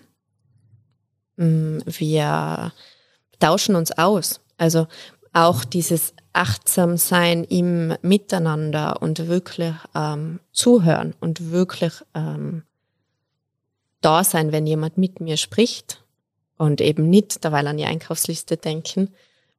Mm, 1.38 1.80
wir 1.86 2.74
tauschen 3.40 3.76
uns 3.76 3.92
aus. 3.92 4.42
Also 4.58 4.88
auch 5.34 5.64
dieses 5.64 6.14
Achtsamsein 6.34 7.44
im 7.44 7.96
Miteinander 8.02 9.02
und 9.02 9.28
wirklich 9.28 9.74
ähm, 9.96 10.40
zuhören 10.52 11.14
und 11.20 11.52
wirklich 11.52 11.94
ähm, 12.14 12.64
da 14.02 14.24
sein, 14.24 14.52
wenn 14.52 14.68
jemand 14.68 14.98
mit 14.98 15.20
mir 15.20 15.38
spricht 15.38 16.04
und 16.58 16.82
eben 16.82 17.10
nicht 17.10 17.44
derweil 17.44 17.68
an 17.68 17.78
die 17.78 17.86
Einkaufsliste 17.86 18.58
denken, 18.58 19.10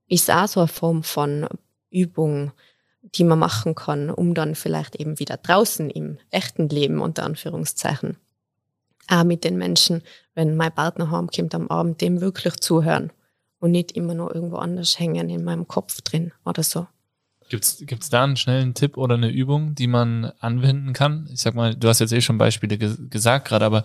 ist 0.09 0.31
auch 0.31 0.49
so 0.49 0.61
eine 0.61 0.69
Form 0.69 1.03
von 1.03 1.47
Übung, 1.91 2.53
die 3.03 3.25
man 3.25 3.39
machen 3.39 3.75
kann, 3.75 4.11
um 4.11 4.35
dann 4.35 4.55
vielleicht 4.55 4.97
eben 4.97 5.19
wieder 5.19 5.37
draußen 5.37 5.91
im 5.91 6.19
echten 6.31 6.69
Leben 6.69 7.01
unter 7.01 7.25
Anführungszeichen 7.25 8.17
auch 9.11 9.25
mit 9.25 9.45
den 9.45 9.59
Menschen, 9.59 10.03
wenn 10.35 10.57
mein 10.57 10.73
Partner 10.73 11.11
heimkommt 11.11 11.55
am 11.55 11.69
Abend, 11.69 12.01
dem 12.01 12.21
wirklich 12.21 12.57
zuhören 12.57 13.13
und 13.59 13.73
nicht 13.73 13.93
immer 13.93 14.15
nur 14.15 14.35
irgendwo 14.35 14.57
anders 14.57 14.99
hängen 14.99 15.29
in 15.29 15.45
meinem 15.45 15.69
Kopf 15.69 16.01
drin 16.03 16.33
oder 16.45 16.63
so. 16.63 16.87
Gibt's 17.49 17.83
gibt's 17.85 18.11
da 18.11 18.23
einen 18.23 18.37
schnellen 18.37 18.75
Tipp 18.75 18.97
oder 18.97 19.17
eine 19.17 19.29
Übung, 19.29 19.75
die 19.75 19.89
man 19.89 20.33
anwenden 20.39 20.93
kann? 20.93 21.29
Ich 21.33 21.41
sag 21.41 21.55
mal, 21.55 21.75
du 21.75 21.89
hast 21.89 21.99
jetzt 21.99 22.13
eh 22.13 22.21
schon 22.21 22.39
Beispiele 22.39 22.79
ge 22.79 22.95
gesagt 23.11 23.49
gerade, 23.49 23.65
aber 23.65 23.83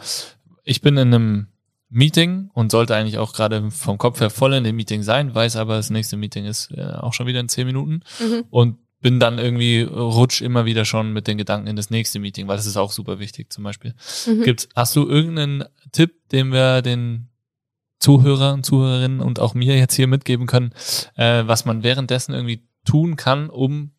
ich 0.65 0.81
bin 0.81 0.97
in 0.97 1.13
einem 1.13 1.47
Meeting 1.89 2.49
und 2.53 2.71
sollte 2.71 2.95
eigentlich 2.95 3.17
auch 3.17 3.31
gerade 3.33 3.71
vom 3.71 3.97
Kopf 3.97 4.19
her 4.19 4.29
voll 4.29 4.53
in 4.53 4.63
dem 4.63 4.75
Meeting 4.75 5.03
sein, 5.03 5.33
weiß 5.33 5.55
aber, 5.55 5.77
das 5.77 5.89
nächste 5.89 6.17
Meeting 6.17 6.45
ist 6.45 6.71
äh, 6.71 6.81
auch 6.81 7.13
schon 7.13 7.27
wieder 7.27 7.39
in 7.39 7.47
zehn 7.47 7.65
Minuten 7.65 8.01
mhm. 8.19 8.43
und 8.49 8.77
bin 8.99 9.19
dann 9.19 9.37
irgendwie, 9.37 9.83
rutsch 9.83 10.41
immer 10.41 10.65
wieder 10.65 10.83
schon 10.83 11.13
mit 11.13 11.27
den 11.27 11.37
Gedanken 11.37 11.67
in 11.67 11.75
das 11.75 11.91
nächste 11.91 12.17
Meeting, 12.17 12.47
weil 12.47 12.57
das 12.57 12.65
ist 12.65 12.75
auch 12.75 12.91
super 12.91 13.19
wichtig 13.19 13.53
zum 13.53 13.63
Beispiel. 13.63 13.93
Mhm. 14.25 14.41
Gibt's, 14.41 14.67
hast 14.75 14.95
du 14.95 15.07
irgendeinen 15.07 15.65
Tipp, 15.91 16.27
den 16.31 16.51
wir 16.51 16.81
den 16.81 17.29
Zuhörern, 17.99 18.63
Zuhörerinnen 18.63 19.19
und 19.19 19.39
auch 19.39 19.53
mir 19.53 19.77
jetzt 19.77 19.93
hier 19.93 20.07
mitgeben 20.07 20.47
können, 20.47 20.73
äh, 21.15 21.43
was 21.45 21.65
man 21.65 21.83
währenddessen 21.83 22.33
irgendwie 22.33 22.67
tun 22.83 23.15
kann, 23.15 23.49
um 23.49 23.91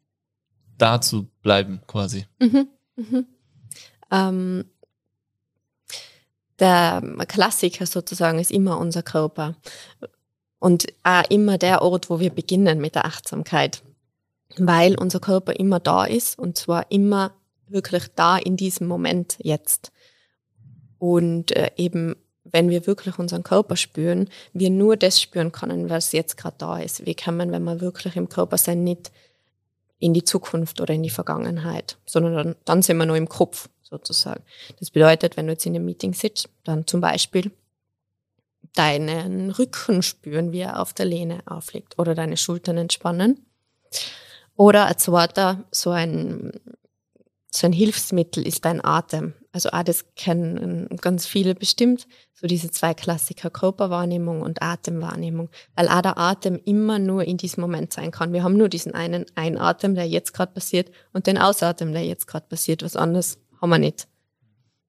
da 0.77 1.01
zu 1.01 1.31
bleiben, 1.41 1.81
quasi? 1.87 2.27
Mhm. 2.41 2.69
Mhm. 2.97 3.27
Ähm, 4.11 4.65
der 6.59 7.03
Klassiker 7.29 7.87
sozusagen 7.87 8.39
ist 8.39 8.51
immer 8.51 8.79
unser 8.79 9.03
Körper. 9.03 9.55
Und 10.59 10.87
auch 11.03 11.25
immer 11.29 11.59
der 11.59 11.83
Ort, 11.83 12.09
wo 12.09 12.19
wir 12.19 12.31
beginnen 12.31 12.81
mit 12.81 12.95
der 12.95 13.05
Achtsamkeit 13.05 13.83
weil 14.59 14.97
unser 14.99 15.21
Körper 15.21 15.53
immer 15.59 15.81
da 15.81 16.05
ist 16.05 16.39
und 16.39 16.57
zwar 16.57 16.91
immer 16.91 17.33
wirklich 17.69 18.05
da 18.15 18.37
in 18.37 18.57
diesem 18.57 18.87
Moment 18.87 19.37
jetzt. 19.41 19.93
Und 20.99 21.55
äh, 21.57 21.71
eben, 21.77 22.17
wenn 22.45 22.71
wir 22.71 22.87
wirklich 22.87 23.19
unseren 23.19 23.43
Körper 23.43 23.77
spüren, 23.77 24.31
wir 24.53 24.71
nur 24.71 24.97
das 24.97 25.21
spüren 25.21 25.53
können, 25.53 25.91
was 25.91 26.13
jetzt 26.13 26.37
gerade 26.37 26.57
da 26.59 26.79
ist. 26.79 27.05
Wie 27.05 27.15
kann 27.15 27.37
man, 27.37 27.51
wenn 27.51 27.65
wir 27.65 27.81
wirklich 27.81 28.17
im 28.17 28.29
Körper 28.29 28.57
sind, 28.57 28.85
nicht 28.85 29.11
in 29.99 30.15
die 30.15 30.25
Zukunft 30.25 30.81
oder 30.81 30.95
in 30.95 31.03
die 31.03 31.11
Vergangenheit, 31.11 31.99
sondern 32.07 32.35
dann, 32.35 32.57
dann 32.65 32.83
sind 32.83 32.99
wir 32.99 33.07
nur 33.07 33.17
im 33.17 33.29
Kopf 33.29 33.69
sozusagen. 33.89 34.43
Das 34.79 34.91
bedeutet, 34.91 35.37
wenn 35.37 35.47
du 35.47 35.53
jetzt 35.53 35.67
in 35.67 35.75
einem 35.75 35.85
Meeting 35.85 36.13
sitzt, 36.13 36.49
dann 36.65 36.87
zum 36.87 37.01
Beispiel 37.01 37.53
deinen 38.75 39.51
Rücken 39.51 40.03
spüren, 40.03 40.53
wie 40.53 40.61
er 40.61 40.81
auf 40.81 40.93
der 40.93 41.07
Lehne 41.07 41.43
aufliegt 41.47 41.99
oder 41.99 42.15
deine 42.15 42.37
Schultern 42.37 42.77
entspannen 42.77 43.47
oder 44.57 44.87
ein 44.87 44.99
zweiter, 44.99 45.65
so 45.71 45.91
ein, 45.91 46.53
so 47.51 47.67
ein 47.67 47.73
Hilfsmittel 47.73 48.47
ist 48.47 48.65
dein 48.65 48.85
Atem. 48.85 49.35
Also 49.53 49.71
auch 49.71 49.83
das 49.83 50.05
kennen 50.17 50.89
ganz 51.01 51.27
viele 51.27 51.55
bestimmt, 51.55 52.07
so 52.35 52.47
diese 52.47 52.71
zwei 52.71 52.93
Klassiker, 52.93 53.49
Körperwahrnehmung 53.49 54.43
und 54.43 54.61
Atemwahrnehmung, 54.61 55.49
weil 55.75 55.89
auch 55.89 56.03
der 56.03 56.19
Atem 56.19 56.61
immer 56.65 56.99
nur 56.99 57.25
in 57.25 57.39
diesem 57.39 57.63
Moment 57.63 57.95
sein 57.95 58.11
kann. 58.11 58.35
Wir 58.35 58.43
haben 58.43 58.59
nur 58.59 58.69
diesen 58.69 58.95
einen 58.95 59.25
Einatmen, 59.35 59.95
der 59.95 60.07
jetzt 60.07 60.35
gerade 60.35 60.53
passiert 60.53 60.91
und 61.15 61.27
den 61.27 61.39
Ausatmen, 61.39 61.95
der 61.95 62.05
jetzt 62.05 62.27
gerade 62.27 62.47
passiert. 62.47 62.83
Was 62.83 62.97
anderes 62.97 63.39
haben 63.67 63.83
wir 63.83 63.87
nicht. 63.87 64.07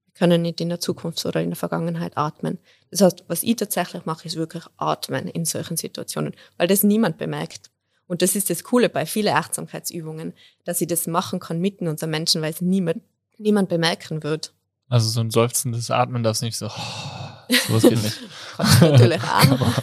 Wir 0.06 0.14
können 0.14 0.42
nicht 0.44 0.62
in 0.62 0.70
der 0.70 0.80
Zukunft 0.80 1.26
oder 1.26 1.42
in 1.42 1.50
der 1.50 1.58
Vergangenheit 1.58 2.16
atmen. 2.16 2.60
Das 2.92 3.02
heißt, 3.02 3.26
was 3.28 3.44
ich 3.44 3.56
tatsächlich 3.56 4.06
mache, 4.06 4.26
ist 4.26 4.36
wirklich 4.36 4.64
atmen 4.78 5.28
in 5.28 5.46
solchen 5.46 5.78
Situationen, 5.78 6.34
weil 6.58 6.68
das 6.68 6.84
niemand 6.84 7.18
bemerkt. 7.18 7.72
Und 8.06 8.22
das 8.22 8.36
ist 8.36 8.50
das 8.50 8.64
Coole 8.64 8.90
bei 8.90 9.06
vielen 9.06 9.36
Achtsamkeitsübungen, 9.36 10.34
dass 10.64 10.80
ich 10.80 10.88
das 10.88 11.08
machen 11.08 11.40
kann 11.40 11.60
mitten 11.60 11.88
unter 11.88 12.08
Menschen, 12.08 12.42
weil 12.42 12.54
es 12.54 12.62
niemand, 12.62 13.02
niemand 13.38 13.68
bemerken 13.70 14.24
wird. 14.24 14.54
Also 14.90 15.10
so 15.10 15.20
ein 15.20 15.32
seufzendes 15.32 15.92
Atmen, 15.92 16.24
das 16.24 16.42
nicht 16.42 16.56
so, 16.56 16.68
oh, 16.68 17.56
sowas 17.68 17.84
geht 17.84 18.02
nicht. 18.02 18.18
Natürlich 18.82 19.22
auch. 19.24 19.74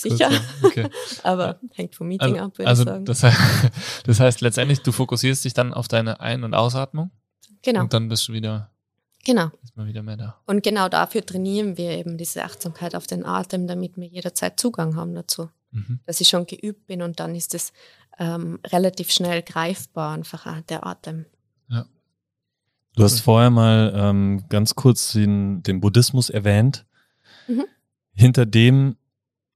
Sicher. 0.00 0.30
Okay. 0.62 0.88
Aber 1.22 1.58
hängt 1.72 1.94
vom 1.94 2.08
Meeting 2.08 2.34
Also, 2.34 2.44
ab, 2.44 2.58
würde 2.58 2.68
also 2.68 2.82
ich 2.82 2.88
sagen. 2.88 3.04
das, 3.04 3.22
heißt, 3.22 3.38
das 4.04 4.20
heißt 4.20 4.40
letztendlich, 4.40 4.82
du 4.82 4.92
fokussierst 4.92 5.44
dich 5.44 5.54
dann 5.54 5.72
auf 5.74 5.88
deine 5.88 6.20
Ein- 6.20 6.44
und 6.44 6.54
Ausatmung 6.54 7.10
Genau, 7.62 7.80
und 7.80 7.92
dann 7.92 8.08
bist 8.08 8.28
du 8.28 8.32
wieder, 8.32 8.70
genau. 9.24 9.50
ist 9.62 9.76
man 9.76 9.86
wieder 9.88 10.02
mehr 10.02 10.16
da. 10.16 10.40
Und 10.46 10.62
genau 10.62 10.88
dafür 10.88 11.26
trainieren 11.26 11.76
wir 11.76 11.90
eben 11.92 12.16
diese 12.16 12.44
Achtsamkeit 12.44 12.94
auf 12.94 13.06
den 13.06 13.24
Atem, 13.24 13.66
damit 13.66 13.96
wir 13.96 14.06
jederzeit 14.06 14.60
Zugang 14.60 14.94
haben 14.94 15.14
dazu. 15.14 15.50
Mhm. 15.72 15.98
Dass 16.06 16.20
ich 16.20 16.28
schon 16.28 16.46
geübt 16.46 16.86
bin 16.86 17.02
und 17.02 17.18
dann 17.18 17.34
ist 17.34 17.54
es 17.54 17.72
ähm, 18.18 18.60
relativ 18.66 19.10
schnell 19.10 19.42
greifbar, 19.42 20.14
einfach 20.14 20.60
der 20.62 20.86
Atem. 20.86 21.26
Du 22.96 23.04
hast 23.04 23.20
vorher 23.20 23.50
mal 23.50 23.92
ähm, 23.94 24.44
ganz 24.48 24.74
kurz 24.74 25.12
den, 25.12 25.62
den 25.62 25.80
Buddhismus 25.80 26.30
erwähnt. 26.30 26.86
Mhm. 27.46 27.66
Hinter 28.14 28.46
dem, 28.46 28.96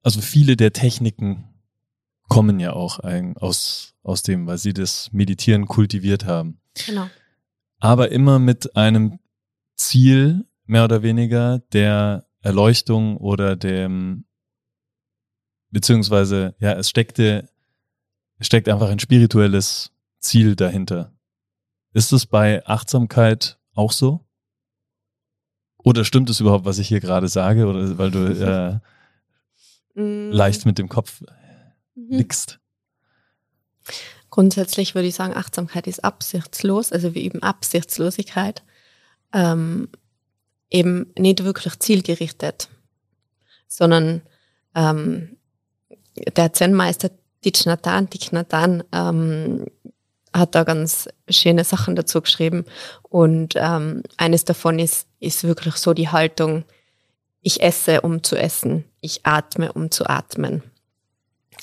also 0.03 0.21
viele 0.21 0.57
der 0.57 0.73
Techniken 0.73 1.51
kommen 2.29 2.61
ja 2.61 2.73
auch 2.73 3.01
ein, 3.01 3.37
aus, 3.37 3.95
aus 4.03 4.23
dem, 4.23 4.47
weil 4.47 4.59
sie 4.59 4.73
das 4.73 5.13
Meditieren 5.13 5.67
kultiviert 5.67 6.25
haben. 6.25 6.61
Genau. 6.87 7.09
Aber 7.81 8.13
immer 8.13 8.39
mit 8.39 8.77
einem 8.77 9.19
Ziel, 9.77 10.47
mehr 10.65 10.85
oder 10.85 11.03
weniger, 11.03 11.59
der 11.73 12.27
Erleuchtung 12.41 13.17
oder 13.17 13.57
dem, 13.57 14.27
beziehungsweise, 15.71 16.55
ja, 16.61 16.73
es 16.73 16.89
steckte, 16.89 17.49
es 18.39 18.47
steckt 18.47 18.69
einfach 18.69 18.89
ein 18.89 19.01
spirituelles 19.01 19.93
Ziel 20.21 20.55
dahinter. 20.55 21.13
Ist 21.93 22.13
es 22.13 22.27
bei 22.27 22.65
Achtsamkeit 22.67 23.59
auch 23.75 23.93
so? 23.93 24.25
Oder 25.79 26.05
stimmt 26.05 26.31
es 26.31 26.41
überhaupt, 26.41 26.65
was 26.65 26.79
ich 26.79 26.89
hier 26.89 27.01
gerade 27.01 27.29
sage? 27.29 27.67
Oder 27.67 27.99
weil 27.99 28.11
du 28.11 28.27
äh, 28.27 28.79
Mm, 29.95 30.31
leicht 30.31 30.67
mit 30.67 30.79
dem 30.79 30.89
Kopf 30.89 31.23
mhm. 31.95 32.17
nickst? 32.17 32.59
Grundsätzlich 34.31 34.95
würde 34.95 35.09
ich 35.09 35.15
sagen, 35.15 35.35
Achtsamkeit 35.35 35.87
ist 35.87 36.05
absichtslos, 36.05 36.93
also 36.93 37.15
wir 37.15 37.23
üben 37.23 37.43
Absichtslosigkeit, 37.43 38.63
ähm, 39.33 39.89
eben 40.71 41.13
nicht 41.19 41.43
wirklich 41.43 41.79
zielgerichtet, 41.81 42.69
sondern 43.67 44.23
ähm, 44.75 45.37
der 46.37 46.53
Zen-Meister 46.53 47.11
Thich 47.43 47.67
Nhat 47.67 47.87
Hanh, 47.87 48.09
Thich 48.09 48.31
Nhat 48.33 48.53
Hanh, 48.53 48.85
ähm, 48.93 49.67
hat 50.33 50.55
da 50.55 50.63
ganz 50.63 51.09
schöne 51.29 51.65
Sachen 51.65 51.97
dazu 51.97 52.21
geschrieben 52.21 52.65
und 53.03 53.55
ähm, 53.57 54.05
eines 54.17 54.45
davon 54.45 54.79
ist, 54.79 55.09
ist 55.19 55.43
wirklich 55.43 55.75
so 55.75 55.93
die 55.93 56.09
Haltung, 56.09 56.65
ich 57.43 57.63
esse, 57.63 58.03
um 58.03 58.23
zu 58.23 58.37
essen, 58.37 58.85
ich 59.01 59.27
atme, 59.27 59.73
um 59.73 59.91
zu 59.91 60.07
atmen. 60.07 60.63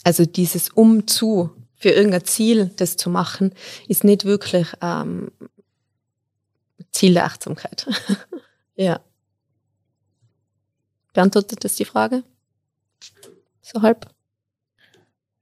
Also 0.03 0.25
dieses 0.25 0.69
um 0.69 1.07
zu 1.07 1.51
für 1.75 1.89
irgendein 1.89 2.25
Ziel, 2.25 2.71
das 2.77 2.97
zu 2.97 3.09
machen, 3.09 3.53
ist 3.87 4.03
nicht 4.03 4.25
wirklich 4.25 4.67
ähm, 4.81 5.31
Ziel 6.91 7.13
der 7.13 7.25
Achtsamkeit. 7.25 7.87
ja. 8.75 8.99
Beantwortet 11.13 11.63
das 11.63 11.75
die 11.75 11.85
Frage? 11.85 12.23
So 13.61 13.81
halb? 13.81 14.09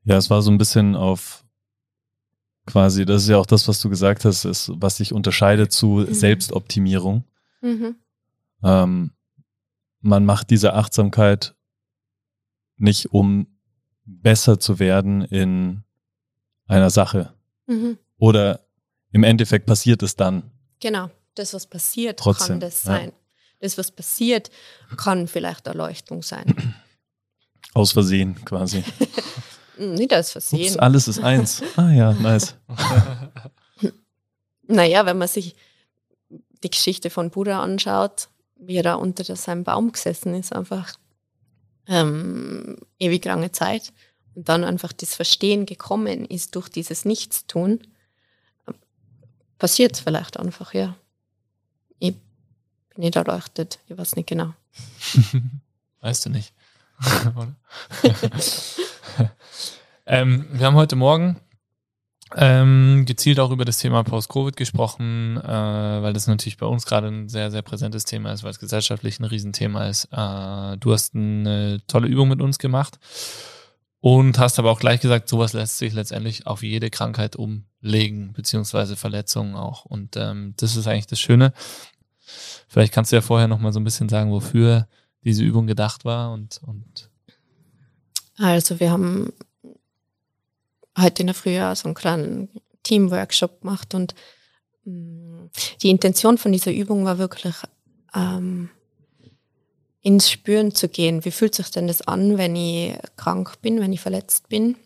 Ja, 0.03 0.17
es 0.17 0.29
war 0.29 0.41
so 0.41 0.51
ein 0.51 0.57
bisschen 0.57 0.95
auf 0.95 1.45
quasi, 2.65 3.05
das 3.05 3.23
ist 3.23 3.29
ja 3.29 3.37
auch 3.37 3.45
das, 3.45 3.67
was 3.67 3.79
du 3.79 3.89
gesagt 3.89 4.25
hast, 4.25 4.45
ist, 4.45 4.71
was 4.75 4.97
sich 4.97 5.13
unterscheidet 5.13 5.71
zu 5.71 6.05
Selbstoptimierung. 6.05 7.23
Mhm. 7.61 7.95
Ähm, 8.63 9.11
man 10.01 10.25
macht 10.25 10.49
diese 10.49 10.73
Achtsamkeit 10.73 11.54
nicht, 12.77 13.11
um 13.11 13.47
besser 14.05 14.59
zu 14.59 14.79
werden 14.79 15.21
in 15.23 15.83
einer 16.67 16.89
Sache. 16.89 17.33
Mhm. 17.67 17.97
Oder 18.17 18.61
im 19.11 19.23
Endeffekt 19.23 19.65
passiert 19.65 20.03
es 20.03 20.15
dann. 20.15 20.51
Genau. 20.79 21.09
Das, 21.35 21.53
was 21.53 21.67
passiert, 21.67 22.19
Trotzdem, 22.19 22.47
kann 22.47 22.59
das 22.61 22.83
ja. 22.83 22.91
sein. 22.91 23.11
Das, 23.59 23.77
was 23.77 23.91
passiert, 23.91 24.49
kann 24.97 25.27
vielleicht 25.27 25.67
Erleuchtung 25.67 26.21
sein. 26.21 26.53
Aus 27.73 27.91
Versehen 27.91 28.35
quasi. 28.45 28.83
Nicht 29.77 30.13
als 30.13 30.33
Ups, 30.35 30.49
Versehen. 30.49 30.79
alles 30.79 31.07
ist 31.07 31.19
eins. 31.19 31.61
Ah 31.75 31.91
ja, 31.91 32.13
nice. 32.13 32.55
Naja, 34.67 35.05
wenn 35.05 35.19
man 35.19 35.27
sich 35.27 35.55
die 36.63 36.71
Geschichte 36.71 37.11
von 37.11 37.29
Buddha 37.29 37.61
anschaut, 37.61 38.29
wie 38.55 38.77
er 38.77 38.83
da 38.83 38.95
unter 38.95 39.23
seinem 39.35 39.63
Baum 39.63 39.91
gesessen 39.91 40.33
ist, 40.33 40.53
einfach 40.53 40.95
ähm, 41.87 42.77
ewig 42.99 43.25
lange 43.25 43.51
Zeit 43.51 43.93
und 44.33 44.49
dann 44.49 44.63
einfach 44.63 44.93
das 44.93 45.15
Verstehen 45.15 45.65
gekommen 45.65 46.25
ist 46.25 46.55
durch 46.55 46.69
dieses 46.69 47.05
Nichtstun, 47.05 47.79
passiert 49.57 49.93
es 49.93 49.99
vielleicht 50.01 50.37
einfach, 50.37 50.73
ja. 50.73 50.95
Ich 51.99 52.13
bin 52.13 53.03
nicht 53.03 53.15
erleuchtet, 53.15 53.79
ich 53.87 53.97
weiß 53.97 54.15
nicht 54.15 54.27
genau. 54.27 54.53
Weißt 56.01 56.25
du 56.25 56.29
nicht. 56.29 56.53
Ähm, 60.07 60.45
wir 60.51 60.67
haben 60.67 60.75
heute 60.75 60.95
Morgen 60.95 61.37
ähm, 62.33 63.03
gezielt 63.05 63.39
auch 63.39 63.51
über 63.51 63.65
das 63.65 63.77
Thema 63.77 64.03
Post-Covid 64.03 64.57
gesprochen, 64.57 65.37
äh, 65.37 65.47
weil 65.47 66.13
das 66.13 66.27
natürlich 66.27 66.57
bei 66.57 66.65
uns 66.65 66.85
gerade 66.85 67.07
ein 67.07 67.29
sehr, 67.29 67.51
sehr 67.51 67.61
präsentes 67.61 68.05
Thema 68.05 68.33
ist, 68.33 68.43
weil 68.43 68.51
es 68.51 68.59
gesellschaftlich 68.59 69.19
ein 69.19 69.25
Riesenthema 69.25 69.87
ist. 69.87 70.05
Äh, 70.05 70.77
du 70.77 70.91
hast 70.91 71.13
eine 71.13 71.81
tolle 71.87 72.07
Übung 72.07 72.29
mit 72.29 72.41
uns 72.41 72.57
gemacht 72.57 72.99
und 74.01 74.39
hast 74.39 74.57
aber 74.57 74.71
auch 74.71 74.79
gleich 74.79 75.01
gesagt, 75.01 75.29
sowas 75.29 75.53
lässt 75.53 75.77
sich 75.77 75.93
letztendlich 75.93 76.47
auf 76.47 76.63
jede 76.63 76.89
Krankheit 76.89 77.35
umlegen, 77.35 78.33
beziehungsweise 78.33 78.95
Verletzungen 78.95 79.55
auch. 79.55 79.85
Und 79.85 80.17
ähm, 80.17 80.55
das 80.57 80.75
ist 80.75 80.87
eigentlich 80.87 81.07
das 81.07 81.19
Schöne. 81.19 81.53
Vielleicht 82.67 82.91
kannst 82.91 83.11
du 83.11 83.17
ja 83.17 83.21
vorher 83.21 83.47
noch 83.47 83.59
mal 83.59 83.71
so 83.71 83.79
ein 83.79 83.83
bisschen 83.83 84.09
sagen, 84.09 84.31
wofür 84.31 84.87
diese 85.23 85.43
Übung 85.43 85.67
gedacht 85.67 86.05
war 86.05 86.33
und, 86.33 86.59
und 86.65 87.09
Also 88.37 88.79
wir 88.79 88.91
haben 88.91 89.31
heute 90.97 91.23
in 91.23 91.27
der 91.27 91.35
Früh 91.35 91.57
so 91.75 91.85
einen 91.85 91.95
kleinen 91.95 92.49
Teamworkshop 92.83 93.61
gemacht 93.61 93.93
und 93.93 94.15
mh, 94.85 95.49
die 95.81 95.89
Intention 95.89 96.37
von 96.37 96.51
dieser 96.51 96.71
Übung 96.71 97.05
war 97.05 97.17
wirklich 97.17 97.55
ähm, 98.13 98.69
ins 100.01 100.29
Spüren 100.29 100.73
zu 100.73 100.87
gehen. 100.87 101.25
Wie 101.25 101.31
fühlt 101.31 101.55
sich 101.55 101.71
denn 101.71 101.87
das 101.87 102.07
an, 102.07 102.37
wenn 102.37 102.55
ich 102.55 102.95
krank 103.17 103.61
bin, 103.61 103.79
wenn 103.79 103.91
ich 103.91 104.01
verletzt 104.01 104.49
bin? 104.49 104.77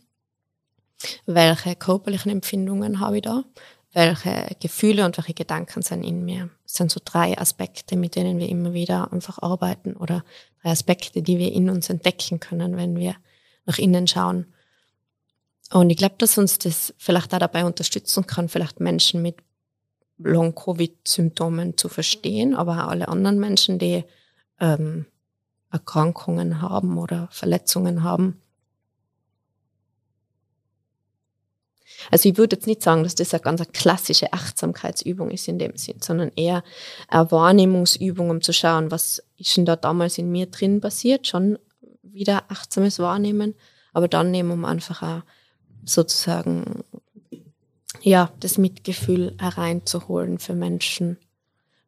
Welche 1.25 1.75
körperlichen 1.75 2.31
Empfindungen 2.31 2.99
habe 2.99 3.17
ich 3.17 3.23
da? 3.23 3.43
Welche 3.91 4.55
Gefühle 4.61 5.05
und 5.05 5.17
welche 5.17 5.33
Gedanken 5.33 5.81
sind 5.81 6.03
in 6.03 6.23
mir? 6.23 6.49
Das 6.63 6.75
sind 6.75 6.91
so 6.91 7.01
drei 7.03 7.37
Aspekte, 7.37 7.95
mit 7.97 8.15
denen 8.15 8.37
wir 8.37 8.47
immer 8.47 8.73
wieder 8.73 9.11
einfach 9.11 9.41
arbeiten 9.41 9.95
oder 9.95 10.23
drei 10.61 10.71
Aspekte, 10.71 11.21
die 11.21 11.37
wir 11.37 11.51
in 11.51 11.69
uns 11.69 11.89
entdecken 11.89 12.39
können, 12.39 12.77
wenn 12.77 12.97
wir 12.97 13.15
nach 13.65 13.77
innen 13.77 14.07
schauen. 14.07 14.45
Und 15.71 15.89
ich 15.89 15.97
glaube, 15.97 16.15
dass 16.17 16.37
uns 16.37 16.57
das 16.57 16.93
vielleicht 16.97 17.33
auch 17.33 17.39
dabei 17.39 17.63
unterstützen 17.63 18.25
kann, 18.25 18.49
vielleicht 18.49 18.79
Menschen 18.79 19.21
mit 19.21 19.37
Long-Covid-Symptomen 20.17 21.77
zu 21.77 21.89
verstehen, 21.89 22.55
aber 22.55 22.85
auch 22.85 22.89
alle 22.89 23.07
anderen 23.07 23.39
Menschen, 23.39 23.79
die 23.79 24.03
ähm, 24.59 25.05
Erkrankungen 25.71 26.61
haben 26.61 26.97
oder 26.97 27.29
Verletzungen 27.31 28.03
haben. 28.03 28.41
Also 32.11 32.29
ich 32.29 32.37
würde 32.37 32.55
jetzt 32.55 32.67
nicht 32.67 32.81
sagen, 32.81 33.03
dass 33.03 33.15
das 33.15 33.33
eine 33.33 33.41
ganz 33.41 33.61
klassische 33.71 34.31
Achtsamkeitsübung 34.33 35.31
ist 35.31 35.47
in 35.47 35.59
dem 35.59 35.75
Sinn, 35.75 36.01
sondern 36.01 36.31
eher 36.35 36.63
eine 37.07 37.31
Wahrnehmungsübung, 37.31 38.29
um 38.29 38.41
zu 38.41 38.53
schauen, 38.53 38.91
was 38.91 39.23
ist 39.37 39.55
denn 39.57 39.65
da 39.65 39.75
damals 39.75 40.17
in 40.17 40.31
mir 40.31 40.47
drin 40.47 40.81
passiert, 40.81 41.27
schon 41.27 41.59
wieder 42.01 42.45
achtsames 42.49 42.99
Wahrnehmen, 42.99 43.53
aber 43.93 44.07
dann 44.07 44.33
eben 44.33 44.51
um 44.51 44.65
einfach 44.65 45.01
auch 45.03 45.21
sozusagen 45.85 46.83
ja, 48.01 48.31
das 48.39 48.57
Mitgefühl 48.57 49.35
hereinzuholen 49.39 50.39
für 50.39 50.53
Menschen. 50.53 51.17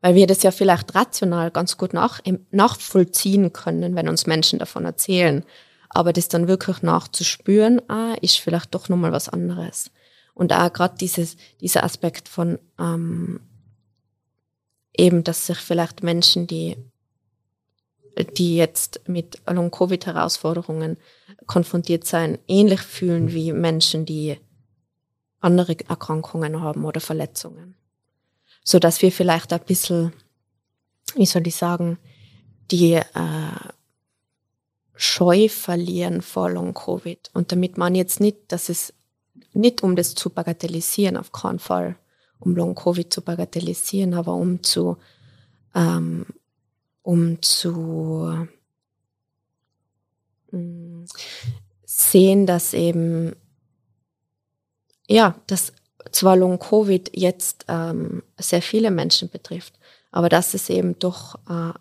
Weil 0.02 0.16
wir 0.16 0.28
das 0.28 0.44
ja 0.44 0.52
vielleicht 0.52 0.96
rational 0.96 1.52
ganz 1.52 1.78
gut 1.78 1.94
nach, 1.94 2.22
nachvollziehen 2.50 3.54
können, 3.54 3.96
wenn 3.96 4.10
uns 4.10 4.26
Menschen 4.26 4.60
davon 4.60 4.86
erzählen. 4.86 5.46
Aber 5.90 6.12
das 6.12 6.28
dann 6.28 6.48
wirklich 6.48 6.82
nachzuspüren, 6.82 7.82
ah, 7.90 8.16
ist 8.22 8.38
vielleicht 8.38 8.74
doch 8.74 8.90
nochmal 8.90 9.12
was 9.12 9.30
anderes. 9.30 9.92
Und 10.34 10.54
auch 10.54 10.74
gerade 10.74 10.96
dieser 10.98 11.84
Aspekt 11.84 12.30
von, 12.30 12.58
ähm, 12.80 13.42
eben, 14.98 15.24
dass 15.24 15.46
sich 15.46 15.58
vielleicht 15.58 16.02
Menschen, 16.02 16.48
die, 16.48 16.78
die 18.38 18.56
jetzt 18.56 19.02
mit 19.08 19.42
Long-Covid-Herausforderungen 19.48 20.98
konfrontiert 21.46 22.06
sein, 22.06 22.38
ähnlich 22.48 22.82
fühlen 22.82 23.34
wie 23.34 23.54
Menschen, 23.54 24.06
die 24.06 24.38
andere 25.40 25.78
Erkrankungen 25.88 26.62
haben 26.62 26.86
oder 26.86 27.02
Verletzungen. 27.02 27.76
So 28.64 28.80
dass 28.80 29.02
wir 29.02 29.12
vielleicht 29.12 29.54
ein 29.54 29.62
bisschen, 29.66 30.14
wie 31.16 31.26
soll 31.26 31.48
ich 31.48 31.56
sagen, 31.56 31.98
die 32.70 32.94
äh, 32.94 33.04
Scheu 34.94 35.50
verlieren 35.50 36.22
vor 36.22 36.50
Long-Covid. 36.52 37.32
Und 37.34 37.52
damit 37.52 37.78
man 37.78 37.96
jetzt 37.96 38.20
nicht, 38.20 38.38
dass 38.50 38.70
es 38.70 38.94
nicht 39.54 39.82
um 39.82 39.96
das 39.96 40.14
zu 40.14 40.30
bagatellisieren, 40.30 41.18
auf 41.18 41.32
keinen 41.32 41.60
Fall, 41.60 41.96
um 42.40 42.56
Long-Covid 42.56 43.12
zu 43.12 43.22
bagatellisieren, 43.22 44.14
aber 44.14 44.36
um 44.36 44.62
zu, 44.64 44.98
ähm, 45.74 46.28
um 47.04 47.42
zu 47.42 48.48
mm, 50.52 51.04
sehen, 51.86 52.46
dass 52.46 52.74
eben, 52.74 53.36
ja, 55.08 55.36
dass 55.48 55.74
zwar 56.12 56.36
Long-Covid 56.36 57.12
jetzt 57.16 57.66
ähm, 57.68 58.24
sehr 58.38 58.62
viele 58.62 58.92
Menschen 58.92 59.30
betrifft, 59.30 59.74
aber 60.12 60.30
dass 60.30 60.54
es 60.54 60.70
eben 60.70 60.98
doch 61.00 61.36
äh, 61.50 61.74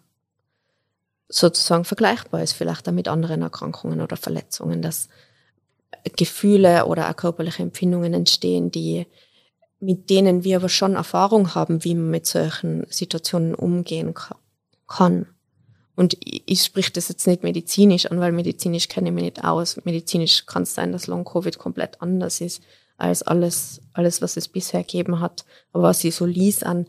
sozusagen 1.28 1.84
vergleichbar 1.84 2.42
ist, 2.42 2.52
vielleicht 2.52 2.88
auch 2.88 2.92
mit 2.92 3.08
anderen 3.08 3.42
Erkrankungen 3.42 4.00
oder 4.00 4.16
Verletzungen, 4.16 4.82
dass 4.82 5.08
Gefühle 6.16 6.86
oder 6.86 7.08
auch 7.08 7.16
körperliche 7.16 7.62
Empfindungen 7.62 8.14
entstehen, 8.14 8.70
die 8.70 9.06
mit 9.80 10.10
denen 10.10 10.44
wir 10.44 10.56
aber 10.56 10.68
schon 10.68 10.94
Erfahrung 10.94 11.54
haben, 11.54 11.84
wie 11.84 11.94
man 11.94 12.10
mit 12.10 12.26
solchen 12.26 12.86
Situationen 12.90 13.54
umgehen 13.54 14.12
kann. 14.12 14.36
Und 15.96 16.14
ich, 16.24 16.42
ich 16.46 16.62
spreche 16.62 16.92
das 16.92 17.08
jetzt 17.08 17.26
nicht 17.26 17.42
medizinisch 17.42 18.06
an, 18.06 18.20
weil 18.20 18.32
medizinisch 18.32 18.88
kenne 18.88 19.08
ich 19.08 19.14
mich 19.14 19.24
nicht 19.24 19.44
aus. 19.44 19.84
Medizinisch 19.84 20.46
kann 20.46 20.62
es 20.62 20.74
sein, 20.74 20.92
dass 20.92 21.06
Long-Covid 21.06 21.58
komplett 21.58 22.00
anders 22.00 22.40
ist 22.40 22.62
als 22.96 23.22
alles, 23.22 23.80
alles, 23.92 24.22
was 24.22 24.36
es 24.36 24.48
bisher 24.48 24.82
gegeben 24.82 25.20
hat. 25.20 25.44
Aber 25.72 25.84
was 25.84 26.04
ich 26.04 26.14
so 26.14 26.26
lies 26.26 26.62
an, 26.62 26.86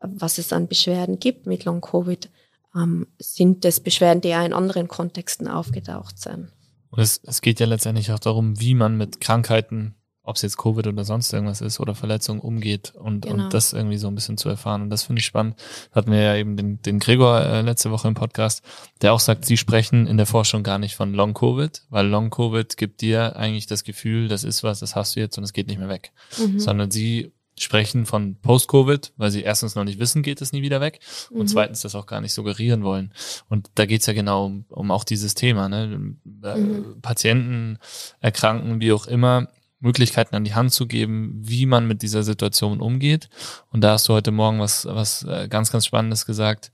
was 0.00 0.38
es 0.38 0.52
an 0.52 0.68
Beschwerden 0.68 1.18
gibt 1.18 1.46
mit 1.46 1.64
Long-Covid, 1.64 2.30
ähm, 2.74 3.06
sind 3.18 3.64
das 3.64 3.80
Beschwerden, 3.80 4.20
die 4.20 4.28
ja 4.28 4.44
in 4.44 4.52
anderen 4.52 4.88
Kontexten 4.88 5.48
aufgetaucht 5.48 6.18
sind. 6.18 6.52
Und 6.90 7.00
es, 7.00 7.20
es 7.24 7.40
geht 7.40 7.60
ja 7.60 7.66
letztendlich 7.66 8.12
auch 8.12 8.18
darum, 8.18 8.60
wie 8.60 8.74
man 8.74 8.96
mit 8.96 9.20
Krankheiten, 9.20 9.94
ob 10.24 10.36
es 10.36 10.42
jetzt 10.42 10.56
Covid 10.56 10.86
oder 10.86 11.04
sonst 11.04 11.32
irgendwas 11.32 11.60
ist 11.60 11.80
oder 11.80 11.94
Verletzungen 11.94 12.40
umgeht 12.40 12.92
und, 12.94 13.22
genau. 13.22 13.44
und 13.44 13.54
das 13.54 13.72
irgendwie 13.72 13.96
so 13.96 14.08
ein 14.08 14.14
bisschen 14.14 14.38
zu 14.38 14.48
erfahren. 14.48 14.82
Und 14.82 14.90
das 14.90 15.02
finde 15.02 15.20
ich 15.20 15.26
spannend. 15.26 15.56
Hatten 15.90 16.12
wir 16.12 16.20
ja 16.20 16.36
eben 16.36 16.56
den, 16.56 16.80
den 16.82 17.00
Gregor 17.00 17.40
äh, 17.40 17.62
letzte 17.62 17.90
Woche 17.90 18.06
im 18.06 18.14
Podcast, 18.14 18.62
der 19.00 19.12
auch 19.12 19.20
sagt, 19.20 19.44
sie 19.44 19.56
sprechen 19.56 20.06
in 20.06 20.16
der 20.16 20.26
Forschung 20.26 20.62
gar 20.62 20.78
nicht 20.78 20.94
von 20.94 21.12
Long-Covid, 21.12 21.82
weil 21.90 22.06
Long-Covid 22.06 22.76
gibt 22.76 23.00
dir 23.00 23.36
eigentlich 23.36 23.66
das 23.66 23.82
Gefühl, 23.82 24.28
das 24.28 24.44
ist 24.44 24.62
was, 24.62 24.78
das 24.78 24.94
hast 24.94 25.16
du 25.16 25.20
jetzt 25.20 25.38
und 25.38 25.44
es 25.44 25.52
geht 25.52 25.66
nicht 25.66 25.78
mehr 25.78 25.88
weg. 25.88 26.12
Mhm. 26.38 26.60
Sondern 26.60 26.90
sie 26.92 27.32
sprechen 27.58 28.06
von 28.06 28.36
Post-Covid, 28.36 29.12
weil 29.16 29.30
sie 29.30 29.42
erstens 29.42 29.74
noch 29.74 29.84
nicht 29.84 29.98
wissen, 29.98 30.22
geht 30.22 30.40
es 30.40 30.52
nie 30.52 30.62
wieder 30.62 30.80
weg 30.80 31.00
und 31.30 31.40
mhm. 31.40 31.46
zweitens 31.48 31.82
das 31.82 31.94
auch 31.94 32.06
gar 32.06 32.20
nicht 32.20 32.32
suggerieren 32.32 32.82
wollen. 32.82 33.12
Und 33.48 33.70
da 33.74 33.86
geht's 33.86 34.06
ja 34.06 34.12
genau 34.12 34.46
um, 34.46 34.64
um 34.68 34.90
auch 34.90 35.04
dieses 35.04 35.34
Thema. 35.34 35.68
Ne? 35.68 36.16
Äh, 36.44 36.56
mhm. 36.56 37.00
Patienten 37.02 37.78
erkranken, 38.20 38.80
wie 38.80 38.92
auch 38.92 39.06
immer, 39.06 39.48
Möglichkeiten 39.82 40.36
an 40.36 40.44
die 40.44 40.54
Hand 40.54 40.72
zu 40.72 40.86
geben, 40.86 41.34
wie 41.42 41.66
man 41.66 41.86
mit 41.86 42.02
dieser 42.02 42.22
Situation 42.22 42.80
umgeht. 42.80 43.28
Und 43.70 43.82
da 43.82 43.92
hast 43.92 44.08
du 44.08 44.14
heute 44.14 44.30
Morgen 44.30 44.60
was, 44.60 44.86
was 44.86 45.24
äh, 45.24 45.48
ganz, 45.48 45.72
ganz 45.72 45.84
Spannendes 45.84 46.24
gesagt. 46.24 46.70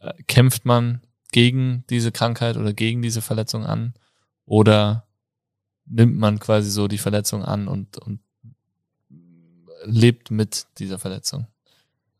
Äh, 0.00 0.14
kämpft 0.28 0.64
man 0.64 1.00
gegen 1.32 1.84
diese 1.90 2.12
Krankheit 2.12 2.56
oder 2.56 2.72
gegen 2.72 3.02
diese 3.02 3.22
Verletzung 3.22 3.66
an 3.66 3.94
oder 4.46 5.04
nimmt 5.86 6.16
man 6.16 6.38
quasi 6.38 6.70
so 6.70 6.86
die 6.86 6.98
Verletzung 6.98 7.44
an 7.44 7.66
und, 7.66 7.98
und 7.98 8.20
lebt 9.84 10.30
mit 10.30 10.66
dieser 10.78 11.00
Verletzung. 11.00 11.48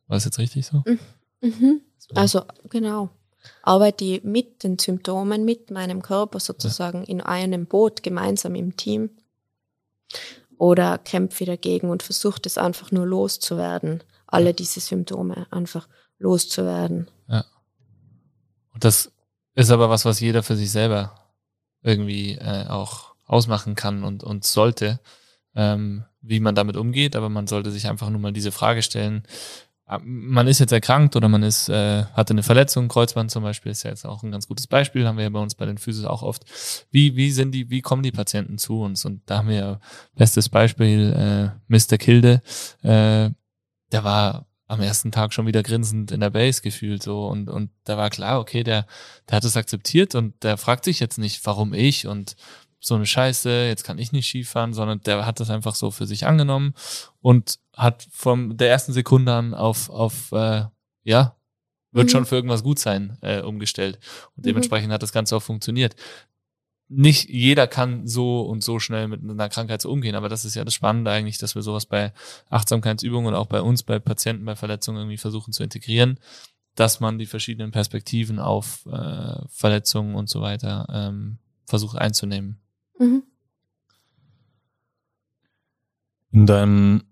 War 0.09 0.16
das 0.16 0.24
jetzt 0.24 0.39
richtig 0.39 0.66
so? 0.66 0.82
Mhm. 0.85 0.99
mhm. 1.41 1.80
Also 2.14 2.43
genau. 2.68 3.09
Arbeite 3.62 4.20
mit 4.24 4.62
den 4.62 4.78
Symptomen, 4.78 5.45
mit 5.45 5.70
meinem 5.70 6.03
Körper 6.03 6.41
sozusagen 6.41 6.99
ja. 7.03 7.09
in 7.09 7.20
einem 7.20 7.66
Boot, 7.66 8.03
gemeinsam 8.03 8.55
im 8.55 8.76
Team. 8.76 9.11
Oder 10.57 10.99
kämpfe 10.99 11.45
dagegen 11.45 11.91
und 11.91 12.03
versuche 12.03 12.41
es 12.45 12.59
einfach 12.59 12.93
nur 12.93 13.07
loszuwerden. 13.07 14.03
Alle 14.27 14.47
ja. 14.47 14.53
diese 14.53 14.81
Symptome 14.81 15.47
einfach 15.51 15.89
loszuwerden. 16.19 17.09
Ja. 17.29 17.45
Und 18.73 18.85
das 18.85 19.12
ist 19.55 19.71
aber 19.71 19.91
was, 19.91 20.05
was 20.05 20.21
jeder 20.21 20.43
für 20.43 20.57
sich 20.57 20.71
selber 20.71 21.15
irgendwie 21.83 22.33
äh, 22.33 22.67
auch 22.69 23.15
ausmachen 23.27 23.75
kann 23.75 24.05
und, 24.05 24.23
und 24.23 24.45
sollte 24.45 25.01
ähm, 25.55 26.05
wie 26.21 26.41
man 26.41 26.55
damit 26.55 26.77
umgeht, 26.77 27.17
aber 27.17 27.29
man 27.29 27.47
sollte 27.47 27.71
sich 27.71 27.89
einfach 27.89 28.11
nur 28.11 28.21
mal 28.21 28.33
diese 28.33 28.53
Frage 28.53 28.83
stellen. 28.83 29.25
Ah, 29.87 30.01
man 30.03 30.47
ist 30.47 30.61
jetzt 30.61 30.72
erkrankt 30.72 31.14
oder 31.14 31.28
man 31.28 31.43
ist, 31.43 31.68
äh, 31.68 32.05
hatte 32.14 32.32
eine 32.32 32.43
Verletzung, 32.43 32.89
Kreuzband 32.89 33.30
zum 33.30 33.43
Beispiel 33.43 33.70
ist 33.70 33.82
ja 33.82 33.91
jetzt 33.91 34.07
auch 34.07 34.22
ein 34.22 34.30
ganz 34.30 34.49
gutes 34.49 34.66
Beispiel, 34.66 35.07
haben 35.07 35.18
wir 35.18 35.24
ja 35.24 35.30
bei 35.30 35.41
uns 35.41 35.55
bei 35.55 35.66
den 35.66 35.76
Physis 35.76 36.07
auch 36.07 36.22
oft. 36.22 36.45
Wie, 36.91 37.16
wie 37.16 37.30
sind 37.30 37.53
die, 37.53 37.68
wie 37.68 37.82
kommen 37.82 38.03
die 38.03 38.11
Patienten 38.11 38.57
zu 38.57 38.80
uns? 38.80 39.05
Und 39.05 39.20
da 39.26 39.39
haben 39.39 39.49
wir 39.49 39.57
ja 39.57 39.80
bestes 40.14 40.49
Beispiel, 40.49 41.12
äh, 41.12 41.51
Mr. 41.68 41.99
Kilde, 41.99 42.41
äh, 42.82 43.28
der 43.93 44.05
war 44.05 44.47
am 44.66 44.80
ersten 44.80 45.12
Tag 45.12 45.35
schon 45.35 45.47
wieder 45.47 45.62
grinsend 45.62 46.11
in 46.11 46.20
der 46.20 46.30
Base 46.30 46.62
gefühlt 46.62 47.03
so 47.03 47.26
und 47.26 47.51
und 47.51 47.70
da 47.85 47.99
war 47.99 48.09
klar, 48.09 48.41
okay, 48.41 48.64
der 48.64 48.87
der 49.28 49.37
hat 49.37 49.45
es 49.45 49.59
akzeptiert 49.59 50.14
und 50.14 50.43
der 50.43 50.57
fragt 50.57 50.85
sich 50.87 51.01
jetzt 51.01 51.18
nicht, 51.18 51.45
warum 51.45 51.74
ich 51.74 52.07
und 52.07 52.37
so 52.85 52.95
eine 52.95 53.07
Scheiße, 53.07 53.66
jetzt 53.66 53.85
kann 53.85 53.99
ich 53.99 54.12
nicht 54.12 54.28
Skifahren, 54.28 54.74
sondern 54.74 55.01
der 55.01 55.24
hat 55.24 55.41
das 55.41 55.51
einfach 55.51 55.74
so 55.74 55.91
für 55.91 56.07
sich 56.07 56.26
angenommen 56.26 56.74
und 57.22 57.59
hat 57.74 58.07
vom 58.11 58.57
der 58.57 58.68
ersten 58.68 58.93
Sekunde 58.93 59.32
an 59.32 59.55
auf, 59.55 59.89
auf 59.89 60.32
äh, 60.32 60.64
ja, 61.03 61.35
wird 61.93 62.09
mhm. 62.09 62.11
schon 62.11 62.26
für 62.26 62.35
irgendwas 62.35 62.62
gut 62.62 62.78
sein, 62.78 63.16
äh, 63.22 63.41
umgestellt. 63.41 63.99
Und 64.37 64.45
mhm. 64.45 64.49
dementsprechend 64.49 64.89
mhm. 64.89 64.93
hat 64.93 65.03
das 65.03 65.12
Ganze 65.12 65.37
auch 65.37 65.43
funktioniert. 65.43 65.97
Nicht 66.89 67.30
jeder 67.30 67.66
kann 67.66 68.07
so 68.07 68.43
und 68.43 68.62
so 68.62 68.78
schnell 68.78 69.09
mit 69.09 69.22
einer 69.22 69.49
Krankheit 69.49 69.80
so 69.80 69.91
umgehen, 69.91 70.14
aber 70.14 70.28
das 70.28 70.45
ist 70.45 70.55
ja 70.55 70.64
das 70.64 70.74
Spannende 70.74 71.11
eigentlich, 71.11 71.39
dass 71.39 71.55
wir 71.55 71.62
sowas 71.62 71.87
bei 71.87 72.12
Achtsamkeitsübungen 72.51 73.28
und 73.28 73.35
auch 73.35 73.47
bei 73.47 73.62
uns, 73.62 73.82
bei 73.82 73.99
Patienten, 73.99 74.45
bei 74.45 74.57
Verletzungen 74.57 74.99
irgendwie 74.99 75.16
versuchen 75.16 75.55
zu 75.55 75.62
integrieren, 75.62 76.20
dass 76.74 77.01
man 77.01 77.18
die 77.18 77.26
verschiedenen 77.26 77.70
Perspektiven 77.70 78.39
auf 78.39 78.85
äh, 78.85 79.41
Verletzungen 79.49 80.14
und 80.14 80.28
so 80.28 80.43
weiter 80.43 80.87
ähm, 80.93 81.39
versucht 81.64 81.97
einzunehmen. 81.97 82.61
Mhm. 82.99 83.22
In 86.32 86.47
deinem 86.47 87.05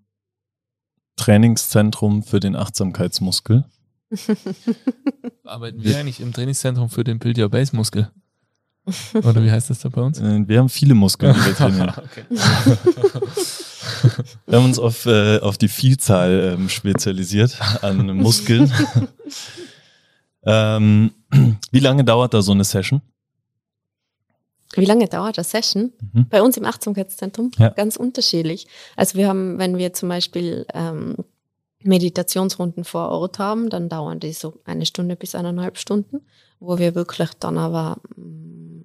Trainingszentrum 1.15 2.23
für 2.23 2.39
den 2.39 2.55
Achtsamkeitsmuskel. 2.55 3.65
Arbeiten 5.43 5.83
wir 5.83 5.97
eigentlich 5.97 6.19
im 6.19 6.33
Trainingszentrum 6.33 6.89
für 6.89 7.03
den 7.03 7.19
Build 7.19 7.37
Your 7.37 7.49
Base 7.49 7.75
Muskel? 7.75 8.11
Oder 9.13 9.43
wie 9.43 9.51
heißt 9.51 9.69
das 9.69 9.79
da 9.79 9.89
bei 9.89 10.01
uns? 10.01 10.19
Äh, 10.19 10.47
wir 10.47 10.59
haben 10.59 10.69
viele 10.69 10.93
Muskeln, 10.93 11.33
die 11.33 11.45
wir 11.45 11.55
trainieren. 11.55 11.93
wir 14.45 14.57
haben 14.57 14.65
uns 14.65 14.79
auf, 14.79 15.05
äh, 15.05 15.39
auf 15.39 15.57
die 15.57 15.69
Vielzahl 15.69 16.55
ähm, 16.57 16.69
spezialisiert 16.69 17.57
an 17.81 18.17
Muskeln. 18.17 18.71
ähm, 20.45 21.11
wie 21.71 21.79
lange 21.79 22.03
dauert 22.03 22.33
da 22.33 22.41
so 22.41 22.51
eine 22.51 22.65
Session? 22.65 23.01
Wie 24.81 24.85
lange 24.85 25.07
dauert 25.07 25.37
das 25.37 25.51
Session? 25.51 25.93
Mhm. 26.13 26.27
Bei 26.29 26.41
uns 26.41 26.57
im 26.57 26.65
Achtsamkeitszentrum 26.65 27.51
ja. 27.57 27.69
ganz 27.69 27.95
unterschiedlich. 27.95 28.67
Also 28.95 29.17
wir 29.17 29.27
haben, 29.27 29.59
wenn 29.59 29.77
wir 29.77 29.93
zum 29.93 30.09
Beispiel 30.09 30.65
ähm, 30.73 31.15
Meditationsrunden 31.83 32.83
vor 32.83 33.09
Ort 33.09 33.39
haben, 33.39 33.69
dann 33.69 33.89
dauern 33.89 34.19
die 34.19 34.33
so 34.33 34.61
eine 34.65 34.85
Stunde 34.85 35.15
bis 35.15 35.35
eineinhalb 35.35 35.77
Stunden, 35.77 36.21
wo 36.59 36.77
wir 36.77 36.95
wirklich 36.95 37.29
dann 37.39 37.57
aber 37.57 37.97
mh, 38.15 38.25
mm, 38.25 38.83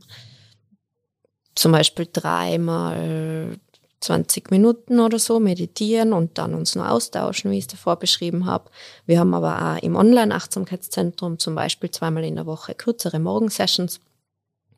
zum 1.54 1.72
Beispiel 1.72 2.06
dreimal 2.12 3.58
20 4.00 4.50
Minuten 4.50 5.00
oder 5.00 5.18
so 5.18 5.40
meditieren 5.40 6.12
und 6.12 6.38
dann 6.38 6.54
uns 6.54 6.76
nur 6.76 6.88
austauschen, 6.90 7.50
wie 7.50 7.58
ich 7.58 7.64
es 7.64 7.68
davor 7.68 7.96
beschrieben 7.96 8.46
habe. 8.46 8.70
Wir 9.06 9.18
haben 9.18 9.34
aber 9.34 9.60
auch 9.76 9.82
im 9.82 9.96
Online-Achtsamkeitszentrum 9.96 11.38
zum 11.38 11.54
Beispiel 11.54 11.90
zweimal 11.90 12.24
in 12.24 12.36
der 12.36 12.46
Woche 12.46 12.74
kürzere 12.74 13.18
Morgensessions, 13.18 14.00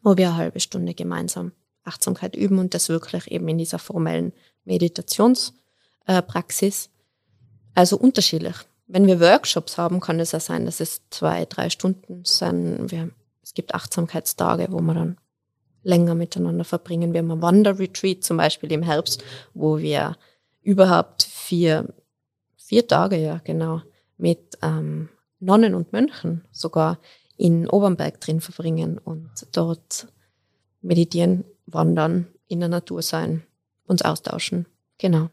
wo 0.02 0.16
wir 0.16 0.28
eine 0.28 0.36
halbe 0.36 0.60
Stunde 0.60 0.94
gemeinsam 0.94 1.52
Achtsamkeit 1.84 2.36
üben 2.36 2.58
und 2.58 2.74
das 2.74 2.88
wirklich 2.88 3.30
eben 3.30 3.48
in 3.48 3.58
dieser 3.58 3.78
formellen 3.78 4.32
Meditationspraxis. 4.64 6.90
also 7.74 7.96
unterschiedlich. 7.96 8.56
Wenn 8.86 9.06
wir 9.06 9.20
Workshops 9.20 9.78
haben, 9.78 10.00
kann 10.00 10.20
es 10.20 10.32
ja 10.32 10.40
sein, 10.40 10.66
dass 10.66 10.80
es 10.80 11.00
zwei, 11.10 11.46
drei 11.46 11.70
Stunden 11.70 12.24
sind. 12.24 12.90
Wir, 12.90 13.10
es 13.42 13.54
gibt 13.54 13.74
Achtsamkeitstage, 13.74 14.66
wo 14.70 14.80
wir 14.80 14.94
dann 14.94 15.16
länger 15.82 16.14
miteinander 16.14 16.64
verbringen. 16.64 17.12
Wir 17.12 17.20
haben 17.20 17.30
ein 17.30 17.42
Wanderretreat 17.42 18.24
zum 18.24 18.36
Beispiel 18.36 18.72
im 18.72 18.82
Herbst, 18.82 19.22
wo 19.54 19.78
wir 19.78 20.16
überhaupt 20.62 21.22
vier, 21.22 21.94
vier 22.56 22.86
Tage, 22.86 23.16
ja 23.16 23.40
genau, 23.44 23.82
mit 24.18 24.58
ähm, 24.62 25.08
Nonnen 25.38 25.74
und 25.74 25.92
Mönchen 25.92 26.44
sogar 26.52 26.98
in 27.40 27.66
Obernberg 27.70 28.20
drin 28.20 28.42
verbringen 28.42 28.98
und 28.98 29.30
dort 29.52 30.08
meditieren, 30.82 31.44
wandern, 31.64 32.26
in 32.48 32.60
der 32.60 32.68
Natur 32.68 33.00
sein, 33.00 33.42
uns 33.86 34.02
austauschen. 34.02 34.66
Genau. 34.98 35.30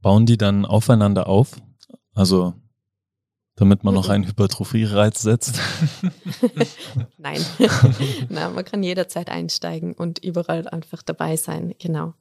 Bauen 0.00 0.26
die 0.26 0.38
dann 0.38 0.64
aufeinander 0.64 1.26
auf? 1.26 1.60
Also 2.14 2.54
damit 3.56 3.82
man 3.82 3.94
noch 3.94 4.08
einen 4.08 4.28
Hypertrophie-Reiz 4.28 5.22
setzt? 5.22 5.58
Nein. 7.18 7.44
Nein, 8.28 8.54
man 8.54 8.64
kann 8.64 8.84
jederzeit 8.84 9.28
einsteigen 9.28 9.92
und 9.94 10.20
überall 10.20 10.68
einfach 10.68 11.02
dabei 11.02 11.36
sein, 11.36 11.74
genau. 11.80 12.14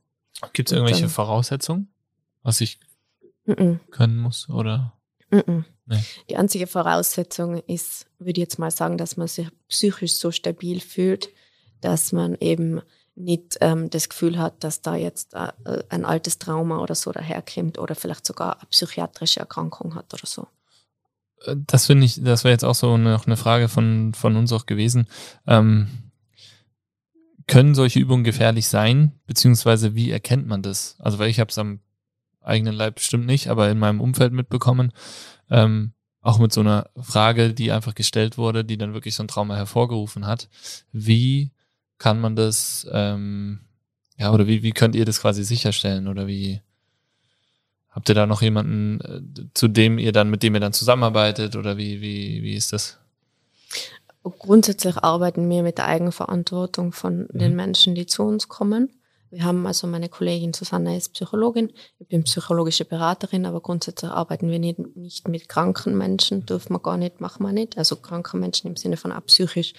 Gibt 0.53 0.69
es 0.69 0.73
irgendwelche 0.73 1.03
dann, 1.03 1.11
Voraussetzungen, 1.11 1.93
was 2.41 2.61
ich 2.61 2.79
mm 3.45 3.51
-mm. 3.51 3.79
können 3.91 4.17
muss 4.17 4.49
oder? 4.49 4.98
Mm 5.29 5.61
nee. 5.85 6.03
Die 6.29 6.37
einzige 6.37 6.67
Voraussetzung 6.67 7.61
ist, 7.67 8.07
würde 8.19 8.39
ich 8.39 8.43
jetzt 8.43 8.59
mal 8.59 8.71
sagen, 8.71 8.97
dass 8.97 9.17
man 9.17 9.27
sich 9.27 9.47
psychisch 9.67 10.13
so 10.13 10.31
stabil 10.31 10.79
fühlt, 10.79 11.29
dass 11.81 12.11
man 12.11 12.35
eben 12.39 12.81
nicht 13.15 13.57
ähm, 13.61 13.89
das 13.89 14.09
Gefühl 14.09 14.37
hat, 14.37 14.63
dass 14.63 14.81
da 14.81 14.95
jetzt 14.95 15.33
äh, 15.33 15.51
ein 15.89 16.05
altes 16.05 16.39
Trauma 16.39 16.79
oder 16.79 16.95
so 16.95 17.11
daherkommt 17.11 17.77
oder 17.77 17.95
vielleicht 17.95 18.25
sogar 18.25 18.59
eine 18.59 18.67
psychiatrische 18.69 19.41
Erkrankung 19.41 19.95
hat 19.95 20.13
oder 20.13 20.25
so. 20.25 20.47
Äh, 21.45 21.55
das 21.67 21.87
finde 21.87 22.05
ich, 22.05 22.23
das 22.23 22.43
wäre 22.43 22.53
jetzt 22.53 22.63
auch 22.63 22.75
so 22.75 22.97
noch 22.97 23.25
eine 23.25 23.37
Frage 23.37 23.67
von, 23.67 24.13
von 24.13 24.35
uns 24.37 24.53
auch 24.53 24.65
gewesen. 24.65 25.07
Ähm, 25.47 25.89
können 27.47 27.75
solche 27.75 27.99
Übungen 27.99 28.23
gefährlich 28.23 28.67
sein? 28.67 29.13
Beziehungsweise 29.25 29.95
wie 29.95 30.11
erkennt 30.11 30.47
man 30.47 30.61
das? 30.61 30.95
Also, 30.99 31.19
weil 31.19 31.29
ich 31.29 31.39
habe 31.39 31.49
es 31.49 31.57
am 31.57 31.79
eigenen 32.49 32.75
Leib 32.75 32.95
bestimmt 32.95 33.25
nicht, 33.25 33.47
aber 33.47 33.69
in 33.69 33.79
meinem 33.79 34.01
Umfeld 34.01 34.33
mitbekommen. 34.33 34.91
Ähm, 35.49 35.93
auch 36.21 36.39
mit 36.39 36.51
so 36.51 36.61
einer 36.61 36.89
Frage, 36.99 37.53
die 37.53 37.71
einfach 37.71 37.95
gestellt 37.95 38.37
wurde, 38.37 38.65
die 38.65 38.77
dann 38.77 38.93
wirklich 38.93 39.15
so 39.15 39.23
ein 39.23 39.27
Trauma 39.27 39.55
hervorgerufen 39.55 40.25
hat. 40.27 40.49
Wie 40.91 41.51
kann 41.97 42.19
man 42.19 42.35
das, 42.35 42.87
ähm, 42.91 43.59
ja, 44.17 44.31
oder 44.33 44.47
wie, 44.47 44.63
wie 44.63 44.71
könnt 44.71 44.95
ihr 44.95 45.05
das 45.05 45.21
quasi 45.21 45.43
sicherstellen 45.43 46.07
oder 46.07 46.27
wie 46.27 46.61
habt 47.89 48.09
ihr 48.09 48.15
da 48.15 48.25
noch 48.25 48.41
jemanden, 48.41 49.01
äh, 49.01 49.45
zu 49.53 49.67
dem 49.67 49.97
ihr 49.97 50.11
dann, 50.11 50.29
mit 50.29 50.43
dem 50.43 50.53
ihr 50.53 50.59
dann 50.59 50.73
zusammenarbeitet 50.73 51.55
oder 51.55 51.77
wie, 51.77 52.01
wie, 52.01 52.43
wie 52.43 52.53
ist 52.53 52.73
das? 52.73 52.97
Grundsätzlich 54.23 54.97
arbeiten 54.97 55.49
wir 55.49 55.63
mit 55.63 55.77
der 55.77 55.87
Eigenverantwortung 55.87 56.91
von 56.91 57.27
mhm. 57.31 57.39
den 57.39 57.55
Menschen, 57.55 57.95
die 57.95 58.05
zu 58.05 58.23
uns 58.23 58.47
kommen. 58.47 58.89
Wir 59.31 59.43
haben 59.43 59.65
also 59.67 59.85
meine 59.87 60.09
Kollegin 60.09 60.53
Susanne 60.53 60.97
ist 60.97 61.13
Psychologin, 61.13 61.71
ich 61.99 62.07
bin 62.07 62.23
psychologische 62.23 62.85
Beraterin, 62.85 63.45
aber 63.45 63.61
grundsätzlich 63.61 64.09
arbeiten 64.09 64.49
wir 64.49 64.59
nicht, 64.59 64.79
nicht 64.95 65.27
mit 65.27 65.47
kranken 65.47 65.97
Menschen, 65.97 66.45
dürfen 66.45 66.73
wir 66.73 66.79
gar 66.79 66.97
nicht, 66.97 67.21
machen 67.21 67.45
wir 67.45 67.53
nicht. 67.53 67.77
Also 67.77 67.95
kranken 67.97 68.39
Menschen 68.39 68.67
im 68.67 68.75
Sinne 68.75 68.97
von 68.97 69.13
psychisch 69.27 69.73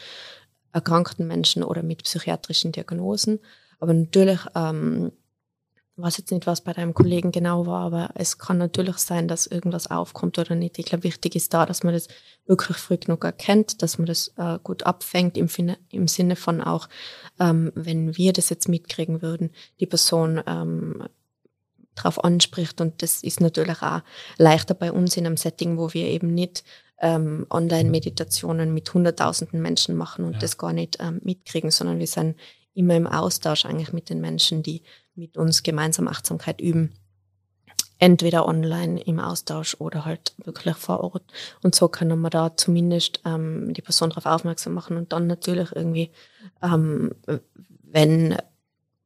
erkrankten 0.73 1.27
Menschen 1.27 1.65
oder 1.65 1.83
mit 1.83 2.05
psychiatrischen 2.05 2.73
Diagnosen. 2.73 3.41
Aber 3.81 3.93
natürlich, 3.93 4.41
ähm, 4.55 5.11
weiß 6.01 6.19
jetzt 6.19 6.31
nicht, 6.31 6.47
was 6.47 6.61
bei 6.63 6.73
deinem 6.73 6.95
Kollegen 6.95 7.33
genau 7.33 7.67
war, 7.67 7.85
aber 7.85 8.11
es 8.15 8.39
kann 8.39 8.59
natürlich 8.59 8.97
sein, 8.99 9.29
dass 9.29 9.47
irgendwas 9.47 9.91
aufkommt 9.91 10.39
oder 10.39 10.55
nicht. 10.55 10.79
Ich 10.79 10.87
glaube, 10.87 11.05
wichtig 11.05 11.37
ist 11.37 11.53
da, 11.55 11.67
dass 11.67 11.83
man 11.83 11.95
das 11.95 12.09
wirklich 12.47 12.77
früh 12.77 12.97
genug 12.97 13.25
erkennt, 13.25 13.83
dass 13.83 13.99
man 13.99 14.07
das 14.07 14.33
äh, 14.37 14.59
gut 14.63 14.85
abfängt 14.85 15.37
im, 15.37 15.49
im 15.91 16.09
Sinne 16.09 16.37
von 16.37 16.61
auch, 16.61 16.89
ähm, 17.39 17.73
wenn 17.75 18.17
wir 18.17 18.33
das 18.33 18.51
jetzt 18.51 18.69
mitkriegen 18.69 19.23
würden, 19.23 19.51
die 19.81 19.87
Person 19.87 20.43
ähm, 20.47 21.05
darauf 21.95 22.23
anspricht. 22.23 22.81
Und 22.81 23.03
das 23.03 23.23
ist 23.23 23.41
natürlich 23.41 23.83
auch 23.83 24.01
leichter 24.39 24.75
bei 24.75 24.93
uns 24.93 25.17
in 25.17 25.27
einem 25.27 25.37
Setting, 25.37 25.79
wo 25.79 25.93
wir 25.93 26.07
eben 26.07 26.35
nicht 26.35 26.65
ähm, 27.01 27.47
Online-Meditationen 27.51 28.75
mit 28.75 28.93
hunderttausenden 28.93 29.61
Menschen 29.61 29.97
machen 29.97 30.25
und 30.25 30.35
ja. 30.35 30.39
das 30.39 30.59
gar 30.59 30.73
nicht 30.73 30.99
ähm, 31.01 31.21
mitkriegen, 31.25 31.71
sondern 31.71 31.99
wir 31.99 32.07
sind 32.07 32.37
immer 32.75 32.97
im 32.97 33.07
Austausch 33.07 33.65
eigentlich 33.65 33.93
mit 33.93 34.11
den 34.11 34.21
Menschen, 34.21 34.63
die 34.63 34.83
mit 35.15 35.37
uns 35.37 35.63
gemeinsam 35.63 36.09
Achtsamkeit 36.09 36.61
üben. 36.61 36.93
Entweder 37.99 38.47
online 38.47 38.99
im 39.03 39.21
Austausch 39.21 39.77
oder 39.79 40.07
halt 40.07 40.35
wirklich 40.39 40.77
vor 40.77 41.01
Ort. 41.01 41.23
Und 41.63 41.75
so 41.75 41.89
können 41.89 42.21
wir 42.21 42.31
da 42.31 42.57
zumindest 42.57 43.21
ähm, 43.27 43.75
die 43.75 43.83
Person 43.83 44.09
darauf 44.09 44.25
aufmerksam 44.25 44.73
machen 44.73 44.97
und 44.97 45.13
dann 45.13 45.27
natürlich 45.27 45.71
irgendwie, 45.75 46.11
ähm, 46.63 47.15
wenn, 47.83 48.39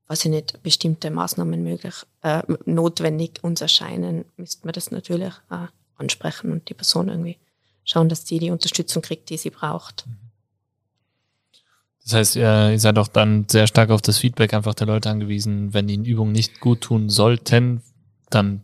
weiß 0.06 0.26
ich 0.26 0.30
nicht, 0.30 0.62
bestimmte 0.62 1.10
Maßnahmen 1.10 1.60
möglich, 1.64 1.94
äh, 2.22 2.42
notwendig 2.66 3.42
uns 3.42 3.60
erscheinen, 3.60 4.26
müssten 4.36 4.68
wir 4.68 4.72
das 4.72 4.92
natürlich 4.92 5.34
äh, 5.50 5.66
ansprechen 5.96 6.52
und 6.52 6.68
die 6.68 6.74
Person 6.74 7.08
irgendwie 7.08 7.38
schauen, 7.84 8.08
dass 8.08 8.26
sie 8.26 8.38
die 8.38 8.50
Unterstützung 8.50 9.02
kriegt, 9.02 9.28
die 9.28 9.36
sie 9.36 9.50
braucht. 9.50 10.04
Das 12.04 12.12
heißt, 12.12 12.36
ihr 12.36 12.78
seid 12.78 12.98
auch 12.98 13.08
dann 13.08 13.46
sehr 13.48 13.66
stark 13.66 13.90
auf 13.90 14.02
das 14.02 14.18
Feedback 14.18 14.52
einfach 14.52 14.74
der 14.74 14.86
Leute 14.86 15.08
angewiesen. 15.08 15.72
Wenn 15.72 15.88
ihnen 15.88 16.04
Übungen 16.04 16.32
nicht 16.32 16.60
gut 16.60 16.82
tun 16.82 17.08
sollten, 17.08 17.82
dann 18.28 18.60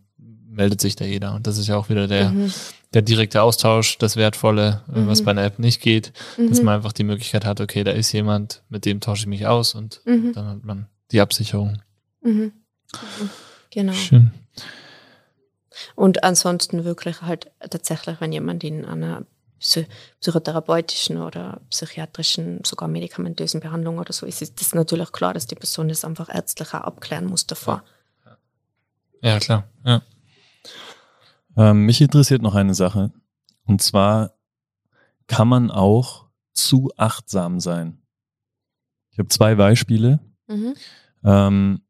meldet 0.51 0.80
sich 0.80 0.95
da 0.95 1.07
jeder. 1.07 1.34
Und 1.34 1.47
das 1.47 1.57
ist 1.57 1.66
ja 1.66 1.76
auch 1.76 1.88
wieder 1.88 2.07
der, 2.07 2.30
mhm. 2.30 2.53
der 2.93 3.01
direkte 3.01 3.41
Austausch, 3.41 3.97
das 3.97 4.16
Wertvolle, 4.16 4.82
mhm. 4.88 5.07
was 5.07 5.22
bei 5.22 5.30
einer 5.30 5.45
App 5.45 5.59
nicht 5.59 5.80
geht, 5.80 6.12
mhm. 6.36 6.51
dass 6.51 6.61
man 6.61 6.74
einfach 6.74 6.93
die 6.93 7.05
Möglichkeit 7.05 7.47
hat, 7.47 7.62
okay, 7.62 7.82
da 7.82 7.93
ist 7.93 8.12
jemand, 8.12 8.62
mit 8.68 8.84
dem 8.84 9.01
tausche 9.01 9.22
ich 9.22 9.28
mich 9.28 9.47
aus 9.47 9.74
und 9.74 10.03
mhm. 10.05 10.34
dann 10.34 10.47
hat 10.47 10.64
man 10.64 10.86
die 11.11 11.20
Absicherung. 11.22 11.80
Mhm. 12.22 12.53
Genau. 13.70 13.93
Schön. 13.93 14.32
Und 15.95 16.24
ansonsten 16.24 16.84
wirklich 16.84 17.22
halt 17.22 17.51
tatsächlich, 17.70 18.20
wenn 18.20 18.32
jemand 18.32 18.64
in 18.64 18.84
einer 18.84 19.24
psychotherapeutischen 19.61 21.18
oder 21.18 21.61
psychiatrischen, 21.68 22.64
sogar 22.64 22.88
medikamentösen 22.88 23.61
Behandlung 23.61 23.98
oder 23.98 24.12
so 24.12 24.26
ist, 24.26 24.42
ist 24.42 24.61
das 24.61 24.74
natürlich 24.74 25.12
klar, 25.12 25.34
dass 25.34 25.46
die 25.46 25.54
Person 25.54 25.88
das 25.88 26.04
einfach 26.04 26.28
ärztlich 26.34 26.68
auch 26.68 26.80
abklären 26.80 27.26
muss 27.26 27.46
davor. 27.46 27.84
Ja, 29.22 29.38
klar. 29.38 29.68
Ja. 29.84 30.02
Ähm, 31.56 31.84
mich 31.84 32.00
interessiert 32.00 32.42
noch 32.42 32.54
eine 32.54 32.74
Sache. 32.74 33.12
Und 33.66 33.82
zwar 33.82 34.34
kann 35.26 35.46
man 35.46 35.70
auch 35.70 36.26
zu 36.54 36.90
achtsam 36.96 37.61
sein. 37.61 38.02
Ich 39.11 39.18
habe 39.18 39.28
zwei 39.28 39.54
Beispiele. 39.54 40.20
Mhm. 40.46 40.74
Ähm, 41.22 41.82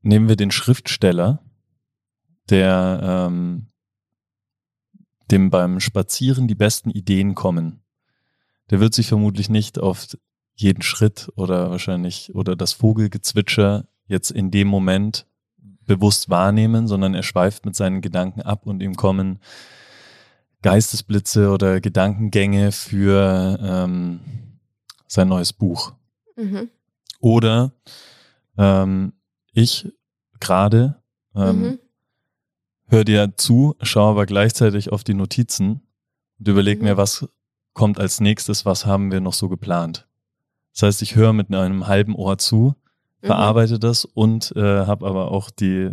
nehmen 0.00 0.28
wir 0.28 0.36
den 0.36 0.50
Schriftsteller 0.50 1.44
der 2.50 3.00
ähm, 3.02 3.66
dem 5.30 5.50
beim 5.50 5.80
Spazieren 5.80 6.48
die 6.48 6.54
besten 6.54 6.90
Ideen 6.90 7.34
kommen. 7.34 7.82
Der 8.70 8.80
wird 8.80 8.94
sich 8.94 9.08
vermutlich 9.08 9.48
nicht 9.48 9.78
auf 9.78 10.06
jeden 10.54 10.82
Schritt 10.82 11.30
oder 11.36 11.70
wahrscheinlich 11.70 12.34
oder 12.34 12.56
das 12.56 12.72
Vogelgezwitscher 12.72 13.86
jetzt 14.06 14.30
in 14.30 14.50
dem 14.50 14.68
Moment 14.68 15.26
bewusst 15.86 16.28
wahrnehmen, 16.28 16.86
sondern 16.86 17.14
er 17.14 17.22
schweift 17.22 17.64
mit 17.64 17.76
seinen 17.76 18.00
Gedanken 18.00 18.42
ab 18.42 18.66
und 18.66 18.82
ihm 18.82 18.96
kommen 18.96 19.38
Geistesblitze 20.62 21.50
oder 21.50 21.80
Gedankengänge 21.80 22.72
für 22.72 23.58
ähm, 23.62 24.20
sein 25.06 25.28
neues 25.28 25.52
Buch. 25.52 25.92
Mhm. 26.36 26.68
Oder 27.20 27.72
ähm, 28.56 29.12
ich 29.52 29.90
gerade 30.40 31.00
ähm, 31.34 31.62
mhm 31.62 31.78
höre 32.88 33.04
dir 33.04 33.36
zu, 33.36 33.76
schaue 33.82 34.10
aber 34.10 34.26
gleichzeitig 34.26 34.92
auf 34.92 35.04
die 35.04 35.14
Notizen 35.14 35.82
und 36.38 36.48
überlege 36.48 36.80
mhm. 36.80 36.88
mir, 36.88 36.96
was 36.96 37.28
kommt 37.74 38.00
als 38.00 38.20
nächstes, 38.20 38.64
was 38.64 38.86
haben 38.86 39.12
wir 39.12 39.20
noch 39.20 39.34
so 39.34 39.48
geplant. 39.48 40.06
Das 40.72 40.82
heißt, 40.82 41.02
ich 41.02 41.14
höre 41.14 41.32
mit 41.32 41.52
einem 41.54 41.86
halben 41.86 42.14
Ohr 42.14 42.38
zu, 42.38 42.74
mhm. 43.20 43.26
verarbeite 43.26 43.74
mhm. 43.74 43.80
das 43.80 44.04
und 44.04 44.54
äh, 44.56 44.86
habe 44.86 45.06
aber 45.06 45.30
auch 45.30 45.50
die, 45.50 45.90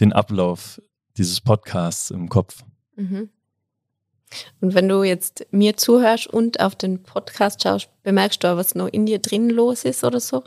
den 0.00 0.12
Ablauf 0.12 0.80
dieses 1.16 1.40
Podcasts 1.40 2.10
im 2.10 2.28
Kopf. 2.28 2.64
Mhm. 2.96 3.28
Und 4.60 4.74
wenn 4.74 4.88
du 4.88 5.02
jetzt 5.04 5.46
mir 5.50 5.76
zuhörst 5.76 6.26
und 6.26 6.60
auf 6.60 6.74
den 6.74 7.02
Podcast 7.02 7.62
schaust, 7.62 7.88
bemerkst 8.02 8.42
du, 8.42 8.56
was 8.56 8.74
noch 8.74 8.88
in 8.88 9.06
dir 9.06 9.20
drin 9.20 9.50
los 9.50 9.84
ist 9.84 10.02
oder 10.02 10.20
so? 10.20 10.42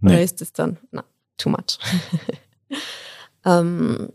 Nee. 0.00 0.12
Oder 0.12 0.22
ist 0.22 0.42
es 0.42 0.52
dann, 0.52 0.78
na, 0.90 1.04
too 1.38 1.48
much? 1.48 1.78
ähm, 3.44 4.12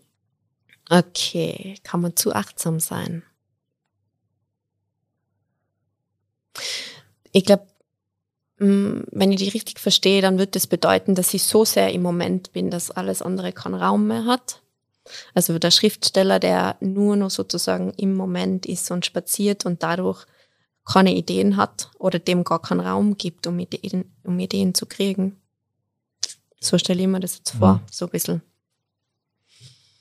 Okay, 0.92 1.76
kann 1.84 2.02
man 2.02 2.18
zu 2.18 2.34
achtsam 2.34 2.82
sein? 2.82 3.24
Ich 7.32 7.46
glaube, 7.46 7.66
mm, 8.60 9.04
wenn 9.10 9.32
ich 9.32 9.38
die 9.38 9.48
richtig 9.48 9.80
verstehe, 9.80 10.22
dann 10.22 10.38
wird 10.38 10.54
das 10.58 10.68
bedeuten, 10.68 11.16
dass 11.16 11.34
ich 11.34 11.44
so 11.44 11.64
sehr 11.64 11.94
im 11.94 12.02
Moment 12.02 12.52
bin, 12.52 12.70
dass 12.70 12.92
alles 12.92 13.22
andere 13.22 13.54
keinen 13.54 13.76
Raum 13.76 14.08
mehr 14.08 14.26
hat. 14.26 14.62
Also 15.34 15.58
der 15.60 15.72
Schriftsteller, 15.72 16.40
der 16.42 16.76
nur 16.82 17.16
noch 17.16 17.32
sozusagen 17.32 17.94
im 17.96 18.14
Moment 18.14 18.66
ist 18.66 18.92
und 18.92 19.06
spaziert 19.06 19.66
und 19.66 19.84
dadurch 19.84 20.26
keine 20.84 21.16
Ideen 21.16 21.56
hat 21.56 21.90
oder 22.00 22.20
dem 22.20 22.44
gar 22.44 22.62
keinen 22.62 22.82
Raum 22.82 23.18
gibt, 23.18 23.48
um 23.48 23.60
Ideen, 23.60 24.14
um 24.26 24.38
Ideen 24.40 24.74
zu 24.74 24.86
kriegen. 24.86 25.40
So 26.60 26.78
stelle 26.78 27.02
ich 27.02 27.08
mir 27.08 27.22
das 27.22 27.38
jetzt 27.38 27.52
vor, 27.52 27.76
mhm. 27.76 27.82
so 27.90 28.08
ein 28.08 28.12
bisschen. 28.12 28.42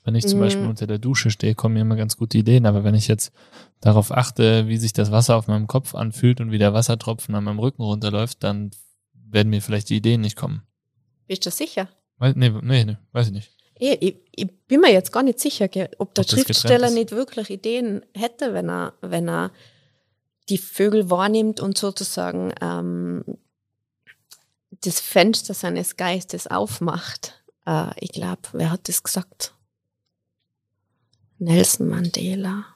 Wenn 0.04 0.14
ich 0.14 0.26
zum 0.26 0.38
mhm. 0.38 0.44
Beispiel 0.44 0.66
unter 0.66 0.86
der 0.86 0.98
Dusche 0.98 1.30
stehe, 1.30 1.54
kommen 1.54 1.74
mir 1.74 1.82
immer 1.82 1.96
ganz 1.96 2.16
gute 2.16 2.38
Ideen. 2.38 2.66
Aber 2.66 2.84
wenn 2.84 2.94
ich 2.94 3.06
jetzt 3.06 3.32
darauf 3.80 4.12
achte, 4.12 4.66
wie 4.66 4.78
sich 4.78 4.92
das 4.92 5.10
Wasser 5.10 5.36
auf 5.36 5.46
meinem 5.46 5.66
Kopf 5.66 5.94
anfühlt 5.94 6.40
und 6.40 6.50
wie 6.50 6.58
der 6.58 6.72
Wassertropfen 6.72 7.34
an 7.34 7.44
meinem 7.44 7.58
Rücken 7.58 7.82
runterläuft, 7.82 8.42
dann 8.42 8.70
werden 9.12 9.50
mir 9.50 9.60
vielleicht 9.60 9.90
die 9.90 9.96
Ideen 9.96 10.22
nicht 10.22 10.36
kommen. 10.36 10.62
Bist 11.26 11.44
du 11.44 11.50
sicher? 11.50 11.88
Weiß, 12.18 12.34
nee, 12.36 12.50
nee, 12.62 12.84
nee, 12.84 12.96
weiß 13.12 13.28
ich 13.28 13.32
nicht. 13.32 13.52
Ich, 13.78 14.02
ich, 14.02 14.16
ich, 14.34 14.66
bin 14.66 14.80
mir 14.80 14.92
jetzt 14.92 15.12
gar 15.12 15.22
nicht 15.22 15.40
sicher, 15.40 15.64
ob 15.98 16.14
der 16.14 16.24
ob 16.24 16.30
Schriftsteller 16.30 16.90
nicht 16.90 17.12
wirklich 17.12 17.48
Ideen 17.48 18.04
hätte, 18.14 18.52
wenn 18.52 18.68
er, 18.68 18.94
wenn 19.00 19.28
er 19.28 19.52
die 20.50 20.58
Vögel 20.58 21.08
wahrnimmt 21.08 21.60
und 21.60 21.78
sozusagen 21.78 22.52
ähm, 22.60 23.24
das 24.82 25.00
Fenster 25.00 25.54
seines 25.54 25.96
Geistes 25.96 26.46
aufmacht. 26.46 27.42
Äh, 27.66 27.92
ich 28.00 28.12
glaube, 28.12 28.42
wer 28.52 28.70
hat 28.70 28.88
das 28.88 29.02
gesagt? 29.02 29.54
Nelson 31.40 31.88
Mandela, 31.88 32.66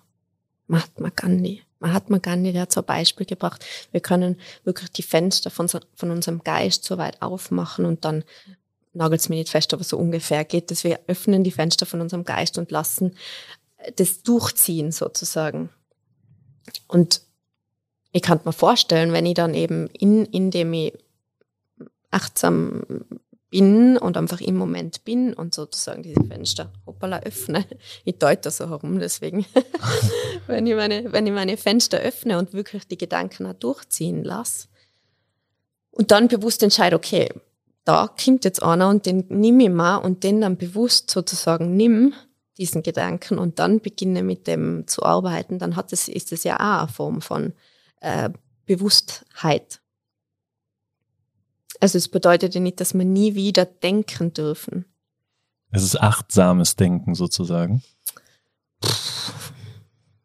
Mahatma 0.66 1.10
Gandhi. 1.14 1.62
Mahatma 1.80 2.18
Gandhi, 2.18 2.52
der 2.52 2.62
hat 2.62 2.72
so 2.72 2.80
ein 2.80 2.86
Beispiel 2.86 3.26
gebracht. 3.26 3.64
Wir 3.92 4.00
können 4.00 4.40
wirklich 4.64 4.90
die 4.90 5.02
Fenster 5.02 5.50
von, 5.50 5.68
von 5.68 6.10
unserem 6.10 6.42
Geist 6.42 6.84
so 6.84 6.96
weit 6.96 7.20
aufmachen 7.20 7.84
und 7.84 8.06
dann 8.06 8.24
nagelt 8.94 9.20
es 9.20 9.28
mir 9.28 9.36
nicht 9.36 9.50
fest, 9.50 9.74
aber 9.74 9.84
so 9.84 9.98
ungefähr 9.98 10.44
geht 10.44 10.70
dass 10.70 10.82
Wir 10.82 11.00
öffnen 11.08 11.44
die 11.44 11.50
Fenster 11.50 11.84
von 11.84 12.00
unserem 12.00 12.24
Geist 12.24 12.56
und 12.56 12.70
lassen 12.70 13.16
das 13.96 14.22
durchziehen 14.22 14.92
sozusagen. 14.92 15.68
Und 16.88 17.20
ich 18.12 18.22
kann 18.22 18.40
mir 18.44 18.52
vorstellen, 18.52 19.12
wenn 19.12 19.26
ich 19.26 19.34
dann 19.34 19.52
eben 19.52 19.88
in, 19.88 20.24
in 20.26 20.50
dem 20.50 20.72
ich 20.72 20.94
achtsam 22.10 23.04
bin 23.54 23.96
und 23.96 24.16
einfach 24.16 24.40
im 24.40 24.56
Moment 24.56 25.04
bin 25.04 25.32
und 25.32 25.54
sozusagen 25.54 26.02
diese 26.02 26.24
Fenster 26.24 26.72
hoppala 26.86 27.20
öffne. 27.20 27.64
Ich 28.04 28.18
deute 28.18 28.50
so 28.50 28.68
herum, 28.68 28.98
deswegen. 28.98 29.46
wenn, 30.48 30.66
ich 30.66 30.74
meine, 30.74 31.12
wenn 31.12 31.24
ich 31.24 31.32
meine 31.32 31.56
Fenster 31.56 32.00
öffne 32.00 32.36
und 32.38 32.52
wirklich 32.52 32.88
die 32.88 32.98
Gedanken 32.98 33.46
auch 33.46 33.54
durchziehen 33.54 34.24
lasse 34.24 34.66
und 35.92 36.10
dann 36.10 36.26
bewusst 36.26 36.64
entscheide, 36.64 36.96
okay, 36.96 37.28
da 37.84 38.08
kommt 38.08 38.44
jetzt 38.44 38.60
einer 38.60 38.88
und 38.88 39.06
den 39.06 39.24
nimm 39.28 39.60
ich 39.60 39.70
mal 39.70 39.98
und 39.98 40.24
den 40.24 40.40
dann 40.40 40.56
bewusst 40.56 41.08
sozusagen 41.08 41.76
nimm, 41.76 42.12
diesen 42.58 42.82
Gedanken 42.82 43.38
und 43.38 43.60
dann 43.60 43.78
beginne 43.78 44.24
mit 44.24 44.48
dem 44.48 44.88
zu 44.88 45.04
arbeiten, 45.04 45.60
dann 45.60 45.76
hat 45.76 45.92
es, 45.92 46.08
ist 46.08 46.32
es 46.32 46.42
ja 46.42 46.56
auch 46.56 46.82
eine 46.82 46.88
Form 46.88 47.20
von 47.20 47.52
äh, 48.00 48.30
Bewusstheit. 48.66 49.80
Also 51.84 51.98
es 51.98 52.08
bedeutet 52.08 52.54
ja 52.54 52.62
nicht, 52.62 52.80
dass 52.80 52.94
wir 52.94 53.04
nie 53.04 53.34
wieder 53.34 53.66
denken 53.66 54.32
dürfen. 54.32 54.86
Es 55.70 55.82
ist 55.82 56.00
achtsames 56.00 56.76
Denken 56.76 57.14
sozusagen. 57.14 57.82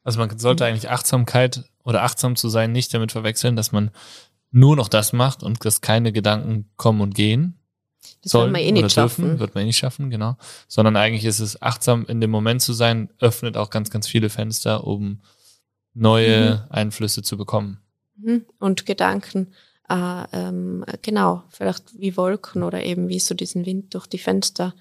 Also 0.06 0.20
man 0.20 0.40
sollte 0.40 0.66
eigentlich 0.66 0.90
Achtsamkeit 0.90 1.66
oder 1.84 2.04
achtsam 2.04 2.38
zu 2.38 2.48
sein 2.48 2.72
nicht 2.72 2.94
damit 2.94 3.12
verwechseln, 3.12 3.58
dass 3.58 3.74
man 3.74 3.92
nur 4.52 4.78
noch 4.78 4.88
das 4.88 5.12
macht 5.12 5.44
und 5.44 5.66
dass 5.66 5.82
keine 5.82 6.14
Gedanken 6.14 6.70
kommen 6.78 7.02
und 7.02 7.14
gehen. 7.14 7.60
Das 8.22 8.32
sollen, 8.32 8.46
wird 8.46 8.54
man 8.54 8.62
eh 8.62 8.72
nicht 8.72 8.84
dürfen, 8.84 8.94
schaffen. 8.94 9.40
Wird 9.40 9.54
man 9.54 9.64
eh 9.64 9.68
nicht 9.68 9.80
schaffen, 9.80 10.10
genau. 10.10 10.38
Sondern 10.70 10.96
eigentlich 10.96 11.26
ist 11.26 11.42
es 11.42 11.62
achtsam 11.62 12.06
in 12.06 12.22
dem 12.22 12.32
Moment 12.32 12.62
zu 12.62 12.72
sein, 12.72 13.10
öffnet 13.20 13.58
auch 13.58 13.70
ganz, 13.70 13.90
ganz 13.90 14.08
viele 14.08 14.30
Fenster, 14.30 14.88
um 14.88 15.20
neue 15.94 16.64
mhm. 16.70 16.72
Einflüsse 16.74 17.22
zu 17.22 17.36
bekommen. 17.36 17.82
Mhm. 18.16 18.46
Und 18.60 18.86
Gedanken 18.86 19.52
äh, 19.90 20.24
ähm, 20.34 20.86
genau, 21.02 21.44
vielleicht 21.50 22.00
wie 22.00 22.16
Wolken 22.16 22.64
oder 22.64 22.84
eben 22.84 23.10
wie 23.10 23.20
so 23.20 23.34
diesen 23.34 23.66
Wind 23.66 23.94
durch 23.94 24.08
die 24.08 24.20
Fenster 24.20 24.74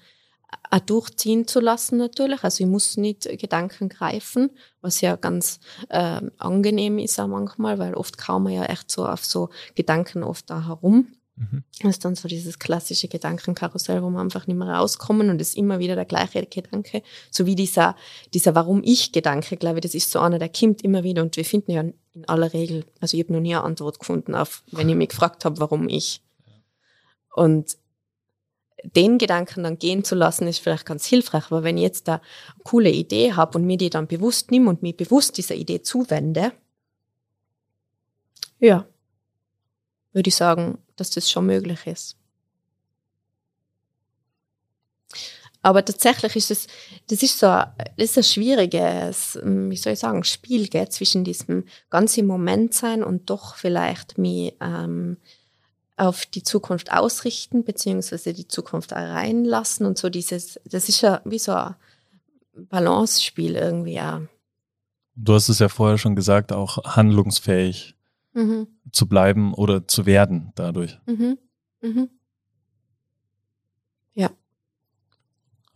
äh, 0.71 0.79
durchziehen 0.81 1.47
zu 1.47 1.59
lassen 1.59 1.97
natürlich. 1.97 2.43
Also 2.43 2.63
ich 2.63 2.69
muss 2.69 2.97
nicht 2.97 3.27
Gedanken 3.39 3.89
greifen, 3.89 4.51
was 4.81 5.01
ja 5.01 5.15
ganz 5.15 5.59
äh, 5.89 6.21
angenehm 6.37 6.99
ist 6.99 7.19
auch 7.19 7.27
manchmal, 7.27 7.79
weil 7.79 7.93
oft 7.95 8.17
kaum 8.17 8.43
man 8.43 8.53
ja 8.53 8.65
echt 8.65 8.91
so 8.91 9.05
auf 9.05 9.25
so 9.25 9.49
Gedanken 9.75 10.23
oft 10.23 10.49
da 10.49 10.67
herum. 10.67 11.07
Mhm. 11.39 11.63
Das 11.81 11.91
ist 11.91 12.05
dann 12.05 12.15
so 12.15 12.27
dieses 12.27 12.59
klassische 12.59 13.07
Gedankenkarussell, 13.07 14.03
wo 14.03 14.09
man 14.09 14.23
einfach 14.23 14.45
nicht 14.45 14.57
mehr 14.57 14.67
rauskommen 14.69 15.29
und 15.29 15.41
es 15.41 15.49
ist 15.49 15.57
immer 15.57 15.79
wieder 15.79 15.95
der 15.95 16.05
gleiche 16.05 16.45
Gedanke. 16.45 17.01
So 17.31 17.45
wie 17.45 17.55
dieser, 17.55 17.95
dieser 18.33 18.55
Warum-Ich-Gedanke, 18.55 19.57
glaube 19.57 19.77
ich, 19.77 19.83
das 19.83 19.95
ist 19.95 20.11
so 20.11 20.19
einer, 20.19 20.37
der 20.37 20.49
kommt 20.49 20.83
immer 20.83 21.03
wieder 21.03 21.21
und 21.21 21.37
wir 21.37 21.45
finden 21.45 21.71
ja 21.71 21.83
in 22.19 22.29
aller 22.29 22.53
Regel, 22.53 22.85
also 22.99 23.15
ich 23.15 23.23
habe 23.23 23.33
noch 23.33 23.39
nie 23.39 23.55
eine 23.55 23.63
Antwort 23.63 23.99
gefunden 23.99 24.35
auf, 24.35 24.63
wenn 24.71 24.89
ich 24.89 24.95
mich 24.95 25.09
gefragt 25.09 25.45
habe, 25.45 25.59
warum 25.59 25.87
ich. 25.89 26.21
Und 27.33 27.77
den 28.83 29.17
Gedanken 29.17 29.63
dann 29.63 29.77
gehen 29.77 30.03
zu 30.03 30.15
lassen, 30.15 30.47
ist 30.47 30.59
vielleicht 30.59 30.85
ganz 30.85 31.05
hilfreich, 31.05 31.45
aber 31.45 31.63
wenn 31.63 31.77
ich 31.77 31.83
jetzt 31.83 32.07
da 32.07 32.15
eine 32.15 32.63
coole 32.63 32.91
Idee 32.91 33.33
habe 33.33 33.57
und 33.57 33.65
mir 33.65 33.77
die 33.77 33.89
dann 33.89 34.07
bewusst 34.07 34.51
nehme 34.51 34.69
und 34.69 34.81
mir 34.81 34.95
bewusst 34.95 35.37
dieser 35.37 35.55
Idee 35.55 35.81
zuwende, 35.81 36.51
ja, 38.59 38.85
würde 40.11 40.27
ich 40.27 40.35
sagen, 40.35 40.77
dass 40.95 41.11
das 41.11 41.29
schon 41.29 41.45
möglich 41.45 41.85
ist. 41.87 42.17
Aber 45.61 45.83
tatsächlich 45.83 46.35
ist 46.37 46.51
es, 46.51 46.67
das 47.09 47.21
ist 47.21 47.37
so, 47.37 47.47
das 47.47 47.71
ist 47.97 48.17
ein 48.17 48.23
schwieriges, 48.23 49.37
wie 49.43 49.75
soll 49.75 49.93
ich 49.93 49.99
sagen, 49.99 50.23
Spiel 50.23 50.67
gell, 50.67 50.87
zwischen 50.89 51.23
diesem 51.23 51.65
ganzen 51.89 52.25
Moment 52.27 52.73
sein 52.73 53.03
und 53.03 53.29
doch 53.29 53.55
vielleicht 53.55 54.17
mich 54.17 54.53
ähm, 54.61 55.17
auf 55.97 56.25
die 56.25 56.43
Zukunft 56.43 56.93
ausrichten, 56.93 57.65
beziehungsweise 57.65 58.33
die 58.33 58.47
Zukunft 58.47 58.93
reinlassen 58.93 59.85
und 59.85 59.97
so 59.97 60.09
dieses, 60.09 60.59
das 60.63 60.87
ist 60.87 61.01
ja 61.01 61.21
wie 61.25 61.39
so 61.39 61.51
ein 61.51 61.75
Balance-Spiel 62.53 63.55
irgendwie 63.55 63.99
auch. 63.99 64.21
Du 65.15 65.33
hast 65.33 65.49
es 65.49 65.59
ja 65.59 65.67
vorher 65.67 65.97
schon 65.97 66.15
gesagt, 66.15 66.53
auch 66.53 66.95
handlungsfähig 66.95 67.95
mhm. 68.33 68.67
zu 68.93 69.07
bleiben 69.07 69.53
oder 69.53 69.87
zu 69.87 70.05
werden 70.05 70.53
dadurch. 70.55 70.97
Mhm. 71.05 71.37
Mhm. 71.81 72.09
Ja. 74.13 74.29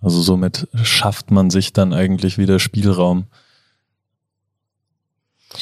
Also 0.03 0.21
somit 0.21 0.67
schafft 0.83 1.31
man 1.31 1.49
sich 1.49 1.73
dann 1.73 1.93
eigentlich 1.93 2.37
wieder 2.37 2.59
Spielraum 2.59 3.25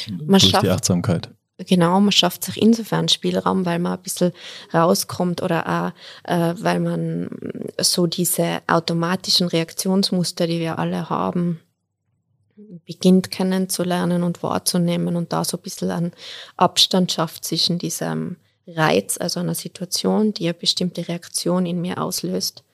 man 0.08 0.28
durch 0.28 0.50
schafft, 0.50 0.64
die 0.64 0.70
Achtsamkeit. 0.70 1.30
Genau, 1.58 2.00
man 2.00 2.12
schafft 2.12 2.44
sich 2.44 2.60
insofern 2.60 3.08
Spielraum, 3.08 3.64
weil 3.66 3.78
man 3.78 3.92
ein 3.92 4.02
bisschen 4.02 4.32
rauskommt 4.74 5.42
oder 5.42 5.68
auch, 5.68 6.30
äh, 6.30 6.54
weil 6.58 6.80
man 6.80 7.30
so 7.80 8.06
diese 8.06 8.62
automatischen 8.66 9.48
Reaktionsmuster, 9.48 10.46
die 10.46 10.60
wir 10.60 10.78
alle 10.78 11.08
haben, 11.08 11.60
beginnt 12.84 13.30
kennenzulernen 13.30 14.22
und 14.22 14.42
wahrzunehmen 14.42 15.16
und 15.16 15.32
da 15.32 15.44
so 15.44 15.56
ein 15.56 15.62
bisschen 15.62 15.90
einen 15.90 16.12
Abstand 16.56 17.12
schafft 17.12 17.44
zwischen 17.44 17.78
diesem 17.78 18.36
Reiz, 18.66 19.18
also 19.18 19.40
einer 19.40 19.54
Situation, 19.54 20.32
die 20.34 20.44
eine 20.44 20.54
bestimmte 20.54 21.06
Reaktion 21.06 21.66
in 21.66 21.80
mir 21.80 22.00
auslöst. 22.00 22.64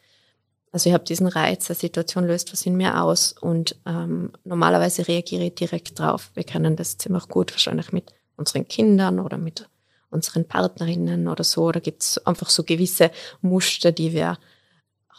Also 0.73 0.91
ich 0.91 0.95
habe 0.95 1.05
diesen 1.05 1.27
Reiz, 1.27 1.71
eine 1.71 1.77
Situation 1.77 2.27
löst 2.27 2.53
was 2.53 2.67
in 2.67 2.77
mir 2.77 3.03
aus 3.03 3.33
und 3.33 3.77
ähm, 3.87 4.33
normalerweise 4.45 5.09
reagiere 5.09 5.45
ich 5.45 5.55
direkt 5.55 5.99
drauf. 5.99 6.31
Wir 6.35 6.45
kennen 6.45 6.77
das 6.77 6.99
ziemlich 6.99 7.29
gut 7.29 7.53
wahrscheinlich 7.53 7.93
mit 7.93 8.13
unseren 8.37 8.69
Kindern 8.69 9.19
oder 9.19 9.39
mit 9.39 9.69
unseren 10.11 10.47
Partnerinnen 10.47 11.29
oder 11.29 11.45
so. 11.45 11.73
Da 11.73 11.81
gibt 11.81 12.03
es 12.03 12.27
einfach 12.27 12.51
so 12.51 12.65
gewisse 12.65 13.11
Muster, 13.41 13.93
die 13.93 14.13
wir 14.13 14.39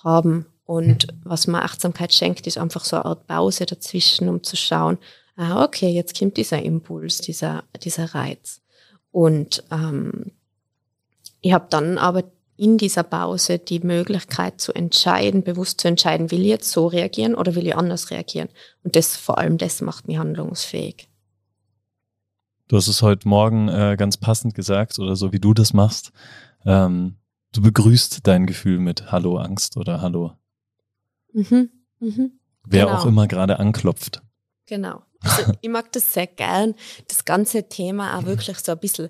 haben 0.04 0.46
und 0.70 1.08
was 1.24 1.48
mir 1.48 1.64
Achtsamkeit 1.64 2.14
schenkt, 2.14 2.46
ist 2.46 2.60
einfach 2.60 2.86
so 2.86 2.98
eine 2.98 3.06
Art 3.06 3.26
Pause 3.26 3.66
dazwischen, 3.66 4.30
um 4.30 4.44
zu 4.44 4.56
schauen, 4.56 5.00
ah, 5.36 5.64
okay, 5.64 5.90
jetzt 5.90 6.16
kommt 6.16 6.38
dieser 6.38 6.62
Impuls, 6.62 7.18
dieser, 7.18 7.64
dieser 7.82 8.14
Reiz. 8.14 8.62
Und 9.12 9.64
ähm, 9.72 10.32
ich 11.42 11.54
habe 11.54 11.66
dann 11.72 11.98
aber 11.98 12.24
in 12.60 12.78
dieser 12.78 13.04
Pause 13.04 13.58
die 13.58 13.80
Möglichkeit 13.80 14.60
zu 14.60 14.74
entscheiden, 14.74 15.44
bewusst 15.44 15.80
zu 15.80 15.88
entscheiden, 15.88 16.30
will 16.30 16.42
ich 16.42 16.48
jetzt 16.48 16.72
so 16.72 16.88
reagieren 16.88 17.36
oder 17.36 17.56
will 17.56 17.66
ich 17.66 17.76
anders 17.76 18.12
reagieren. 18.12 18.50
Und 18.84 18.96
das 18.96 19.16
vor 19.16 19.38
allem, 19.38 19.58
das 19.58 19.80
macht 19.82 20.08
mich 20.08 20.18
handlungsfähig. 20.18 21.08
Du 22.68 22.76
hast 22.76 22.88
es 22.88 23.02
heute 23.02 23.28
Morgen 23.28 23.70
äh, 23.70 23.96
ganz 23.98 24.18
passend 24.18 24.56
gesagt 24.56 25.00
oder 25.00 25.16
so 25.16 25.32
wie 25.32 25.40
du 25.40 25.54
das 25.54 25.74
machst. 25.74 26.12
Ähm, 26.66 27.16
du 27.54 27.62
begrüßt 27.62 28.28
dein 28.28 28.46
Gefühl 28.46 28.80
mit 28.80 29.12
Hallo 29.12 29.38
Angst 29.38 29.78
oder 29.78 30.02
Hallo 30.02 30.34
Mhm. 31.32 31.70
Mhm. 32.00 32.40
Wer 32.66 32.86
genau. 32.86 32.98
auch 32.98 33.06
immer 33.06 33.28
gerade 33.28 33.60
anklopft. 33.60 34.22
Genau. 34.66 35.04
Also 35.22 35.54
ich 35.62 35.70
mag 35.70 35.92
das 35.92 36.14
sehr 36.14 36.28
gern, 36.28 36.76
das 37.08 37.26
ganze 37.26 37.70
Thema 37.70 38.18
auch 38.18 38.26
wirklich 38.26 38.58
so 38.60 38.72
ein 38.72 38.80
bisschen 38.80 39.10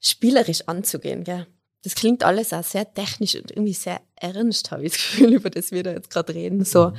spielerisch 0.00 0.68
anzugehen. 0.68 1.24
Gell? 1.24 1.46
Das 1.82 1.94
klingt 1.94 2.24
alles 2.24 2.52
auch 2.52 2.64
sehr 2.64 2.92
technisch 2.92 3.34
und 3.34 3.50
irgendwie 3.50 3.74
sehr 3.74 4.00
ernst, 4.16 4.70
habe 4.70 4.84
ich 4.84 4.92
das 4.92 5.00
Gefühl, 5.02 5.34
über 5.34 5.50
das 5.50 5.72
wir 5.72 5.82
da 5.82 5.92
jetzt 5.92 6.10
gerade 6.10 6.34
reden. 6.34 6.64
So, 6.64 6.92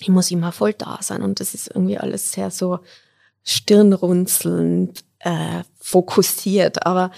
ich 0.00 0.08
muss 0.08 0.30
immer 0.30 0.52
voll 0.52 0.74
da 0.74 0.98
sein 1.00 1.22
und 1.22 1.40
das 1.40 1.54
ist 1.54 1.68
irgendwie 1.68 1.98
alles 1.98 2.32
sehr 2.32 2.50
so 2.50 2.80
stirnrunzelnd, 3.44 5.04
äh, 5.20 5.62
fokussiert. 5.78 6.86
Aber 6.86 7.10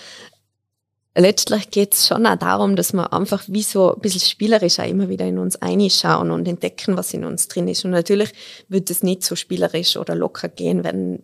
letztlich 1.14 1.70
geht 1.70 1.94
es 1.94 2.06
schon 2.06 2.26
auch 2.26 2.36
darum, 2.36 2.76
dass 2.76 2.92
wir 2.92 3.12
einfach 3.12 3.44
wie 3.46 3.62
so 3.62 3.94
ein 3.94 4.00
bisschen 4.00 4.20
spielerisch 4.20 4.78
auch 4.78 4.88
immer 4.88 5.08
wieder 5.08 5.26
in 5.26 5.38
uns 5.38 5.56
einschauen 5.56 6.30
und 6.30 6.46
entdecken, 6.48 6.96
was 6.96 7.14
in 7.14 7.24
uns 7.24 7.48
drin 7.48 7.68
ist. 7.68 7.84
Und 7.84 7.90
natürlich 7.90 8.32
wird 8.68 8.90
es 8.90 9.02
nicht 9.02 9.22
so 9.24 9.36
spielerisch 9.36 9.96
oder 9.96 10.14
locker 10.14 10.48
gehen, 10.48 10.84
wenn 10.84 11.22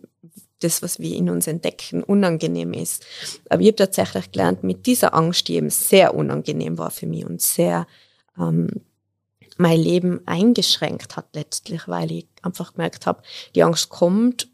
das, 0.63 0.81
was 0.81 0.99
wir 0.99 1.15
in 1.15 1.29
uns 1.29 1.47
entdecken, 1.47 2.03
unangenehm 2.03 2.73
ist. 2.73 3.05
Aber 3.49 3.61
ich 3.61 3.67
habe 3.67 3.77
tatsächlich 3.77 4.31
gelernt, 4.31 4.63
mit 4.63 4.85
dieser 4.85 5.13
Angst, 5.13 5.47
die 5.47 5.55
eben 5.55 5.69
sehr 5.69 6.15
unangenehm 6.15 6.77
war 6.77 6.91
für 6.91 7.07
mich 7.07 7.25
und 7.25 7.41
sehr 7.41 7.87
ähm, 8.37 8.69
mein 9.57 9.79
Leben 9.79 10.21
eingeschränkt 10.25 11.15
hat 11.15 11.27
letztlich, 11.33 11.87
weil 11.87 12.11
ich 12.11 12.27
einfach 12.41 12.73
gemerkt 12.73 13.05
habe, 13.05 13.21
die 13.55 13.63
Angst 13.63 13.89
kommt 13.89 14.47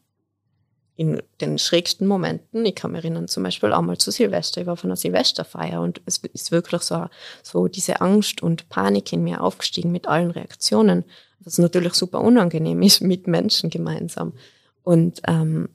in 0.99 1.21
den 1.39 1.57
schrägsten 1.57 2.07
Momenten. 2.07 2.65
Ich 2.65 2.75
kann 2.75 2.91
mich 2.91 3.05
erinnern, 3.05 3.29
zum 3.29 3.43
Beispiel 3.43 3.71
einmal 3.71 3.97
zu 3.97 4.11
Silvester. 4.11 4.59
Ich 4.59 4.67
war 4.67 4.75
von 4.75 4.89
einer 4.89 4.97
Silvesterfeier 4.97 5.79
und 5.79 6.01
es 6.05 6.17
ist 6.17 6.51
wirklich 6.51 6.81
so, 6.81 7.05
so 7.41 7.69
diese 7.69 8.01
Angst 8.01 8.43
und 8.43 8.67
Panik 8.67 9.13
in 9.13 9.23
mir 9.23 9.41
aufgestiegen 9.41 9.93
mit 9.93 10.07
allen 10.07 10.31
Reaktionen, 10.31 11.05
was 11.39 11.57
natürlich 11.57 11.93
super 11.93 12.19
unangenehm 12.19 12.81
ist 12.81 12.99
mit 12.99 13.27
Menschen 13.27 13.69
gemeinsam. 13.69 14.33
Und 14.83 15.21
ähm, 15.25 15.69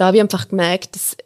da 0.00 0.06
habe 0.06 0.16
ich 0.16 0.22
einfach 0.22 0.48
gemerkt, 0.48 0.94
dass 0.94 1.16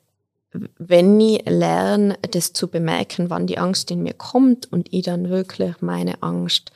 wenn 0.78 1.20
ich 1.20 1.44
lerne, 1.46 2.18
das 2.30 2.52
zu 2.52 2.68
bemerken, 2.68 3.30
wann 3.30 3.46
die 3.46 3.58
Angst 3.58 3.90
in 3.92 4.02
mir 4.02 4.14
kommt 4.14 4.70
und 4.72 4.92
ich 4.92 5.04
dann 5.04 5.30
wirklich 5.30 5.80
meine 5.80 6.22
Angst 6.22 6.72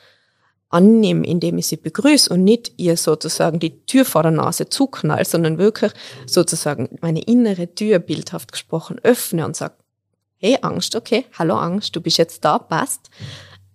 annehme, 0.69 1.25
indem 1.25 1.57
ich 1.57 1.67
sie 1.67 1.77
begrüße 1.77 2.33
und 2.33 2.43
nicht 2.43 2.73
ihr 2.77 2.95
sozusagen 2.95 3.59
die 3.59 3.85
Tür 3.85 4.05
vor 4.05 4.23
der 4.23 4.31
Nase 4.31 4.69
zuknall, 4.69 5.25
sondern 5.25 5.57
wirklich 5.57 5.91
sozusagen 6.25 6.97
meine 7.01 7.21
innere 7.21 7.73
Tür 7.73 7.99
bildhaft 7.99 8.53
gesprochen 8.53 8.99
öffne 9.03 9.45
und 9.45 9.55
sage, 9.55 9.75
hey 10.37 10.57
Angst, 10.61 10.95
okay, 10.95 11.25
hallo 11.37 11.55
Angst, 11.55 11.95
du 11.95 12.01
bist 12.01 12.17
jetzt 12.17 12.45
da, 12.45 12.59
passt. 12.59 13.09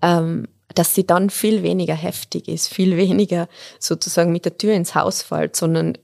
Ähm, 0.01 0.49
dass 0.75 0.95
sie 0.95 1.07
dann 1.07 1.31
viel 1.31 1.63
weniger 1.63 1.95
heftig 1.95 2.49
ist, 2.49 2.73
viel 2.73 2.97
weniger 2.97 3.49
sozusagen 3.79 4.33
mit 4.33 4.47
der 4.47 4.57
Tür 4.57 4.73
ins 4.73 4.95
Haus 4.95 5.21
fällt, 5.21 5.57
sondern 5.57 5.99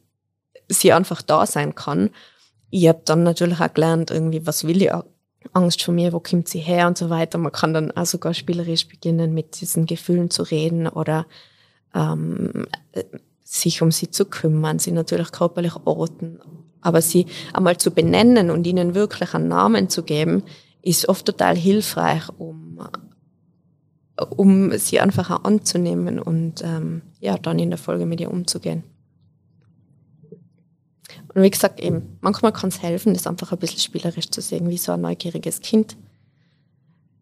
sie 0.73 0.93
einfach 0.93 1.23
da 1.23 1.47
sein 1.47 1.75
kann. 1.75 2.11
Ich 2.71 2.89
habe 2.89 3.03
dann 3.05 3.23
natürlich 3.23 3.61
auch 3.61 3.75
gelernt, 3.75 4.11
irgendwie, 4.11 4.47
was 4.47 4.65
will 4.65 4.83
ich 4.83 4.91
Angst 5.53 5.83
vor 5.83 5.95
mir, 5.95 6.13
wo 6.13 6.21
kommt 6.21 6.49
sie 6.49 6.61
her 6.61 6.87
und 6.87 6.99
so 6.99 7.11
weiter. 7.11 7.39
Man 7.39 7.53
kann 7.53 7.75
dann 7.75 7.91
auch 7.93 8.07
sogar 8.07 8.35
spielerisch 8.35 8.87
beginnen, 8.89 9.35
mit 9.35 9.61
diesen 9.61 9.87
Gefühlen 9.87 10.31
zu 10.31 10.43
reden 10.43 10.87
oder 10.87 11.27
ähm, 11.95 12.67
sich 13.43 13.83
um 13.83 13.91
sie 13.91 14.11
zu 14.11 14.27
kümmern, 14.27 14.79
sie 14.79 14.93
natürlich 14.93 15.33
körperlich 15.33 15.75
orten. 15.85 16.39
Aber 16.83 17.03
sie 17.03 17.27
einmal 17.53 17.77
zu 17.77 17.91
benennen 17.91 18.51
und 18.51 18.67
ihnen 18.67 18.95
wirklich 18.95 19.35
einen 19.35 19.49
Namen 19.49 19.91
zu 19.91 20.03
geben, 20.03 20.45
ist 20.83 21.09
oft 21.09 21.27
total 21.27 21.57
hilfreich, 21.57 22.29
um, 22.39 22.81
um 24.31 24.77
sie 24.79 25.01
einfach 25.01 25.31
auch 25.31 25.45
anzunehmen 25.45 26.19
und 26.19 26.63
ähm, 26.63 27.03
ja, 27.21 27.37
dann 27.37 27.59
in 27.59 27.71
der 27.71 27.79
Folge 27.79 28.07
mit 28.07 28.21
ihr 28.21 28.31
umzugehen. 28.31 28.85
Und 31.33 31.43
wie 31.43 31.51
gesagt, 31.51 31.79
eben, 31.81 32.19
manchmal 32.21 32.53
kann 32.53 32.71
es 32.71 32.83
helfen, 32.83 33.15
das 33.15 33.27
einfach 33.27 33.53
ein 33.53 33.59
bisschen 33.59 33.79
spielerisch 33.79 34.31
zu 34.31 34.41
sehen, 34.41 34.69
wie 34.69 34.79
so 34.79 34.93
ein 34.93 35.01
neugieriges 35.01 35.61
Kind 35.61 35.97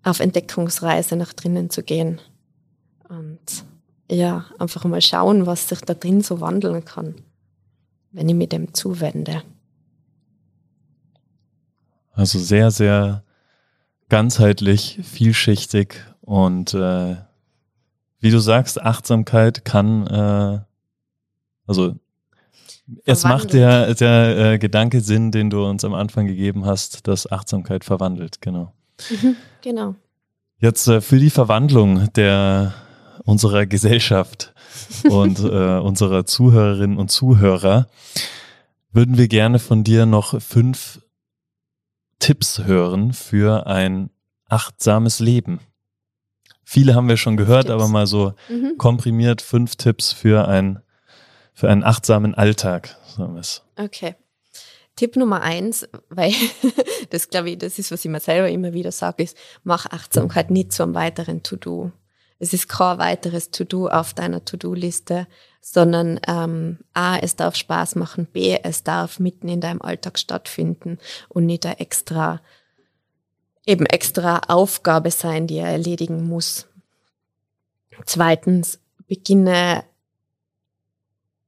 auf 0.03 0.21
Entdeckungsreise 0.21 1.17
nach 1.17 1.33
drinnen 1.35 1.69
zu 1.69 1.83
gehen. 1.83 2.21
Und 3.09 3.65
ja, 4.11 4.47
einfach 4.59 4.85
mal 4.85 5.03
schauen, 5.03 5.45
was 5.47 5.69
sich 5.69 5.81
da 5.83 5.93
drin 5.93 6.23
so 6.23 6.41
wandeln 6.41 6.85
kann, 6.85 7.17
wenn 8.13 8.29
ich 8.29 8.35
mir 8.35 8.49
dem 8.49 8.73
zuwende. 8.73 9.43
Also 12.13 12.39
sehr, 12.39 12.71
sehr 12.71 13.23
ganzheitlich, 14.09 15.01
vielschichtig 15.03 16.03
und 16.23 16.73
äh, 16.73 17.17
wie 18.21 18.31
du 18.31 18.39
sagst, 18.39 18.81
Achtsamkeit 18.81 19.65
kann, 19.65 20.07
äh, 20.07 20.61
also 21.67 21.95
es 23.05 23.25
macht 23.25 23.53
der, 23.53 23.95
der 23.95 24.53
äh, 24.53 24.59
Gedanke 24.59 25.01
Sinn, 25.01 25.31
den 25.31 25.51
du 25.51 25.65
uns 25.65 25.85
am 25.85 25.95
Anfang 25.95 26.27
gegeben 26.27 26.65
hast, 26.65 27.07
dass 27.07 27.31
Achtsamkeit 27.31 27.85
verwandelt, 27.85 28.41
genau. 28.41 28.73
Mhm, 29.11 29.37
genau. 29.63 29.95
Jetzt 30.59 30.89
äh, 30.89 31.01
für 31.01 31.19
die 31.19 31.31
Verwandlung 31.31 32.13
der 32.15 32.75
unserer 33.25 33.67
Gesellschaft 33.67 34.55
und 35.11 35.39
äh, 35.41 35.79
unserer 35.79 36.25
Zuhörerinnen 36.25 36.97
und 36.97 37.11
Zuhörer 37.11 37.89
würden 38.91 39.19
wir 39.19 39.29
gerne 39.29 39.59
von 39.59 39.85
dir 39.85 40.07
noch 40.07 40.41
fünf 40.41 41.01
Tipps 42.19 42.65
hören 42.65 43.13
für 43.13 43.67
ein 43.67 44.11
achtsames 44.49 45.21
Leben. 45.21 45.61
Viele 46.65 46.95
haben 46.95 47.09
wir 47.09 47.17
schon 47.17 47.37
gehört, 47.37 47.67
Tipps. 47.67 47.75
aber 47.75 47.89
mal 47.89 48.07
so 48.07 48.33
mhm. 48.49 48.77
komprimiert 48.79 49.43
fünf 49.43 49.77
Tipps 49.77 50.13
für 50.13 50.49
ein 50.49 50.81
für 51.59 51.69
einen 51.69 51.83
achtsamen 51.83 52.37
Alltag, 52.37 52.97
sagen 53.17 53.35
wir 53.35 53.41
es. 53.41 53.65
Okay. 53.75 54.15
Tipp 54.95 55.17
Nummer 55.17 55.43
eins, 55.43 55.89
weil 56.09 56.33
das 57.11 57.31
glaube 57.31 57.51
ich, 57.51 57.59
das 57.59 57.81
ist, 57.81 57.91
was 57.91 58.05
ich 58.05 58.11
mir 58.13 58.21
selber 58.21 58.49
immer 58.49 58.75
wieder 58.75 58.93
sage, 58.93 59.25
ist, 59.25 59.37
mach 59.65 59.87
Achtsamkeit 59.87 60.53
nicht 60.53 60.71
zu 60.71 60.85
einem 60.85 60.95
weiteren 60.95 61.43
To-Do. 61.43 61.91
Es 62.39 62.53
ist 62.53 62.69
kein 62.69 62.99
weiteres 62.99 63.51
To-Do 63.51 63.89
auf 63.89 64.15
deiner 64.15 64.45
To-Do-Liste, 64.45 65.27
sondern 65.61 66.21
ähm, 66.29 66.79
A, 66.95 67.19
es 67.19 67.35
darf 67.35 67.57
Spaß 67.57 67.97
machen, 67.97 68.27
B, 68.27 68.57
es 68.63 68.85
darf 68.85 69.19
mitten 69.19 69.49
in 69.49 69.61
deinem 69.61 69.83
Alltag 69.83 70.21
stattfinden 70.21 70.99
und 71.29 71.45
nicht 71.45 71.67
eine 71.67 71.81
extra, 71.81 72.41
eben 73.67 73.85
extra 73.85 74.43
Aufgabe 74.47 75.11
sein, 75.11 75.49
die 75.49 75.57
er 75.57 75.71
erledigen 75.71 76.29
muss. 76.29 76.69
Zweitens, 78.07 78.79
beginne 79.09 79.83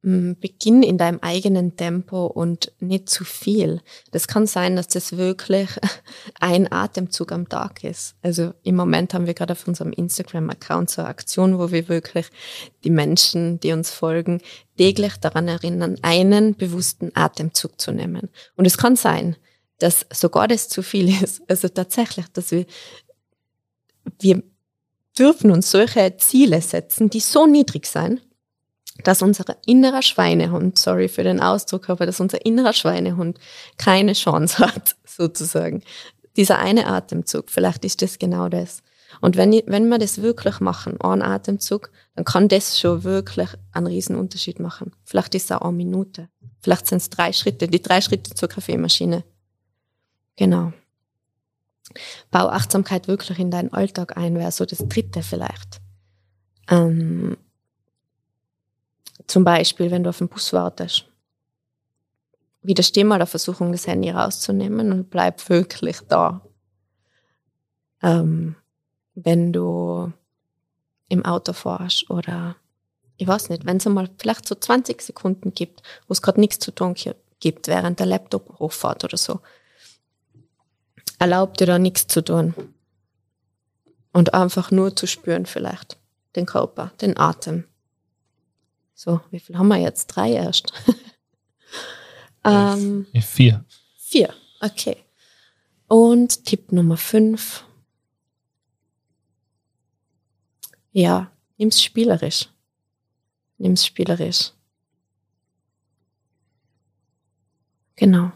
Beginn 0.03 0.83
in 0.83 0.97
deinem 0.97 1.19
eigenen 1.21 1.77
Tempo 1.77 2.25
und 2.25 2.73
nicht 2.81 3.11
zu 3.11 3.23
viel. 3.23 3.83
Das 4.13 4.29
kann 4.29 4.47
sein, 4.47 4.77
dass 4.77 4.89
das 4.89 5.19
wirklich 5.19 5.69
ein 6.41 6.73
Atemzug 6.73 7.33
am 7.33 7.51
Tag 7.51 7.85
ist. 7.85 8.15
Also 8.23 8.55
im 8.63 8.77
Moment 8.77 9.13
haben 9.13 9.27
wir 9.27 9.35
gerade 9.35 9.53
auf 9.53 9.69
unserem 9.69 9.93
Instagram-Account 9.93 10.89
so 10.89 11.03
eine 11.03 11.11
Aktion, 11.11 11.59
wo 11.59 11.71
wir 11.71 11.91
wirklich 11.91 12.31
die 12.83 12.89
Menschen, 12.89 13.61
die 13.61 13.73
uns 13.73 13.91
folgen, 13.91 14.41
täglich 14.79 15.19
daran 15.19 15.49
erinnern, 15.49 15.99
einen 16.01 16.55
bewussten 16.55 17.11
Atemzug 17.15 17.79
zu 17.79 17.93
nehmen. 17.93 18.31
Und 18.57 18.65
es 18.65 18.79
kann 18.79 18.97
sein, 18.97 19.37
dass 19.81 20.07
sogar 20.11 20.49
das 20.49 20.71
zu 20.71 20.83
viel 20.83 21.11
ist. 21.23 21.43
Also 21.47 21.69
tatsächlich, 21.69 22.27
dass 22.33 22.53
wir, 22.53 22.65
wir 24.19 24.43
dürfen 25.19 25.51
uns 25.51 25.71
solche 25.71 26.17
Ziele 26.17 26.63
setzen, 26.63 27.11
die 27.11 27.21
so 27.21 27.47
niedrig 27.47 27.85
sein, 27.85 28.19
dass 29.05 29.23
unser 29.23 29.57
innerer 29.67 30.03
Schweinehund, 30.03 30.79
sorry 30.79 31.09
für 31.09 31.23
den 31.23 31.41
Ausdruck, 31.41 31.89
aber 31.91 32.07
dass 32.07 32.21
unser 32.21 32.45
innerer 32.45 32.73
Schweinehund 32.73 33.39
keine 33.77 34.13
Chance 34.13 34.59
hat, 34.67 34.97
sozusagen. 35.05 35.83
Dieser 36.37 36.59
eine 36.59 36.87
Atemzug, 36.87 37.51
vielleicht 37.51 37.85
ist 37.85 38.03
das 38.03 38.19
genau 38.19 38.49
das. 38.49 38.83
Und 39.21 39.37
wenn, 39.37 39.53
wenn 39.67 39.89
wir 39.89 39.99
das 39.99 40.23
wirklich 40.23 40.61
machen, 40.61 41.01
einen 41.01 41.23
Atemzug, 41.23 41.91
dann 42.15 42.25
kann 42.25 42.49
das 42.49 42.79
schon 42.79 43.03
wirklich 43.05 43.49
einen 43.73 43.89
riesen 43.89 44.17
Unterschied 44.17 44.61
machen. 44.61 44.93
Vielleicht 45.05 45.35
ist 45.35 45.51
es 45.51 45.53
auch 45.53 45.63
eine 45.63 45.77
Minute. 45.77 46.29
Vielleicht 46.61 46.87
sind 46.87 46.99
es 46.99 47.11
drei 47.11 47.33
Schritte, 47.33 47.67
die 47.67 47.83
drei 47.83 48.01
Schritte 48.01 48.35
zur 48.35 48.49
Kaffeemaschine. 48.49 49.25
Genau. 50.37 50.73
Bau 52.31 52.49
Achtsamkeit 52.49 53.09
wirklich 53.09 53.39
in 53.39 53.51
deinen 53.51 53.73
Alltag 53.73 54.17
ein, 54.17 54.37
wäre 54.37 54.53
so 54.53 54.65
das 54.65 54.79
dritte 54.79 55.23
vielleicht. 55.23 55.81
Ähm, 56.69 57.37
zum 59.31 59.45
Beispiel, 59.45 59.91
wenn 59.91 60.03
du 60.03 60.11
auf 60.11 60.19
den 60.19 60.29
Bus 60.29 60.53
wartest. 60.53 61.05
Widersteh 62.63 63.05
mal 63.05 63.19
der 63.19 63.27
Versuchung, 63.27 63.73
das 63.73 63.87
Handy 63.87 64.11
rauszunehmen 64.11 64.93
und 64.93 65.11
bleib 65.11 65.49
wirklich 65.49 66.01
da. 66.09 66.43
Ähm, 68.03 68.57
wenn 69.15 69.53
du 69.53 70.13
im 71.09 71.25
Auto 71.25 71.53
fährst 71.53 72.11
oder 72.11 72.57
ich 73.17 73.29
weiß 73.29 73.51
nicht, 73.51 73.67
wenn 73.67 73.77
es 73.77 73.87
einmal 73.87 74.09
vielleicht 74.19 74.49
so 74.49 74.55
20 74.55 75.01
Sekunden 75.01 75.53
gibt, 75.53 75.83
wo 76.09 76.13
es 76.13 76.23
gerade 76.23 76.41
nichts 76.41 76.59
zu 76.59 76.71
tun 76.71 76.95
gibt, 77.39 77.69
während 77.69 77.99
der 77.99 78.07
Laptop 78.07 78.59
hochfährt 78.59 79.05
oder 79.05 79.17
so, 79.17 79.41
erlaubt 81.19 81.61
dir 81.61 81.67
da 81.67 81.79
nichts 81.79 82.07
zu 82.07 82.25
tun. 82.25 82.55
Und 84.13 84.35
einfach 84.35 84.71
nur 84.71 84.97
zu 84.97 85.07
spüren 85.07 85.47
vielleicht. 85.47 85.99
Den 86.35 86.47
Körper, 86.47 86.93
den 87.01 87.17
Atem, 87.17 87.65
so, 89.01 89.19
wie 89.31 89.41
viel 89.41 89.57
haben 89.57 89.69
wir 89.69 89.79
jetzt? 89.79 90.09
Drei 90.09 90.33
erst. 90.33 90.75
ähm, 92.45 93.07
vier. 93.19 93.65
Vier, 93.97 94.35
okay. 94.61 94.95
Und 95.89 96.45
Tipp 96.45 96.71
Nummer 96.71 96.99
fünf. 96.99 97.65
Ja, 100.93 101.33
nimm's 101.57 101.83
spielerisch. 101.83 102.51
Nimm's 103.57 103.87
spielerisch. 103.87 104.53
Genau. 107.97 108.33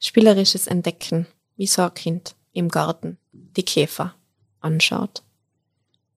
spielerisches 0.00 0.66
Entdecken, 0.66 1.28
wie 1.54 1.68
so 1.68 1.82
ein 1.82 1.94
Kind 1.94 2.34
im 2.52 2.68
Garten 2.68 3.16
die 3.30 3.64
Käfer 3.64 4.16
anschaut. 4.58 5.22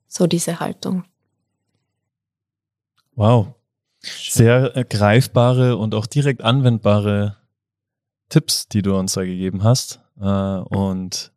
So 0.07 0.25
diese 0.25 0.59
Haltung. 0.59 1.05
Wow. 3.17 3.55
Sehr 3.99 4.77
äh, 4.77 4.85
greifbare 4.87 5.75
und 5.75 5.95
auch 5.95 6.05
direkt 6.05 6.43
anwendbare 6.43 7.35
Tipps, 8.29 8.67
die 8.67 8.83
du 8.83 8.95
uns 8.95 9.13
da 9.13 9.25
gegeben 9.25 9.63
hast. 9.63 9.99
Äh, 10.21 10.23
und 10.25 11.31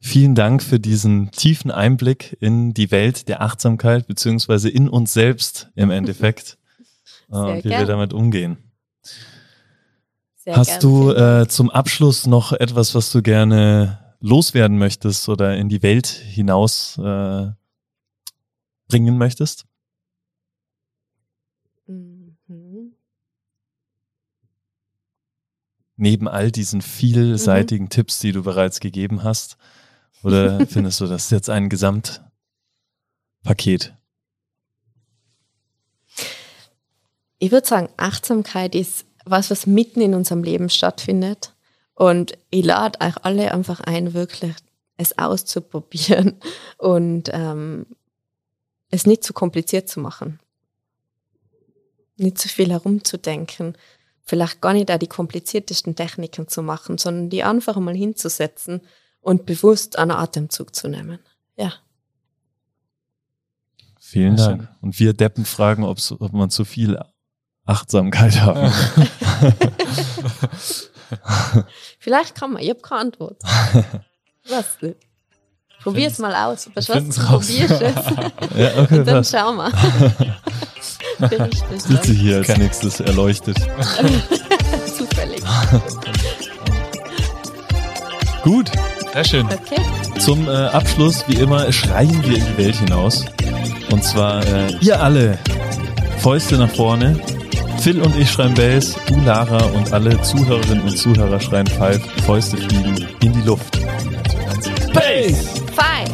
vielen 0.00 0.34
Dank 0.34 0.64
für 0.64 0.80
diesen 0.80 1.30
tiefen 1.30 1.70
Einblick 1.70 2.36
in 2.40 2.74
die 2.74 2.90
Welt 2.90 3.28
der 3.28 3.40
Achtsamkeit, 3.40 4.08
beziehungsweise 4.08 4.68
in 4.68 4.88
uns 4.88 5.12
selbst 5.12 5.70
im 5.76 5.90
Endeffekt, 5.92 6.58
äh, 7.30 7.36
und 7.36 7.64
wie 7.64 7.68
gern. 7.68 7.80
wir 7.80 7.86
damit 7.86 8.12
umgehen. 8.12 8.58
Sehr 10.34 10.56
Hast 10.56 10.82
du 10.82 11.12
äh, 11.12 11.46
zum 11.46 11.70
Abschluss 11.70 12.26
noch 12.26 12.52
etwas, 12.52 12.96
was 12.96 13.12
du 13.12 13.22
gerne 13.22 14.16
loswerden 14.18 14.76
möchtest 14.76 15.28
oder 15.28 15.56
in 15.56 15.68
die 15.68 15.84
Welt 15.84 16.08
hinaus 16.08 16.98
äh, 16.98 17.46
bringen 18.88 19.18
möchtest? 19.18 19.66
Neben 26.02 26.26
all 26.26 26.50
diesen 26.50 26.82
vielseitigen 26.82 27.84
mhm. 27.84 27.90
Tipps, 27.90 28.18
die 28.18 28.32
du 28.32 28.42
bereits 28.42 28.80
gegeben 28.80 29.22
hast, 29.22 29.56
oder 30.24 30.66
findest 30.70 31.00
du 31.00 31.06
das 31.06 31.30
jetzt 31.30 31.48
ein 31.48 31.68
Gesamtpaket? 31.68 33.94
Ich 37.38 37.52
würde 37.52 37.68
sagen, 37.68 37.88
Achtsamkeit 37.96 38.74
ist 38.74 39.06
was, 39.24 39.52
was 39.52 39.68
mitten 39.68 40.00
in 40.00 40.14
unserem 40.14 40.42
Leben 40.42 40.70
stattfindet. 40.70 41.54
Und 41.94 42.36
ich 42.50 42.64
lade 42.64 43.00
euch 43.00 43.24
alle 43.24 43.54
einfach 43.54 43.78
ein, 43.78 44.12
wirklich 44.12 44.56
es 44.96 45.16
auszuprobieren 45.18 46.40
und 46.78 47.30
ähm, 47.32 47.86
es 48.90 49.06
nicht 49.06 49.22
zu 49.22 49.32
kompliziert 49.32 49.88
zu 49.88 50.00
machen. 50.00 50.40
Nicht 52.16 52.38
zu 52.38 52.48
viel 52.48 52.70
herumzudenken. 52.70 53.76
Vielleicht 54.24 54.60
gar 54.60 54.72
nicht 54.72 54.90
auch 54.90 54.98
die 54.98 55.08
kompliziertesten 55.08 55.96
Techniken 55.96 56.48
zu 56.48 56.62
machen, 56.62 56.98
sondern 56.98 57.30
die 57.30 57.42
einfach 57.42 57.76
mal 57.76 57.94
hinzusetzen 57.94 58.82
und 59.20 59.46
bewusst 59.46 59.98
einen 59.98 60.12
Atemzug 60.12 60.74
zu 60.74 60.88
nehmen. 60.88 61.18
Ja. 61.56 61.72
Vielen 63.98 64.36
Dank. 64.36 64.68
Und 64.80 64.98
wir 64.98 65.12
Deppen 65.14 65.44
fragen, 65.44 65.84
ob 65.84 66.32
man 66.32 66.50
zu 66.50 66.64
viel 66.64 66.98
Achtsamkeit 67.64 68.40
haben. 68.40 68.72
Vielleicht 71.98 72.34
kann 72.34 72.52
man, 72.52 72.62
ich 72.62 72.70
habe 72.70 72.80
keine 72.80 73.00
Antwort. 73.02 73.42
Was 74.48 74.80
nicht. 74.80 74.96
Probier 75.82 76.08
es 76.08 76.18
mal 76.18 76.34
aus. 76.34 76.68
Probierst 76.68 77.18
es? 77.58 77.70
ja, 78.56 78.82
okay, 78.82 78.98
Und 78.98 79.06
dann 79.06 79.24
schauen 79.24 79.56
wir. 79.56 79.72
Ich 81.50 81.82
sitze 81.82 82.12
hier 82.12 82.36
als 82.38 82.56
nächstes 82.56 83.00
erleuchtet. 83.00 83.56
Zufällig. 84.96 85.42
Gut. 88.42 88.70
Sehr 89.12 89.24
schön. 89.24 89.46
Okay. 89.46 89.80
Zum 90.18 90.48
äh, 90.48 90.50
Abschluss, 90.50 91.24
wie 91.28 91.34
immer, 91.34 91.70
schreien 91.72 92.24
wir 92.24 92.38
in 92.38 92.44
die 92.44 92.58
Welt 92.58 92.76
hinaus. 92.76 93.24
Und 93.90 94.02
zwar, 94.02 94.44
äh, 94.46 94.72
ihr 94.80 95.00
alle, 95.00 95.38
Fäuste 96.18 96.56
nach 96.56 96.70
vorne, 96.70 97.20
Phil 97.80 98.00
und 98.00 98.16
ich 98.16 98.30
schreien 98.30 98.54
Bass, 98.54 98.94
du 99.06 99.20
Lara 99.20 99.64
und 99.66 99.92
alle 99.92 100.20
Zuhörerinnen 100.22 100.84
und 100.84 100.96
Zuhörer 100.96 101.40
schreien 101.40 101.66
Five, 101.66 102.00
Fäuste 102.24 102.56
fliegen 102.56 103.06
in 103.22 103.32
die 103.32 103.42
Luft. 103.42 103.78
Bass! 104.94 105.60
Five! 105.74 106.10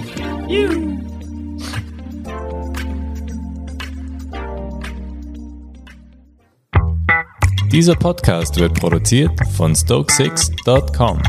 You! 0.49 1.08
Dieser 7.73 7.95
Podcast 7.95 8.59
wird 8.59 8.81
produziert 8.81 9.31
von 9.55 9.75
Stokesix.com. 9.75 11.21